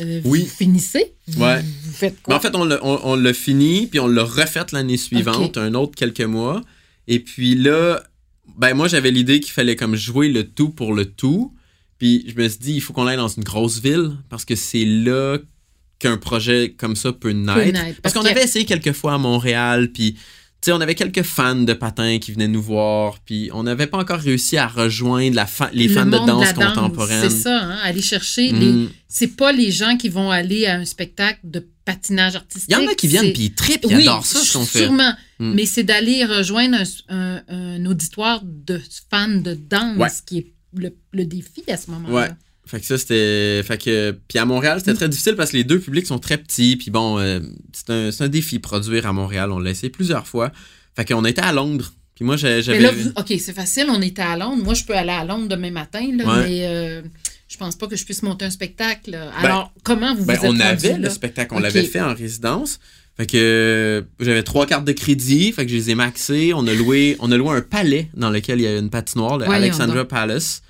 Euh, 0.00 0.20
Oui. 0.24 0.40
Vous 0.44 0.56
finissez. 0.56 1.12
Ouais. 1.36 1.60
Vous 1.60 1.92
faites 1.92 2.14
Mais 2.14 2.18
quoi? 2.22 2.36
en 2.36 2.40
fait, 2.40 2.54
on 2.54 2.64
l'a, 2.64 2.78
on, 2.82 2.98
on 3.04 3.14
l'a 3.16 3.34
fini, 3.34 3.88
puis 3.88 4.00
on 4.00 4.06
l'a 4.08 4.24
refait 4.24 4.60
l'année 4.72 4.96
suivante, 4.96 5.58
un 5.58 5.74
autre 5.74 5.92
quelques 5.96 6.20
mois. 6.22 6.62
Et 7.08 7.20
puis 7.20 7.54
là, 7.54 8.02
ben 8.56 8.74
moi, 8.74 8.88
j'avais 8.88 9.10
l'idée 9.10 9.40
qu'il 9.40 9.52
fallait 9.52 9.76
comme 9.76 9.94
jouer 9.96 10.28
le 10.28 10.44
tout 10.48 10.70
pour 10.70 10.94
le 10.94 11.04
tout. 11.04 11.54
Puis 11.98 12.24
je 12.28 12.40
me 12.40 12.48
suis 12.48 12.58
dit, 12.58 12.72
il 12.74 12.80
faut 12.80 12.92
qu'on 12.92 13.06
aille 13.06 13.16
dans 13.16 13.28
une 13.28 13.44
grosse 13.44 13.80
ville, 13.80 14.12
parce 14.28 14.44
que 14.44 14.54
c'est 14.54 14.84
là 14.84 15.38
qu'un 15.98 16.18
projet 16.18 16.74
comme 16.76 16.94
ça 16.94 17.12
peut 17.12 17.30
naître. 17.30 17.72
naître, 17.72 18.00
Parce 18.02 18.12
parce 18.12 18.14
qu'on 18.14 18.30
avait 18.30 18.44
essayé 18.44 18.66
quelques 18.66 18.92
fois 18.92 19.14
à 19.14 19.18
Montréal, 19.18 19.90
puis 19.92 20.12
tu 20.12 20.20
sais, 20.60 20.72
on 20.72 20.80
avait 20.82 20.94
quelques 20.94 21.22
fans 21.22 21.54
de 21.54 21.72
patins 21.72 22.18
qui 22.18 22.32
venaient 22.32 22.48
nous 22.48 22.60
voir, 22.62 23.18
puis 23.24 23.48
on 23.54 23.62
n'avait 23.62 23.86
pas 23.86 23.96
encore 23.98 24.18
réussi 24.20 24.58
à 24.58 24.66
rejoindre 24.66 25.36
la 25.36 25.46
fa- 25.46 25.70
les 25.72 25.88
Le 25.88 25.94
fans 25.94 26.04
de 26.06 26.10
danse 26.10 26.54
la 26.58 26.66
contemporaine. 26.66 27.22
C'est 27.30 27.34
ça, 27.34 27.62
hein, 27.62 27.78
aller 27.82 28.02
chercher 28.02 28.52
les. 28.52 28.72
Mm. 28.72 28.90
C'est 29.08 29.28
pas 29.36 29.52
les 29.52 29.70
gens 29.70 29.96
qui 29.96 30.10
vont 30.10 30.30
aller 30.30 30.66
à 30.66 30.76
un 30.76 30.84
spectacle 30.84 31.40
de 31.44 31.66
patinage 31.86 32.36
artistique. 32.36 32.68
Il 32.68 32.72
y 32.82 32.86
en 32.86 32.90
a 32.90 32.94
qui 32.94 33.06
viennent 33.06 33.32
puis 33.32 33.44
ils 33.44 33.54
trippent, 33.54 33.86
ils 33.88 33.96
oui, 33.96 34.02
adorent 34.02 34.26
ça, 34.26 34.38
ce 34.40 34.52
qu'on 34.58 34.66
fait. 34.66 34.80
Sûrement. 34.84 35.14
Mm. 35.38 35.52
Mais 35.54 35.66
c'est 35.66 35.82
d'aller 35.84 36.24
rejoindre 36.24 36.78
un, 36.78 36.84
un- 37.08 37.42
un 37.48 37.86
auditoire 37.86 38.40
de 38.44 38.80
fans 39.10 39.28
de 39.28 39.54
danse 39.54 39.98
Ouais. 39.98 40.08
qui 40.26 40.38
est 40.38 40.46
le, 40.74 40.90
le 41.12 41.24
défi 41.26 41.62
à 41.68 41.76
ce 41.76 41.90
moment-là. 41.90 42.14
Ouais. 42.14 42.28
Fait 42.66 42.80
que 42.80 42.86
ça, 42.86 42.98
c'était. 42.98 43.62
Fait 43.64 43.78
que. 43.80 44.18
Puis 44.28 44.38
à 44.38 44.44
Montréal, 44.44 44.78
c'était 44.80 44.94
très 44.94 45.08
difficile 45.08 45.36
parce 45.36 45.52
que 45.52 45.56
les 45.56 45.64
deux 45.64 45.78
publics 45.78 46.06
sont 46.06 46.18
très 46.18 46.36
petits. 46.38 46.76
Puis 46.76 46.90
bon, 46.90 47.18
euh, 47.18 47.40
c'est 47.72 48.20
un, 48.22 48.28
défi 48.28 48.58
produire 48.58 49.06
à 49.06 49.12
Montréal. 49.12 49.52
On 49.52 49.58
l'a 49.60 49.70
essayé 49.70 49.88
plusieurs 49.90 50.26
fois. 50.26 50.50
Fait 50.96 51.04
qu'on 51.04 51.24
était 51.24 51.42
à 51.42 51.52
Londres. 51.52 51.92
Puis 52.16 52.24
moi, 52.24 52.36
j'avais. 52.36 52.80
là, 52.80 52.90
vous- 52.90 53.10
OK, 53.10 53.26
c'est 53.38 53.52
facile, 53.52 53.86
on 53.90 54.00
était 54.02 54.22
à 54.22 54.36
Londres. 54.36 54.64
Moi, 54.64 54.74
je 54.74 54.84
peux 54.84 54.94
aller 54.96 55.10
à 55.12 55.24
Londres 55.24 55.48
demain 55.48 55.70
matin, 55.70 56.08
là, 56.16 56.24
Ouais. 56.24 56.48
mais 56.48 56.66
euh, 56.66 57.02
je 57.46 57.56
pense 57.58 57.76
pas 57.76 57.86
que 57.86 57.94
je 57.94 58.04
puisse 58.04 58.22
monter 58.22 58.46
un 58.46 58.50
spectacle. 58.50 59.10
là. 59.10 59.30
Alors, 59.36 59.72
comment 59.84 60.14
vous 60.14 60.20
vous 60.22 60.26
Ben, 60.26 60.34
êtes 60.34 60.40
on 60.44 60.48
rendu 60.48 60.62
avait 60.62 60.92
là? 60.92 60.98
le 60.98 61.10
spectacle, 61.10 61.54
on 61.54 61.60
l'avait 61.60 61.84
fait 61.84 62.00
en 62.00 62.14
résidence. 62.14 62.80
Fait 63.16 63.26
que 63.26 63.36
euh, 63.36 64.02
j'avais 64.20 64.42
trois 64.42 64.66
cartes 64.66 64.84
de 64.84 64.92
crédit, 64.92 65.52
fait 65.52 65.64
que 65.64 65.72
je 65.72 65.76
les 65.76 65.90
ai 65.90 65.94
maxées. 65.94 66.52
On 66.54 66.66
a 66.66 66.74
loué, 66.74 67.16
on 67.20 67.32
a 67.32 67.36
loué 67.36 67.56
un 67.56 67.62
palais 67.62 68.10
dans 68.14 68.28
lequel 68.28 68.60
il 68.60 68.64
y 68.64 68.66
a 68.66 68.76
une 68.76 68.90
patinoire, 68.90 69.38
le 69.38 69.48
Alexandra. 69.48 70.04
Palace. 70.04 70.62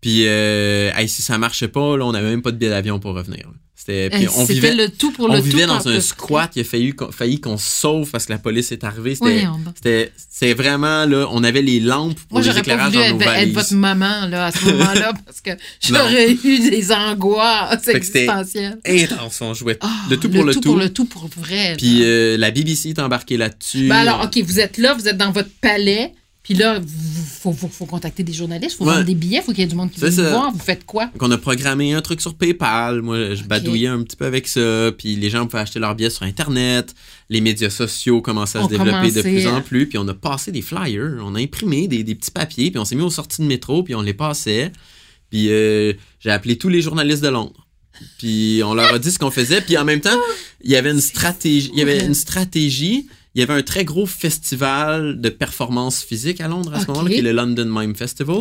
Puis 0.00 0.24
euh, 0.26 0.92
hey, 0.94 1.08
si 1.08 1.22
ça 1.22 1.38
marchait 1.38 1.66
pas, 1.66 1.96
là, 1.96 2.04
on 2.04 2.12
n'avait 2.12 2.30
même 2.30 2.42
pas 2.42 2.52
de 2.52 2.56
billet 2.56 2.70
d'avion 2.70 3.00
pour 3.00 3.14
revenir. 3.14 3.50
C'était, 3.80 4.10
puis 4.10 4.22
Hey, 4.22 4.28
on 4.28 4.40
C'était 4.40 4.54
vivait, 4.54 4.74
le 4.74 4.88
tout 4.88 5.12
pour 5.12 5.30
on 5.30 5.34
le 5.34 5.40
vivait 5.40 5.64
tout. 5.64 5.70
en 5.70 5.76
dans 5.78 5.88
un 5.88 6.00
squat. 6.00 6.50
Il 6.56 6.60
a 6.62 6.64
failli, 6.64 6.92
qu'on- 6.92 7.12
failli 7.12 7.40
qu'on 7.40 7.56
se 7.56 7.68
sauve 7.68 8.10
parce 8.10 8.26
que 8.26 8.32
la 8.32 8.38
police 8.38 8.72
est 8.72 8.82
arrivée. 8.82 9.14
C'était, 9.76 10.12
c'était 10.28 10.52
vraiment 10.54 11.06
là, 11.06 11.26
on 11.30 11.44
avait 11.44 11.62
les 11.62 11.78
lampes 11.80 12.18
pour 12.28 12.32
Moi, 12.32 12.40
les 12.42 12.46
j'aurais 12.48 12.62
pas 12.62 12.72
éclairages 12.72 12.92
voulu 12.92 12.96
dans 13.04 13.14
nos 13.14 13.20
être, 13.20 13.28
être 13.28 13.34
valises. 13.38 13.54
votre 13.54 13.74
maman 13.74 14.26
là, 14.26 14.46
à 14.46 14.52
ce 14.52 14.64
moment-là 14.70 15.12
parce 15.24 15.40
que 15.40 15.50
j'aurais 15.80 16.32
eu 16.32 16.70
des 16.70 16.92
angoisses 16.92 17.88
existentielles. 17.88 18.78
Intense, 18.86 19.40
on 19.40 19.54
jouait 19.54 19.78
Ah, 19.80 19.88
le 20.10 20.16
tout 20.18 20.28
pour 20.28 20.44
le, 20.44 20.54
tout. 20.54 20.60
pour 20.60 20.76
le 20.76 20.92
tout 20.92 21.04
pour 21.04 21.28
vrai. 21.36 21.74
Puis 21.78 22.02
euh, 22.02 22.36
la 22.36 22.50
BBC 22.50 22.90
est 22.90 22.98
embarquée 22.98 23.36
là-dessus. 23.36 23.86
Ben 23.88 23.96
alors, 23.96 24.24
OK, 24.24 24.42
vous 24.44 24.60
êtes 24.60 24.78
là, 24.78 24.94
vous 24.94 25.08
êtes 25.08 25.16
dans 25.16 25.30
votre 25.30 25.50
palais, 25.60 26.12
puis 26.48 26.56
là, 26.56 26.80
il 26.82 27.24
faut, 27.42 27.52
faut, 27.52 27.68
faut 27.68 27.84
contacter 27.84 28.22
des 28.22 28.32
journalistes, 28.32 28.72
il 28.72 28.76
faut 28.78 28.84
Ouais. 28.86 28.94
vendre 28.94 29.04
des 29.04 29.14
billets, 29.14 29.36
il 29.36 29.42
faut 29.42 29.52
qu'il 29.52 29.60
y 29.60 29.64
ait 29.64 29.66
du 29.66 29.74
monde 29.74 29.90
qui 29.90 30.00
vienne 30.00 30.10
vous 30.10 30.22
voir. 30.30 30.50
Vous 30.50 30.58
faites 30.58 30.86
quoi? 30.86 31.04
Donc, 31.06 31.22
on 31.22 31.30
a 31.30 31.36
programmé 31.36 31.92
un 31.92 32.00
truc 32.00 32.22
sur 32.22 32.34
PayPal. 32.34 33.02
Moi, 33.02 33.34
je 33.34 33.42
badouillais 33.44 33.88
un 33.88 34.02
petit 34.02 34.16
peu 34.16 34.24
avec 34.24 34.48
ça. 34.48 34.90
Puis 34.96 35.14
les 35.16 35.28
gens 35.28 35.46
pouvaient 35.46 35.62
acheter 35.64 35.78
leurs 35.78 35.94
billets 35.94 36.08
sur 36.08 36.22
Internet. 36.22 36.94
Les 37.28 37.42
médias 37.42 37.68
sociaux 37.68 38.22
commençaient 38.22 38.56
à 38.56 38.62
On 38.62 38.64
se 38.64 38.70
développer 38.70 39.10
de 39.10 39.20
plus 39.20 39.46
en 39.46 39.60
plus. 39.60 39.86
Puis 39.90 39.98
on 39.98 40.08
a 40.08 40.14
passé 40.14 40.50
des 40.50 40.62
flyers. 40.62 41.18
On 41.22 41.34
a 41.34 41.38
imprimé 41.40 41.86
des, 41.86 42.02
des 42.02 42.14
petits 42.14 42.30
papiers. 42.30 42.70
Puis 42.70 42.78
on 42.80 42.86
s'est 42.86 42.94
mis 42.96 43.02
aux 43.02 43.10
sorties 43.10 43.42
de 43.42 43.46
métro. 43.46 43.82
Puis 43.82 43.94
on 43.94 44.00
les 44.00 44.14
passait. 44.14 44.72
Puis 45.28 45.50
euh, 45.50 45.92
j'ai 46.20 46.30
appelé 46.30 46.56
tous 46.56 46.70
les 46.70 46.80
journalistes 46.80 47.22
de 47.22 47.28
Londres. 47.28 47.66
Puis 48.18 48.62
on 48.64 48.72
leur 48.72 48.94
a 48.94 48.98
dit 48.98 49.10
ce 49.10 49.18
qu'on 49.18 49.30
faisait. 49.30 49.60
Puis 49.60 49.76
en 49.76 49.84
même 49.84 50.00
temps, 50.00 50.18
il 50.64 50.70
y 50.70 50.76
avait 50.76 50.92
une 50.92 51.00
stratégie. 51.02 51.70
Il 51.74 51.78
y 51.78 51.82
avait 51.82 52.02
une 52.06 52.14
stratégie. 52.14 53.06
Il 53.38 53.42
y 53.42 53.44
avait 53.44 53.54
un 53.54 53.62
très 53.62 53.84
gros 53.84 54.04
festival 54.04 55.20
de 55.20 55.28
performance 55.28 56.02
physique 56.02 56.40
à 56.40 56.48
Londres 56.48 56.74
à 56.74 56.80
ce 56.80 56.88
moment-là, 56.88 57.08
qui 57.08 57.18
est 57.18 57.22
le 57.22 57.30
London 57.30 57.66
Mime 57.70 57.94
Festival 57.94 58.38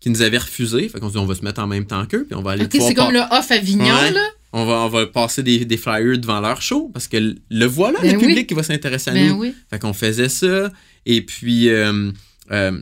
qui 0.00 0.10
nous 0.10 0.20
avait 0.20 0.36
refusé. 0.36 0.86
Fait 0.90 1.00
qu'on 1.00 1.08
se 1.08 1.12
dit, 1.14 1.18
on 1.18 1.24
va 1.24 1.34
se 1.34 1.42
mettre 1.42 1.62
en 1.62 1.66
même 1.66 1.86
temps 1.86 2.04
qu'eux, 2.04 2.24
puis 2.24 2.36
on 2.36 2.42
va 2.42 2.50
aller 2.50 2.64
OK, 2.64 2.70
pouvoir 2.72 2.88
c'est 2.88 2.94
comme 2.94 3.12
le 3.12 3.20
off 3.20 3.50
Avignon, 3.50 3.84
Ouais. 3.86 4.10
là. 4.12 4.20
on 4.52 4.66
va, 4.66 4.74
on 4.84 4.88
va 4.88 5.06
passer 5.06 5.42
des, 5.42 5.64
des 5.64 5.76
flyers 5.78 6.18
devant 6.18 6.40
leur 6.40 6.60
show, 6.60 6.90
parce 6.92 7.08
que 7.08 7.16
le 7.50 7.64
voilà, 7.66 8.00
Ben 8.02 8.12
le 8.12 8.18
oui. 8.18 8.26
public 8.26 8.46
qui 8.46 8.52
va 8.54 8.62
s'intéresser 8.62 9.10
à 9.10 9.14
Ben 9.14 9.28
nous. 9.30 9.40
oui. 9.40 9.54
Fait 9.70 9.78
qu'on 9.78 9.94
faisait 9.94 10.28
ça. 10.28 10.70
Et 11.06 11.22
puis, 11.22 11.70
euh, 11.70 12.12
euh, 12.52 12.80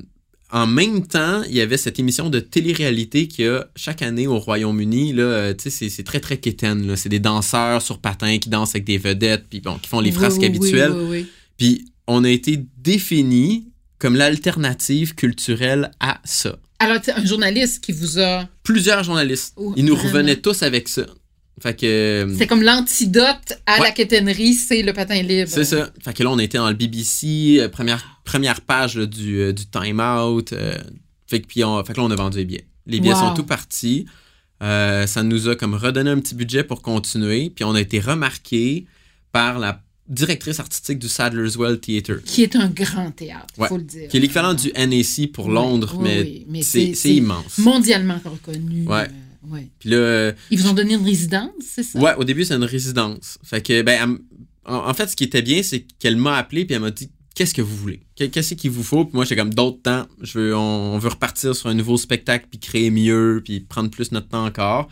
en 0.51 0.67
même 0.67 1.07
temps, 1.07 1.43
il 1.49 1.55
y 1.55 1.61
avait 1.61 1.77
cette 1.77 1.99
émission 2.01 2.29
de 2.29 2.41
télé-réalité 2.41 3.29
qu'il 3.29 3.45
y 3.45 3.49
a 3.49 3.67
chaque 3.77 4.03
année 4.03 4.27
au 4.27 4.39
Royaume-Uni. 4.39 5.13
Là, 5.13 5.23
euh, 5.23 5.55
c'est- 5.59 5.89
c'est 5.89 6.03
très, 6.05 6.21
très 6.21 6.37
quétaine. 6.39 6.87
là. 6.89 6.97
C'est 6.97 7.09
des 7.09 7.19
danseurs 7.21 7.83
sur 7.83 7.99
patins 8.01 8.37
qui 8.39 8.49
dansent 8.49 8.71
avec 8.75 8.85
des 8.85 8.99
vedettes, 8.99 9.45
puis 9.49 9.61
bon, 9.61 9.77
qui 9.79 9.89
font 9.89 10.01
les 10.01 10.11
Oui, 10.11 10.17
frasques 10.17 10.41
oui, 10.41 10.47
habituelles. 10.47 10.93
Oui. 10.93 11.27
Puis, 11.59 11.87
on 12.07 12.25
a 12.25 12.29
été 12.31 12.65
défini 12.79 13.69
comme 13.99 14.15
l'alternative 14.17 15.15
culturelle 15.15 15.91
à 16.01 16.21
ça. 16.25 16.57
Alors, 16.79 16.99
un 17.17 17.25
journaliste 17.25 17.83
qui 17.83 17.93
vous 17.93 18.19
a. 18.19 18.47
plusieurs 18.63 19.03
journalistes. 19.03 19.55
Oh, 19.57 19.73
Ils 19.77 19.85
nous 19.85 19.95
vraiment? 19.97 20.11
revenaient 20.11 20.37
tous 20.37 20.63
avec 20.63 20.89
ça. 20.89 21.07
Fait 21.63 21.75
que. 21.75 21.87
euh, 21.87 22.35
C'est 22.37 22.47
comme 22.47 22.63
l'antidote 22.63 23.55
à 23.65 23.77
Ouais. 23.81 23.85
la 23.85 23.91
quétainerie, 23.93 24.53
c'est 24.53 24.83
le 24.83 24.93
patin 24.93 25.23
libre. 25.23 25.49
C'est 25.51 25.65
ça. 25.65 25.91
Fait 26.05 26.13
que 26.13 26.23
là, 26.23 26.31
on 26.31 26.39
était 26.39 26.59
dans 26.59 26.69
le 26.69 26.75
BBC, 26.75 27.57
euh, 27.61 27.69
première, 27.71 28.21
première 28.25 28.61
page 28.61 28.99
là, 28.99 29.07
du, 29.07 29.39
euh, 29.41 29.53
du 29.55 29.65
Time 29.67 30.01
Out. 30.01 30.53
euh, 30.53 30.77
fait, 31.27 31.41
que, 31.41 31.47
puis 31.47 31.65
on, 31.65 31.83
fait 31.83 31.95
que 31.95 31.99
là, 31.99 32.05
on 32.05 32.11
a 32.11 32.15
vendu 32.17 32.37
les 32.39 32.45
billets. 32.45 32.67
Les 32.85 33.01
billets 33.01 33.15
Wow. 33.15 33.21
sont 33.31 33.35
tout 33.35 33.45
partis. 33.47 34.05
Euh, 34.63 35.07
ça 35.07 35.23
nous 35.23 35.49
a 35.49 35.57
comme 35.57 35.75
redonné 35.75 36.11
un 36.11 36.21
petit 36.21 36.35
budget 36.35 36.63
pour 36.63 36.83
continuer. 36.83 37.49
Puis 37.49 37.65
on 37.65 37.75
a 37.75 37.81
été 37.81 38.01
remarqué 38.01 38.85
par 39.33 39.59
la 39.59 39.83
directrice 40.09 40.61
artistique 40.61 40.99
du 40.99 41.09
Sadlerswell 41.09 41.79
Theatre, 41.81 42.23
Qui 42.25 42.43
est 42.43 42.55
un 42.57 42.69
grand 42.69 43.11
théâtre, 43.11 43.47
il 43.57 43.63
Ouais. 43.63 43.69
faut 43.69 43.77
le 43.79 43.83
dire. 43.85 44.09
qui 44.09 44.17
est 44.17 44.21
l'équivalent 44.21 44.55
du 44.55 44.71
NAC 44.75 45.33
pour 45.33 45.51
Londres, 45.51 45.95
oui, 45.99 46.03
mais, 46.05 46.21
oui, 46.23 46.47
mais 46.49 46.63
c'est 46.63 46.93
immense. 47.15 47.59
Mondialement 47.59 48.21
reconnu. 48.25 48.87
Ouais. 48.87 49.09
euh, 49.09 49.53
ouais. 49.53 49.69
Puis 49.79 49.91
là, 49.91 50.33
Ils 50.51 50.59
vous 50.61 50.69
ont 50.69 50.75
donné 50.75 50.95
une 50.95 51.05
résidence, 51.05 51.51
c'est 51.61 51.83
ça? 51.83 51.99
Ouais, 51.99 52.15
au 52.17 52.25
début, 52.25 52.45
c'est 52.45 52.55
une 52.55 52.65
résidence. 52.65 53.39
Fait 53.43 53.61
que, 53.61 53.83
ben, 53.83 53.99
elle 54.03 54.73
en, 54.73 54.89
en 54.91 54.95
fait, 54.95 55.09
ce 55.09 55.15
qui 55.17 55.25
était 55.25 55.43
bien, 55.43 55.63
c'est 55.63 55.87
qu'elle 56.01 56.17
m'a 56.17 56.37
appelé 56.37 56.65
puis 56.65 56.75
elle 56.75 56.83
m'a 56.83 56.91
dit 56.91 57.09
Qu'est-ce 57.37 57.53
que 57.53 57.61
vous 57.63 57.77
voulez? 57.77 58.01
Qu'est- 58.15 58.31
Qu'est-ce 58.31 58.55
qu'il 58.55 58.71
vous 58.71 58.83
faut? 58.83 59.05
Puis 59.05 59.15
moi, 59.15 59.25
j'étais 59.27 59.37
comme 59.37 59.53
d'autres 59.53 59.83
temps. 59.83 60.07
Je 60.23 60.39
veux, 60.39 60.57
on, 60.57 60.95
on 60.95 60.99
veut 60.99 61.11
repartir 61.11 61.55
sur 61.55 61.69
un 61.69 61.75
nouveau 61.75 61.99
spectacle 61.99 62.47
puis 62.51 62.59
créer 62.59 62.91
mieux 62.91 63.43
puis 63.45 63.61
prendre 63.61 63.91
plus 63.91 64.11
notre 64.11 64.29
temps 64.29 64.47
encore. 64.47 64.89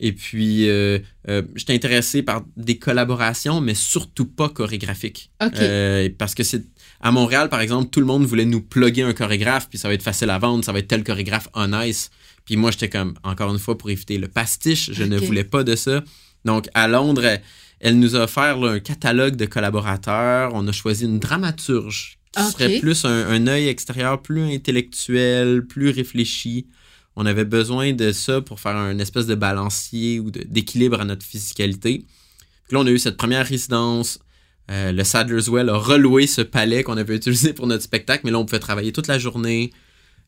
Et 0.00 0.12
puis, 0.12 0.68
euh, 0.68 0.98
euh, 1.28 1.42
j'étais 1.54 1.74
intéressé 1.74 2.22
par 2.22 2.42
des 2.56 2.78
collaborations, 2.78 3.60
mais 3.60 3.74
surtout 3.74 4.24
pas 4.24 4.48
chorégraphiques. 4.48 5.30
Euh, 5.42 6.08
parce 6.18 6.34
que 6.34 6.42
c'est. 6.42 6.64
À 7.02 7.12
Montréal, 7.12 7.48
par 7.48 7.60
exemple, 7.60 7.88
tout 7.90 8.00
le 8.00 8.06
monde 8.06 8.24
voulait 8.24 8.44
nous 8.44 8.60
plugger 8.60 9.02
un 9.02 9.14
chorégraphe, 9.14 9.68
puis 9.70 9.78
ça 9.78 9.88
va 9.88 9.94
être 9.94 10.02
facile 10.02 10.28
à 10.28 10.38
vendre, 10.38 10.64
ça 10.64 10.72
va 10.72 10.80
être 10.80 10.88
tel 10.88 11.02
chorégraphe 11.02 11.48
on 11.54 11.80
ice. 11.80 12.10
Puis 12.44 12.56
moi, 12.56 12.70
j'étais 12.70 12.90
comme, 12.90 13.14
encore 13.22 13.50
une 13.52 13.58
fois, 13.58 13.78
pour 13.78 13.88
éviter 13.90 14.18
le 14.18 14.28
pastiche, 14.28 14.90
je 14.92 15.04
ne 15.04 15.16
voulais 15.18 15.44
pas 15.44 15.64
de 15.64 15.76
ça. 15.76 16.02
Donc, 16.44 16.68
à 16.74 16.88
Londres, 16.88 17.38
Elle 17.82 17.98
nous 17.98 18.16
a 18.16 18.24
offert 18.24 18.58
là, 18.58 18.72
un 18.72 18.80
catalogue 18.80 19.36
de 19.36 19.46
collaborateurs. 19.46 20.50
On 20.54 20.68
a 20.68 20.72
choisi 20.72 21.06
une 21.06 21.18
dramaturge 21.18 22.18
qui 22.36 22.42
serait 22.42 22.78
plus 22.78 23.06
un, 23.06 23.28
un 23.28 23.46
œil 23.46 23.68
extérieur, 23.68 24.20
plus 24.20 24.42
intellectuel, 24.42 25.64
plus 25.66 25.88
réfléchi. 25.88 26.66
On 27.22 27.26
avait 27.26 27.44
besoin 27.44 27.92
de 27.92 28.12
ça 28.12 28.40
pour 28.40 28.60
faire 28.60 28.76
un 28.76 28.98
espèce 28.98 29.26
de 29.26 29.34
balancier 29.34 30.20
ou 30.20 30.30
d'équilibre 30.30 31.02
à 31.02 31.04
notre 31.04 31.22
physicalité. 31.22 32.06
Puis 32.66 32.74
là, 32.74 32.80
on 32.80 32.86
a 32.86 32.90
eu 32.90 32.98
cette 32.98 33.18
première 33.18 33.46
résidence. 33.46 34.20
Euh, 34.70 34.90
le 34.90 35.04
Sadler's 35.04 35.50
Well 35.50 35.68
a 35.68 35.76
reloué 35.76 36.26
ce 36.26 36.40
palais 36.40 36.82
qu'on 36.82 36.96
avait 36.96 37.14
utilisé 37.16 37.52
pour 37.52 37.66
notre 37.66 37.82
spectacle, 37.82 38.22
mais 38.24 38.30
là, 38.30 38.38
on 38.38 38.46
pouvait 38.46 38.58
travailler 38.58 38.90
toute 38.92 39.06
la 39.06 39.18
journée. 39.18 39.70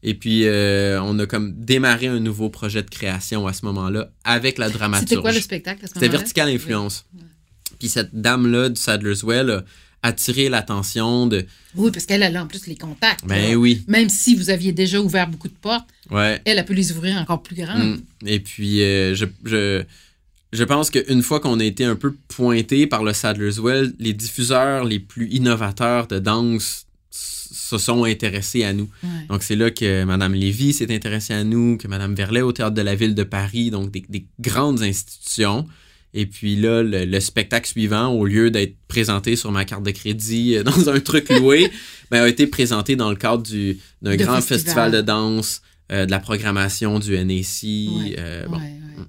Et 0.03 0.13
puis, 0.13 0.45
euh, 0.45 1.01
on 1.03 1.19
a 1.19 1.25
comme 1.25 1.55
démarré 1.55 2.09
un 2.09 2.21
nouveau 2.21 2.51
projet 2.51 2.83
de 2.83 2.91
création 2.91 3.47
à 3.47 3.55
ce 3.55 3.65
moment-là 3.65 4.11
avec 4.25 4.59
la 4.59 4.69
dramaturge. 4.69 5.09
C'était 5.09 5.23
quoi 5.23 5.33
le 5.33 5.41
spectacle 5.41 5.87
à 5.87 5.89
ce 5.89 5.95
C'était? 5.95 6.09
Vertical 6.09 6.51
Influence. 6.51 7.07
Puis 7.79 7.89
cette 7.89 8.15
dame-là 8.15 8.69
du 8.69 8.79
Sadler's 8.79 9.25
Well 9.25 9.65
a 10.03 10.09
attiré 10.09 10.49
l'attention 10.49 11.27
de... 11.27 11.47
Oui, 11.75 11.91
parce 11.91 12.07
qu'elle 12.07 12.23
a 12.23 12.43
en 12.43 12.47
plus 12.47 12.67
les 12.67 12.77
contacts. 12.77 13.25
Ben 13.27 13.53
là. 13.53 13.57
oui, 13.57 13.85
Même 13.89 14.09
si 14.09 14.35
vous 14.35 14.51
aviez 14.51 14.73
déjà 14.73 15.01
ouvert 15.01 15.29
beaucoup 15.29 15.49
de 15.49 15.55
portes, 15.61 15.89
ouais. 16.11 16.41
elle 16.45 16.59
a 16.59 16.65
pu 16.65 16.75
les 16.75 16.93
ouvrir 16.93 17.17
encore 17.17 17.43
plus 17.43 17.57
grandes. 17.57 18.01
Mm. 18.23 18.27
Et 18.27 18.41
puis, 18.41 18.83
euh, 18.83 19.15
je, 19.15 19.27
je, 19.45 19.83
je 20.53 20.65
pense 20.65 20.91
qu'une 20.91 21.23
fois 21.23 21.41
qu'on 21.41 21.61
a 21.61 21.65
été 21.65 21.85
un 21.85 21.97
peu 21.97 22.15
pointé 22.29 22.87
par 22.87 23.05
le 23.05 23.13
Sadler's 23.13 23.59
Well, 23.59 23.95
les 23.99 24.13
diffuseurs 24.13 24.85
les 24.85 24.99
plus 24.99 25.29
innovateurs 25.31 26.07
de 26.09 26.19
danse 26.19 26.87
se 27.11 27.79
sont 27.79 28.05
intéressés 28.05 28.65
à 28.65 28.73
nous. 28.73 28.89
Ouais. 29.03 29.09
Donc, 29.29 29.43
c'est 29.43 29.57
là 29.57 29.71
que 29.71 30.05
Mme 30.05 30.35
Lévy 30.35 30.73
s'est 30.73 30.95
intéressée 30.95 31.33
à 31.33 31.45
nous, 31.45 31.79
que 31.79 31.89
Mme 31.89 32.15
Verlet 32.15 32.43
au 32.43 32.53
Théâtre 32.53 32.75
de 32.75 32.83
la 32.83 32.95
Ville 32.95 33.15
de 33.15 33.23
Paris, 33.23 33.71
donc 33.71 33.91
des, 33.91 34.05
des 34.09 34.27
grandes 34.41 34.83
institutions. 34.83 35.67
Et 36.15 36.27
puis 36.27 36.57
là, 36.57 36.83
le, 36.83 37.05
le 37.07 37.21
spectacle 37.21 37.67
suivant, 37.69 38.09
au 38.09 38.27
lieu 38.27 38.51
d'être 38.51 38.77
présenté 38.87 39.35
sur 39.35 39.51
ma 39.51 39.65
carte 39.65 39.83
de 39.83 39.91
crédit 39.93 40.57
euh, 40.57 40.63
dans 40.65 40.91
un 40.91 41.01
truc 41.01 41.29
loué, 41.31 41.71
ben, 42.11 42.23
a 42.23 42.29
été 42.29 42.47
présenté 42.47 42.97
dans 42.97 43.09
le 43.11 43.17
cadre 43.17 43.43
du- 43.43 43.79
d'un 44.03 44.17
grand 44.17 44.35
festival. 44.43 44.59
festival 44.59 44.93
de 44.93 45.01
danse, 45.01 45.63
euh, 45.91 46.05
de 46.05 46.11
la 46.11 46.19
programmation 46.21 46.99
du. 46.99 47.15
Ouais, 47.15 47.43
euh, 48.19 48.47
bon. 48.47 48.57
ouais, 48.57 48.63
ouais. 48.63 49.05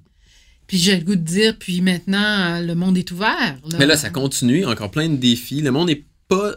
Puis 0.65 0.77
j'ai 0.77 0.97
le 0.97 1.03
goût 1.03 1.15
de 1.15 1.21
dire, 1.21 1.57
puis 1.59 1.81
maintenant, 1.81 2.61
le 2.61 2.73
monde 2.73 2.97
est 2.97 3.11
ouvert. 3.11 3.57
Mais 3.77 3.85
là, 3.85 3.97
ça 3.97 4.09
continue, 4.09 4.65
encore 4.65 4.89
plein 4.89 5.09
de 5.09 5.17
défis. 5.17 5.61
Le 5.61 5.71
monde 5.71 5.89
n'est 5.89 6.05
pas 6.29 6.55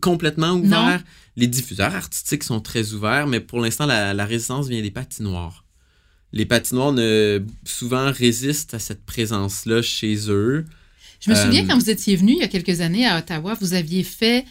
complètement 0.00 0.52
ouvert. 0.52 0.98
Non. 0.98 1.04
Les 1.36 1.46
diffuseurs 1.46 1.94
artistiques 1.94 2.44
sont 2.44 2.60
très 2.60 2.92
ouverts, 2.92 3.26
mais 3.26 3.40
pour 3.40 3.60
l'instant, 3.60 3.86
la, 3.86 4.12
la 4.12 4.24
résistance 4.26 4.68
vient 4.68 4.82
des 4.82 4.90
patinoires. 4.90 5.64
Les 6.32 6.46
patinoires 6.46 6.92
ne, 6.92 7.40
souvent 7.64 8.12
résistent 8.12 8.74
à 8.74 8.78
cette 8.78 9.04
présence-là 9.04 9.82
chez 9.82 10.16
eux. 10.30 10.64
Je 11.20 11.30
me 11.30 11.34
souviens 11.34 11.64
Euh, 11.64 11.66
quand 11.68 11.78
vous 11.78 11.90
étiez 11.90 12.16
venu 12.16 12.32
il 12.32 12.38
y 12.38 12.42
a 12.42 12.48
quelques 12.48 12.80
années 12.80 13.06
à 13.06 13.18
Ottawa, 13.18 13.56
vous 13.60 13.74
aviez 13.74 14.02
fait. 14.04 14.44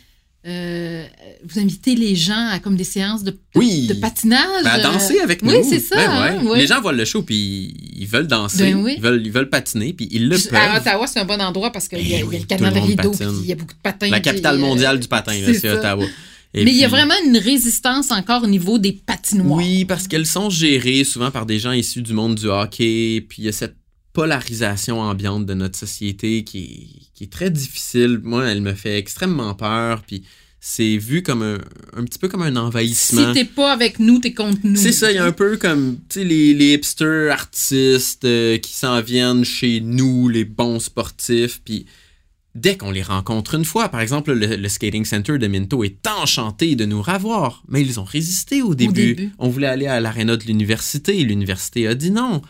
euh, 0.48 1.06
vous 1.44 1.60
invitez 1.60 1.96
les 1.96 2.16
gens 2.16 2.48
à 2.50 2.60
comme 2.60 2.78
des 2.78 2.86
séances 2.86 3.24
de, 3.26 3.32
de- 3.32 3.38
Oui. 3.56 3.88
de 3.88 3.94
patinage. 3.96 4.64
Ben, 4.64 4.70
à 4.70 4.80
euh, 4.80 4.84
danser 4.84 5.20
avec 5.20 5.42
nous. 5.42 5.52
Oui, 5.52 5.66
c'est 5.70 5.80
ça. 5.82 5.96
Ben 5.98 6.10
hein, 6.10 6.46
ouais. 6.46 6.60
Les 6.60 6.68
gens 6.68 6.80
voient 6.80 6.94
le 6.94 7.04
show 7.04 7.24
puis 7.24 7.74
ils 7.98 8.08
veulent 8.08 8.28
danser, 8.28 8.72
Ben 8.72 8.76
oui. 8.82 8.94
ils, 8.98 9.02
veulent, 9.04 9.22
ils 9.26 9.32
veulent 9.34 9.50
patiner 9.50 9.92
puis 9.92 10.08
ils 10.12 10.30
le 10.30 10.38
peuvent. 10.38 10.54
À 10.56 10.78
Ottawa, 10.80 11.08
c'est 11.08 11.20
un 11.20 11.26
bon 11.26 11.42
endroit 11.42 11.72
parce 11.74 11.90
qu'il 11.90 12.08
y, 12.08 12.16
a- 12.16 12.20
Ben 12.24 12.32
y 12.32 12.36
a 12.36 12.40
le 12.40 12.46
canal 12.46 12.74
rideau, 12.78 13.12
puis 13.12 13.28
il 13.44 13.48
y 13.48 13.52
a 13.52 13.56
beaucoup 13.56 13.74
de 13.74 13.82
patins. 13.84 14.10
La 14.10 14.22
capitale 14.22 14.56
euh, 14.56 14.60
mondiale 14.60 15.00
du 15.00 15.08
patin, 15.10 15.34
c'est. 15.54 15.70
Ottawa. 15.72 16.06
Et 16.54 16.64
Mais 16.66 16.72
il 16.72 16.78
y 16.78 16.86
a 16.86 16.88
vraiment 16.88 17.14
une 17.26 17.38
résistance 17.38 18.12
encore 18.12 18.44
au 18.44 18.48
niveau 18.48 18.80
des 18.80 18.94
patinoires. 18.94 19.58
Oui, 19.58 19.86
parce 19.86 20.08
qu'elles 20.08 20.26
sont 20.26 20.50
gérées 20.50 21.04
souvent 21.04 21.30
par 21.30 21.46
des 21.46 21.60
gens 21.60 21.72
issus 21.72 22.02
du 22.02 22.14
monde 22.14 22.36
du 22.36 22.48
hockey, 22.48 23.24
puis 23.28 23.44
il 23.44 23.46
y 23.46 23.50
a 23.50 23.52
cette 23.52 23.76
polarisation 24.14 25.00
ambiante 25.00 25.46
de 25.46 25.54
notre 25.54 25.78
société 25.78 26.44
qui 26.44 26.58
est, 26.60 26.88
qui 27.14 27.24
est 27.26 27.32
très 27.32 27.52
difficile. 27.52 28.20
Moi, 28.24 28.48
elle 28.48 28.62
me 28.62 28.74
fait 28.74 28.98
extrêmement 28.98 29.54
peur, 29.54 30.02
puis 30.06 30.24
c'est 30.60 30.98
vu 30.98 31.24
comme 31.24 31.42
un, 31.42 31.58
un 31.96 32.04
petit 32.04 32.20
peu 32.20 32.28
comme 32.28 32.42
un 32.42 32.52
Si 32.52 32.58
envahissement. 32.58 33.34
t'es 33.34 33.46
pas 33.46 33.72
avec 33.72 34.00
nous, 34.00 34.20
t'es 34.20 34.34
contre 34.34 34.60
nous. 34.64 34.76
C'est 34.76 34.92
ça, 34.92 35.12
il 35.12 35.16
y 35.16 35.20
a 35.20 35.26
un 35.26 35.32
peu 35.32 35.56
comme 35.58 36.00
les, 36.16 36.54
les 36.54 36.74
hipsters 36.74 37.32
artistes 37.32 38.26
euh, 38.26 38.58
qui 38.58 38.74
s'en 38.74 39.02
viennent 39.02 39.46
chez 39.46 39.80
nous, 39.80 40.28
les 40.28 40.46
bons 40.46 40.80
sportifs, 40.80 41.62
puis 41.64 41.86
dès 42.56 42.78
qu'on 42.78 42.92
les 42.92 43.04
rencontre 43.04 43.56
une 43.56 43.66
fois, 43.66 43.90
par 43.90 44.02
exemple, 44.02 44.34
le, 44.34 44.56
le 44.56 44.70
Skating 44.70 45.06
Center 45.06 45.38
de 45.38 45.48
Minto 45.48 45.84
est 45.84 46.06
enchanté 46.08 46.76
de 46.76 46.86
nous 46.86 47.02
revoir, 47.02 47.64
mais 47.68 47.82
ils 47.82 48.00
ont 48.00 48.04
résisté 48.04 48.62
au 48.62 48.76
début. 48.76 49.16
début. 49.16 49.32
On 49.40 49.50
voulait 49.50 49.68
aller 49.68 49.88
à 49.88 50.00
l'aréna 50.00 50.36
de 50.38 50.44
l'université, 50.44 51.24
l'université 51.24 51.88
a 51.88 51.96
dit 51.96 52.12
non. 52.12 52.42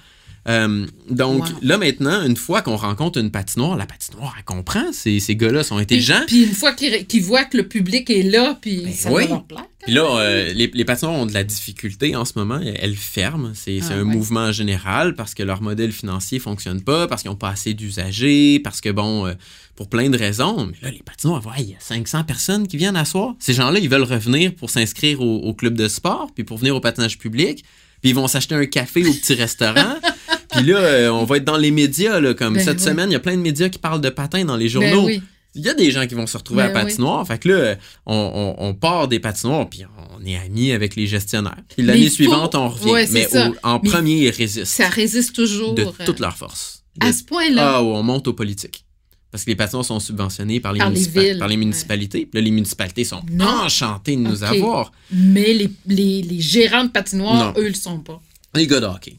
Euh, 0.48 0.88
donc 1.12 1.44
Wow. 1.44 1.56
là 1.62 1.78
maintenant, 1.78 2.24
une 2.26 2.38
fois 2.38 2.62
qu'on 2.62 2.78
rencontre 2.78 3.20
une 3.20 3.30
patinoire, 3.30 3.76
la 3.76 3.86
patinoire, 3.86 4.36
elle 4.38 4.46
comprend, 4.46 4.92
ces, 4.94 5.20
ces 5.20 5.36
gars-là 5.36 5.64
sont 5.64 5.76
Puis, 5.76 5.84
intelligents. 5.84 6.22
puis 6.28 6.44
une 6.44 6.54
fois 6.54 6.72
qu'ils 6.74 7.22
voient 7.22 7.44
que 7.44 7.58
le 7.58 7.68
public 7.68 8.10
est 8.10 8.24
là, 8.24 8.58
puis 8.60 8.84
Ben 8.86 8.94
ça 8.94 9.12
oui. 9.12 9.24
va 9.24 9.30
leur 9.30 9.44
plaire. 9.44 9.66
Puis 9.84 9.94
là, 9.94 10.04
euh, 10.20 10.54
les, 10.54 10.70
les 10.74 10.86
patinoires 10.86 11.15
ont 11.15 11.26
de 11.26 11.34
la 11.34 11.44
difficulté 11.46 12.15
en 12.15 12.26
ce 12.26 12.34
moment. 12.36 12.60
Elles 12.62 12.96
ferment. 12.98 13.52
C'est 13.54 13.80
Ah, 13.89 13.94
un 13.94 13.98
ouais. 14.00 14.04
mouvement 14.04 14.52
général 14.52 15.15
parce 15.15 15.34
que 15.34 15.42
leur 15.42 15.62
modèle 15.62 15.92
financier 15.94 16.39
fonctionne 16.39 16.82
pas, 16.82 17.08
parce 17.08 17.22
qu'ils 17.22 17.32
n'ont 17.32 17.38
pas 17.38 17.50
assez 17.50 17.74
d'usagers, 17.74 18.60
parce 18.63 18.82
que, 18.82 18.89
bon, 18.89 19.26
euh, 19.28 19.34
pour 19.76 19.88
plein 19.89 20.10
de 20.10 20.18
raisons. 20.18 20.65
Mais 20.68 20.78
là, 20.82 20.92
les 20.92 21.02
patinoires, 21.04 21.46
ouais, 21.46 21.54
il 21.60 21.70
y 21.70 21.74
a 21.74 21.80
500 21.80 22.24
personnes 22.26 22.68
qui 22.68 22.76
viennent 22.78 22.98
asseoir. 22.98 23.36
Ces 23.39 23.54
gens-là, 23.54 23.80
ils 23.80 23.89
veulent 23.89 24.04
revenir 24.04 24.54
pour 24.54 24.70
s'inscrire 24.70 25.22
au, 25.22 25.38
au 25.38 25.54
club 25.54 25.76
de 25.76 25.88
sport, 25.88 26.30
puis 26.36 26.44
pour 26.44 26.58
venir 26.58 26.76
au 26.76 26.82
patinage 26.82 27.18
public. 27.18 27.63
Puis 28.02 28.12
ils 28.12 28.15
vont 28.15 28.28
s'acheter 28.28 28.56
un 28.56 28.65
café 28.65 29.06
au 29.06 29.13
petit 29.13 29.34
restaurant. 29.34 29.96
Puis 30.52 30.63
là, 30.65 30.78
euh, 30.78 31.10
on 31.10 31.26
va 31.26 31.38
être 31.38 31.44
dans 31.44 31.58
les 31.58 31.70
médias. 31.70 32.20
Là, 32.20 32.34
comme 32.34 32.56
Ben 32.56 32.63
cette 32.63 32.80
oui. 32.80 32.84
semaine, 32.86 33.10
il 33.10 33.13
y 33.13 33.15
a 33.15 33.20
plein 33.20 33.36
de 33.36 33.42
médias 33.42 33.68
qui 33.70 33.78
parlent 33.78 34.02
de 34.02 34.10
patins 34.10 34.46
dans 34.46 34.56
les 34.58 34.65
Ben 34.65 34.72
journaux. 34.72 35.06
oui. 35.06 35.22
Il 35.56 35.64
y 35.66 35.70
a 35.70 35.74
des 35.74 35.90
gens 35.92 36.06
qui 36.06 36.14
vont 36.14 36.28
se 36.28 36.38
retrouver 36.38 36.64
Ben 36.64 36.76
à 36.76 36.80
oui. 36.80 36.86
patinoire. 36.86 37.26
Fait 37.26 37.40
que 37.40 37.50
là, 37.50 37.76
on, 38.06 38.56
on- 38.60 38.68
on 38.70 38.74
part 38.76 39.08
des 39.08 39.20
patinoires, 39.20 39.68
puis 39.68 39.82
on 40.20 40.24
est 40.26 40.38
amis 40.38 40.72
avec 40.72 40.96
les 40.96 41.08
gestionnaires. 41.08 41.58
Puis 41.76 41.84
l'année 41.86 42.08
faut- 42.08 42.16
suivante, 42.16 42.54
on 42.56 42.70
revient. 42.70 42.92
Ouais, 42.92 43.08
mais 43.12 43.28
au- 43.36 43.56
en 43.64 43.80
Mais 43.84 43.90
premier, 43.90 44.26
ils 44.26 44.30
résistent 44.30 44.66
Ça 44.66 44.88
résiste 44.90 45.34
toujours. 45.34 45.74
de 45.74 45.84
euh, 45.84 46.06
toute 46.06 46.20
leur 46.20 46.38
force. 46.38 46.84
De- 47.00 47.08
À 47.08 47.14
ce 47.14 47.24
point-là. 47.24 47.78
ah, 47.78 47.84
où 47.84 47.88
on 47.88 48.04
monte 48.04 48.28
aux 48.28 48.34
politiques. 48.34 48.86
Parce 49.32 49.44
que 49.44 49.50
les 49.52 49.56
patinoires 49.56 49.86
sont 49.86 50.00
subventionnés 50.00 50.60
par 50.60 50.74
les, 50.74 50.80
Par 50.80 50.90
les 50.90 51.00
municipa- 51.02 51.22
villes, 51.22 51.38
par 51.40 51.48
les 51.48 51.54
ouais. 51.56 51.60
municipalités. 51.60 52.26
Puis 52.26 52.40
là, 52.40 52.42
les 52.42 52.52
municipalités 52.52 53.04
sont 53.04 53.22
Non. 53.32 53.46
enchantées 53.64 54.16
de 54.16 54.22
nous 54.22 54.44
avoir. 54.44 54.92
Mais 55.12 55.54
les, 55.54 55.70
les, 55.88 56.22
les 56.24 56.42
gérants 56.42 56.86
de 56.86 56.90
patinoires, 56.90 57.54
Non. 57.54 57.62
eux, 57.62 57.68
le 57.68 57.74
sont 57.76 58.00
pas. 58.00 58.20
Les 58.56 58.66
gars 58.68 58.80
de 58.80 58.86
hockey. 58.88 59.18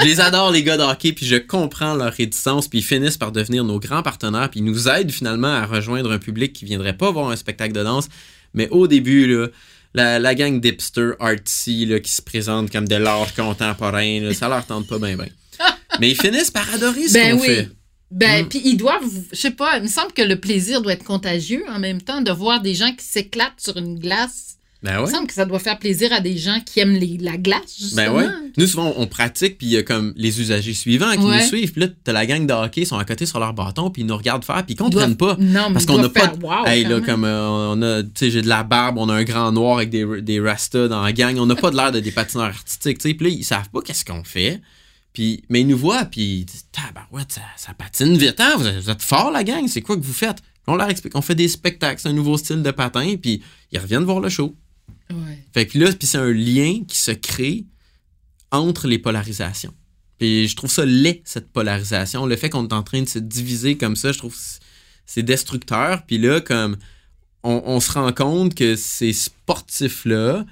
Je 0.00 0.04
les 0.04 0.20
adore, 0.20 0.50
les 0.50 0.62
gars 0.62 0.76
de 0.76 0.82
hockey, 0.82 1.12
puis 1.12 1.26
je 1.26 1.36
comprends 1.36 1.94
leur 1.94 2.12
réticence, 2.12 2.68
puis 2.68 2.80
ils 2.80 2.84
finissent 2.84 3.16
par 3.16 3.32
devenir 3.32 3.64
nos 3.64 3.78
grands 3.78 4.02
partenaires, 4.02 4.50
puis 4.50 4.60
ils 4.60 4.64
nous 4.64 4.88
aident 4.88 5.10
finalement 5.12 5.48
à 5.52 5.66
rejoindre 5.66 6.10
un 6.12 6.18
public 6.18 6.52
qui 6.52 6.64
viendrait 6.64 6.96
pas 6.96 7.10
voir 7.10 7.30
un 7.30 7.36
spectacle 7.36 7.72
de 7.72 7.82
danse. 7.82 8.08
Mais 8.54 8.68
au 8.70 8.86
début, 8.86 9.26
là, 9.26 9.48
la, 9.94 10.18
la 10.18 10.34
gang 10.34 10.60
d'hipsters 10.60 11.14
artsy 11.20 11.86
là, 11.86 12.00
qui 12.00 12.10
se 12.12 12.22
présente 12.22 12.70
comme 12.70 12.88
de 12.88 12.96
l'art 12.96 13.34
contemporain, 13.34 14.20
là, 14.20 14.34
ça 14.34 14.48
leur 14.48 14.64
tente 14.66 14.86
pas 14.86 14.98
bien, 14.98 15.16
bien. 15.16 15.28
Mais 16.00 16.10
ils 16.10 16.16
finissent 16.20 16.50
par 16.50 16.72
adorer 16.74 17.06
ce 17.08 17.12
Ben 17.14 17.36
qu'on 17.36 17.42
oui. 17.42 17.46
fait. 17.48 17.68
Ben, 18.10 18.44
Mm. 18.44 18.48
puis 18.48 18.60
ils 18.64 18.76
doivent, 18.76 19.02
je 19.32 19.36
sais 19.38 19.50
pas, 19.52 19.78
il 19.78 19.84
me 19.84 19.88
semble 19.88 20.12
que 20.12 20.20
le 20.22 20.38
plaisir 20.38 20.82
doit 20.82 20.92
être 20.92 21.04
contagieux 21.04 21.64
en 21.70 21.78
même 21.78 22.02
temps 22.02 22.20
de 22.20 22.30
voir 22.30 22.60
des 22.60 22.74
gens 22.74 22.92
qui 22.94 23.04
s'éclatent 23.04 23.58
sur 23.58 23.76
une 23.78 23.98
glace. 23.98 24.56
Ben 24.82 24.96
Il 24.98 25.02
me 25.02 25.06
semble 25.06 25.26
que 25.28 25.34
ça 25.34 25.44
doit 25.44 25.60
faire 25.60 25.78
plaisir 25.78 26.12
à 26.12 26.20
des 26.20 26.36
gens 26.36 26.58
qui 26.66 26.80
aiment 26.80 26.94
les, 26.96 27.16
la 27.18 27.36
glace, 27.36 27.76
justement. 27.80 28.02
Ben 28.02 28.12
ouais. 28.16 28.26
Nous, 28.56 28.66
souvent, 28.66 28.92
on 28.96 29.06
pratique, 29.06 29.56
puis 29.58 29.68
il 29.68 29.72
y 29.74 29.76
a 29.76 29.82
comme 29.84 30.12
les 30.16 30.40
usagers 30.40 30.74
suivants 30.74 31.12
qui 31.12 31.18
Ouais. 31.18 31.40
nous 31.40 31.46
suivent. 31.46 31.70
Puis 31.72 31.82
là, 31.82 31.86
t'as 32.02 32.12
la 32.12 32.26
gang 32.26 32.44
de 32.46 32.52
hockey, 32.52 32.80
ils 32.82 32.86
sont 32.86 32.98
à 32.98 33.04
côté 33.04 33.24
sur 33.24 33.38
leur 33.38 33.54
bâton, 33.54 33.90
puis 33.90 34.02
ils 34.02 34.06
nous 34.06 34.16
regardent 34.16 34.44
faire, 34.44 34.64
puis 34.66 34.74
ils 34.74 34.76
comprennent 34.76 35.16
pas. 35.16 35.36
Non, 35.38 35.68
mais 35.68 35.74
Parce 35.74 35.86
qu'on 35.86 35.98
n'a 35.98 36.08
pas. 36.08 36.32
wow, 36.42 36.66
hey, 36.66 36.84
là, 36.84 37.00
comme 37.00 37.24
euh, 37.24 37.48
on 37.48 37.80
a, 37.82 38.02
tu 38.02 38.10
sais, 38.16 38.30
j'ai 38.30 38.42
de 38.42 38.48
la 38.48 38.64
barbe, 38.64 38.98
on 38.98 39.08
a 39.08 39.14
un 39.14 39.22
grand 39.24 39.52
noir 39.52 39.76
avec 39.76 39.90
des, 39.90 40.20
des 40.20 40.40
rastas 40.40 40.88
dans 40.88 41.02
la 41.02 41.12
gang. 41.12 41.38
On 41.38 41.46
n'a 41.46 41.54
pas 41.54 41.70
de 41.70 41.76
l'air 41.76 41.92
de 41.92 42.00
des 42.00 42.10
patineurs 42.10 42.46
artistiques, 42.46 42.98
tu 42.98 43.08
sais. 43.10 43.14
Puis 43.14 43.28
là, 43.28 43.32
ils 43.38 43.44
savent 43.44 43.70
pas 43.70 43.80
qu'est-ce 43.82 44.04
qu'on 44.04 44.24
fait. 44.24 44.60
Puis, 45.12 45.42
mais 45.48 45.60
ils 45.60 45.66
nous 45.66 45.76
voient, 45.78 46.06
puis 46.06 46.22
ils 46.40 46.44
disent, 46.46 46.64
tabarouette, 46.72 47.32
ça, 47.32 47.42
ça 47.56 47.72
patine 47.74 48.16
vite, 48.16 48.40
hein? 48.40 48.54
Vous 48.56 48.66
êtes, 48.66 48.82
vous 48.82 48.90
êtes 48.90 49.02
forts, 49.02 49.30
la 49.30 49.44
gang, 49.44 49.68
c'est 49.68 49.82
quoi 49.82 49.96
que 49.96 50.02
vous 50.02 50.12
faites? 50.12 50.38
On 50.66 50.74
leur 50.76 50.88
explique, 50.88 51.14
on 51.16 51.20
fait 51.22 51.34
des 51.34 51.48
spectacles, 51.48 52.00
c'est 52.00 52.08
un 52.08 52.12
nouveau 52.14 52.38
style 52.38 52.62
de 52.62 52.70
patin, 52.70 53.16
puis 53.20 53.42
ils 53.72 53.78
reviennent 53.78 54.04
voir 54.04 54.20
le 54.20 54.28
show. 54.28 54.54
Fait 55.52 55.66
que 55.66 55.78
là, 55.78 55.92
puis 55.92 56.06
c'est 56.06 56.18
un 56.18 56.32
lien 56.32 56.84
qui 56.86 56.98
se 56.98 57.10
crée 57.10 57.66
entre 58.50 58.86
les 58.86 58.98
polarisations. 58.98 59.74
Puis 60.18 60.46
je 60.48 60.56
trouve 60.56 60.70
ça 60.70 60.84
laid, 60.84 61.22
cette 61.24 61.50
polarisation. 61.52 62.26
Le 62.26 62.36
fait 62.36 62.50
qu'on 62.50 62.66
est 62.68 62.72
en 62.72 62.82
train 62.82 63.02
de 63.02 63.08
se 63.08 63.18
diviser 63.18 63.76
comme 63.76 63.96
ça, 63.96 64.12
je 64.12 64.18
trouve 64.18 64.36
c'est- 65.06 65.22
destructeur. 65.22 66.06
Puis 66.06 66.18
là, 66.18 66.40
comme 66.40 66.76
on, 67.42 67.62
on 67.66 67.80
se 67.80 67.92
rend 67.92 68.12
compte 68.12 68.54
que 68.54 68.76
ces 68.76 69.12
sportifs-là 69.12 70.46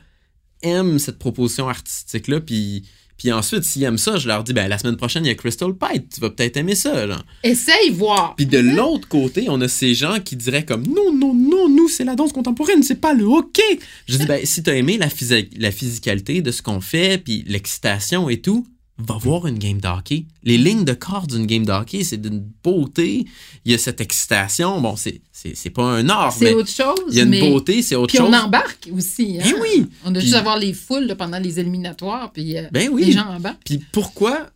aiment 0.62 0.98
cette 0.98 1.18
proposition 1.18 1.68
artistique-là, 1.68 2.40
puis, 2.40 2.84
puis 3.20 3.30
ensuite, 3.32 3.64
s'ils 3.64 3.82
aiment 3.82 3.98
ça, 3.98 4.16
je 4.16 4.26
leur 4.26 4.42
dis, 4.44 4.54
ben 4.54 4.66
la 4.66 4.78
semaine 4.78 4.96
prochaine, 4.96 5.26
il 5.26 5.28
y 5.28 5.30
a 5.30 5.34
Crystal 5.34 5.74
Pite, 5.74 6.14
tu 6.14 6.20
vas 6.22 6.30
peut-être 6.30 6.56
aimer 6.56 6.74
ça, 6.74 7.04
là. 7.04 7.18
Essaye 7.42 7.90
voir. 7.92 8.34
Puis 8.34 8.46
de 8.46 8.56
l'autre 8.58 9.06
côté, 9.08 9.44
on 9.50 9.60
a 9.60 9.68
ces 9.68 9.94
gens 9.94 10.20
qui 10.24 10.36
diraient 10.36 10.64
comme 10.64 10.86
non, 10.86 11.12
non, 11.12 11.34
non, 11.34 11.68
nous, 11.68 11.86
c'est 11.90 12.04
la 12.04 12.14
danse 12.14 12.32
contemporaine, 12.32 12.82
c'est 12.82 12.98
pas 12.98 13.12
le 13.12 13.24
hockey. 13.24 13.78
Je 14.08 14.16
dis, 14.16 14.24
ben, 14.24 14.40
si 14.46 14.62
t'as 14.62 14.74
aimé 14.74 14.96
la, 14.96 15.08
physi- 15.08 15.50
la 15.58 15.70
physicalité 15.70 16.40
de 16.40 16.50
ce 16.50 16.62
qu'on 16.62 16.80
fait, 16.80 17.22
puis 17.22 17.44
l'excitation 17.46 18.30
et 18.30 18.38
tout, 18.40 18.66
va 19.06 19.16
voir 19.18 19.46
une 19.46 19.58
game 19.58 19.80
d'hockey. 19.80 20.24
Les 20.42 20.58
lignes 20.58 20.84
de 20.84 20.92
corps 20.92 21.26
d'une 21.26 21.46
game 21.46 21.64
d'hockey, 21.64 22.04
c'est 22.04 22.16
d'une 22.20 22.44
beauté. 22.62 23.24
Il 23.64 23.72
y 23.72 23.74
a 23.74 23.78
cette 23.78 24.00
excitation. 24.00 24.80
Bon, 24.80 24.96
c'est, 24.96 25.20
c'est, 25.32 25.70
pas 25.70 25.82
un 25.84 26.08
art, 26.08 26.34
mais 26.40 26.46
C'est 26.48 26.54
autre 26.54 26.70
chose. 26.70 27.00
il 27.10 27.16
y 27.16 27.20
a 27.20 27.24
une 27.24 27.30
mais- 27.30 27.50
beauté, 27.50 27.82
c'est 27.82 27.94
autre 27.96 28.08
Puis 28.14 28.18
chose. 28.18 28.30
on 28.32 28.36
embarque 28.36 28.88
aussi. 28.96 29.38
Hein? 29.40 29.44
Ben 29.44 29.54
oui. 29.60 29.86
On 30.04 30.10
a 30.10 30.12
Puis- 30.12 30.22
juste 30.22 30.34
à 30.34 30.42
voir 30.42 30.58
les 30.58 30.72
foules 30.72 31.04
là, 31.06 31.14
pendant 31.16 31.38
les 31.38 31.58
éliminatoires, 31.60 32.32
puis 32.32 32.56
euh, 32.56 32.62
Ben 32.72 32.88
oui. 32.92 33.04
les 33.06 33.12
gens 33.12 33.26
embarquent. 33.28 33.64
Puis 33.64 33.80
pourquoi 33.92 34.46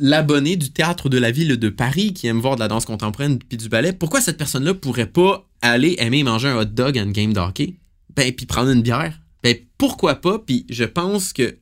l'abonné 0.00 0.56
du 0.56 0.70
théâtre 0.70 1.08
de 1.08 1.18
la 1.18 1.30
ville 1.30 1.56
de 1.56 1.68
Paris 1.68 2.12
qui 2.12 2.26
aime 2.28 2.38
voir 2.40 2.54
de 2.54 2.60
la 2.60 2.68
danse 2.68 2.84
contemporaine 2.84 3.38
puis 3.38 3.58
du 3.58 3.68
ballet, 3.68 3.92
pourquoi 3.92 4.20
cette 4.20 4.36
personne-là 4.38 4.74
pourrait 4.74 5.06
pas 5.06 5.48
aller 5.60 5.96
aimer 5.98 6.22
manger 6.22 6.48
un 6.48 6.56
hot 6.60 6.66
dog 6.66 6.96
à 6.98 7.02
une 7.02 7.12
game 7.12 7.32
d'hockey? 7.32 7.74
Ben, 8.14 8.32
puis 8.32 8.46
prendre 8.46 8.70
une 8.70 8.82
bière? 8.82 9.18
Ben, 9.42 9.56
pourquoi 9.76 10.16
pas? 10.16 10.38
Puis 10.38 10.66
je 10.68 10.84
pense 10.84 11.32
que 11.32 11.56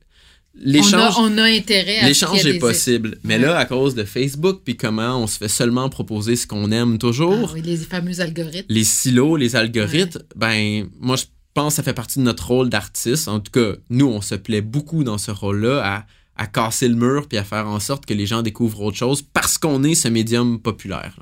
On 0.58 0.68
l'échange... 0.70 0.94
a, 0.94 1.20
on 1.20 1.38
a 1.38 1.42
intérêt 1.44 1.98
à 1.98 2.08
L'échange 2.08 2.44
est 2.46 2.52
des- 2.54 2.58
possible. 2.58 3.18
Mais 3.24 3.34
Ouais. 3.36 3.42
là, 3.42 3.58
à 3.58 3.64
cause 3.66 3.94
de 3.94 4.04
Facebook, 4.04 4.62
puis 4.64 4.76
comment 4.76 5.22
on 5.22 5.26
se 5.26 5.36
fait 5.38 5.48
seulement 5.48 5.88
proposer 5.88 6.34
ce 6.36 6.46
qu'on 6.46 6.70
aime 6.72 6.98
toujours, 6.98 7.48
Ah 7.48 7.52
oui, 7.54 7.62
les 7.62 7.76
fameux 7.76 8.20
algorithmes. 8.20 8.66
les 8.68 8.84
silos, 8.84 9.36
les 9.36 9.54
algorithmes, 9.56 10.22
ben, 10.34 10.88
moi, 10.98 11.16
je 11.16 11.24
pense 11.54 11.72
que 11.74 11.76
ça 11.76 11.82
fait 11.82 11.92
partie 11.94 12.18
de 12.18 12.24
notre 12.24 12.46
rôle 12.46 12.68
d'artiste. 12.70 13.28
En 13.28 13.40
tout 13.40 13.52
cas, 13.52 13.76
nous, 13.90 14.06
on 14.06 14.20
se 14.20 14.34
plaît 14.34 14.60
beaucoup 14.62 15.04
dans 15.04 15.18
ce 15.18 15.30
rôle-là 15.30 15.82
à, 15.84 16.06
à 16.42 16.46
casser 16.46 16.88
le 16.88 16.94
mur 16.96 17.28
puis 17.28 17.38
à 17.38 17.44
faire 17.44 17.66
en 17.66 17.80
sorte 17.80 18.06
que 18.06 18.14
les 18.14 18.26
gens 18.26 18.42
découvrent 18.42 18.82
autre 18.82 18.96
chose 18.96 19.22
parce 19.22 19.58
qu'on 19.58 19.82
est 19.84 19.94
ce 19.94 20.08
médium 20.08 20.60
populaire. 20.60 21.18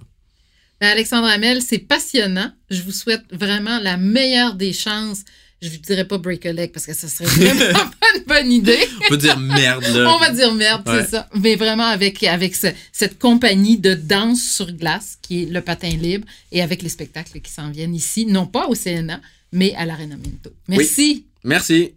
Ben, 0.80 0.88
Alexandre 0.88 1.28
Hamel, 1.28 1.62
c'est 1.62 1.78
passionnant. 1.78 2.50
Je 2.70 2.82
vous 2.82 2.90
souhaite 2.92 3.22
vraiment 3.32 3.78
la 3.80 3.96
meilleure 3.96 4.54
des 4.54 4.72
chances. 4.72 5.22
Je 5.66 5.70
ne 5.78 5.82
dirais 5.82 6.04
pas 6.06 6.18
break 6.18 6.44
a 6.46 6.52
leg 6.52 6.72
parce 6.72 6.84
que 6.86 6.92
ça 6.94 7.08
serait 7.08 7.24
vraiment 7.24 7.90
pas 8.00 8.06
une 8.16 8.24
bonne 8.24 8.52
idée. 8.52 8.78
On 9.04 9.08
peut 9.08 9.16
dire 9.16 9.38
merde, 9.38 9.82
là. 9.94 10.14
On 10.14 10.18
va 10.18 10.30
dire 10.30 10.52
merde, 10.54 10.86
Ouais. 10.86 11.02
c'est 11.04 11.10
ça. 11.12 11.28
Mais 11.40 11.56
vraiment 11.56 11.86
avec, 11.86 12.22
avec 12.24 12.54
ce- 12.54 12.66
cette 12.92 13.18
compagnie 13.18 13.78
de 13.78 13.94
danse 13.94 14.42
sur 14.42 14.70
glace 14.72 15.16
qui 15.22 15.44
est 15.44 15.46
le 15.46 15.60
patin 15.62 15.88
libre 15.88 16.26
et 16.52 16.60
avec 16.60 16.82
les 16.82 16.88
spectacles 16.90 17.40
qui 17.40 17.50
s'en 17.50 17.70
viennent 17.70 17.94
ici, 17.94 18.26
non 18.26 18.46
pas 18.46 18.66
au 18.68 18.74
CNA, 18.74 19.20
mais 19.52 19.74
à 19.74 19.86
l'Arena 19.86 20.16
Minto. 20.16 20.50
Merci. 20.68 21.24
Merci. 21.44 21.92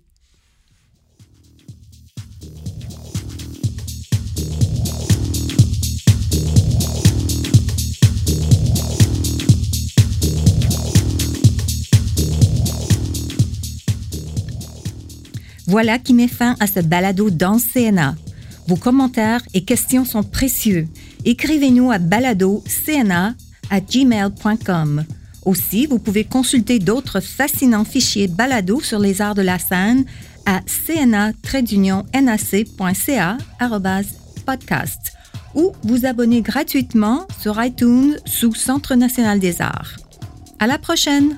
Voilà 15.68 16.00
qui 16.00 16.14
met 16.14 16.28
fin 16.28 16.56
à 16.60 16.68
ce 16.68 16.80
balado 16.80 17.30
dans 17.30 17.60
CNA. 17.60 18.16
Vos 18.68 18.78
commentaires 18.78 19.44
et 19.54 19.64
questions 19.64 20.06
sont 20.06 20.24
précieux. 20.24 20.88
Écrivez-nous 21.26 21.92
à 21.92 22.00
baladocna 22.00 23.36
à 23.70 23.80
gmail.com. 23.82 25.04
Aussi, 25.46 25.86
vous 25.86 26.00
pouvez 26.00 26.24
consulter 26.24 26.80
d'autres 26.80 27.20
fascinants 27.20 27.86
fichiers 27.86 28.28
balado 28.28 28.82
sur 28.82 29.00
les 29.00 29.22
arts 29.22 29.36
de 29.36 29.42
la 29.42 29.60
scène 29.60 30.06
à 30.46 30.62
cna-nac.ca 30.66 31.38
podcast 34.46 35.14
ou 35.56 35.74
vous 35.84 36.06
abonner 36.06 36.42
gratuitement 36.42 37.28
sur 37.40 37.62
iTunes 37.64 38.18
sous 38.26 38.54
Centre 38.54 38.96
national 38.96 39.40
des 39.40 39.62
arts. 39.62 39.96
À 40.60 40.68
la 40.68 40.78
prochaine! 40.78 41.38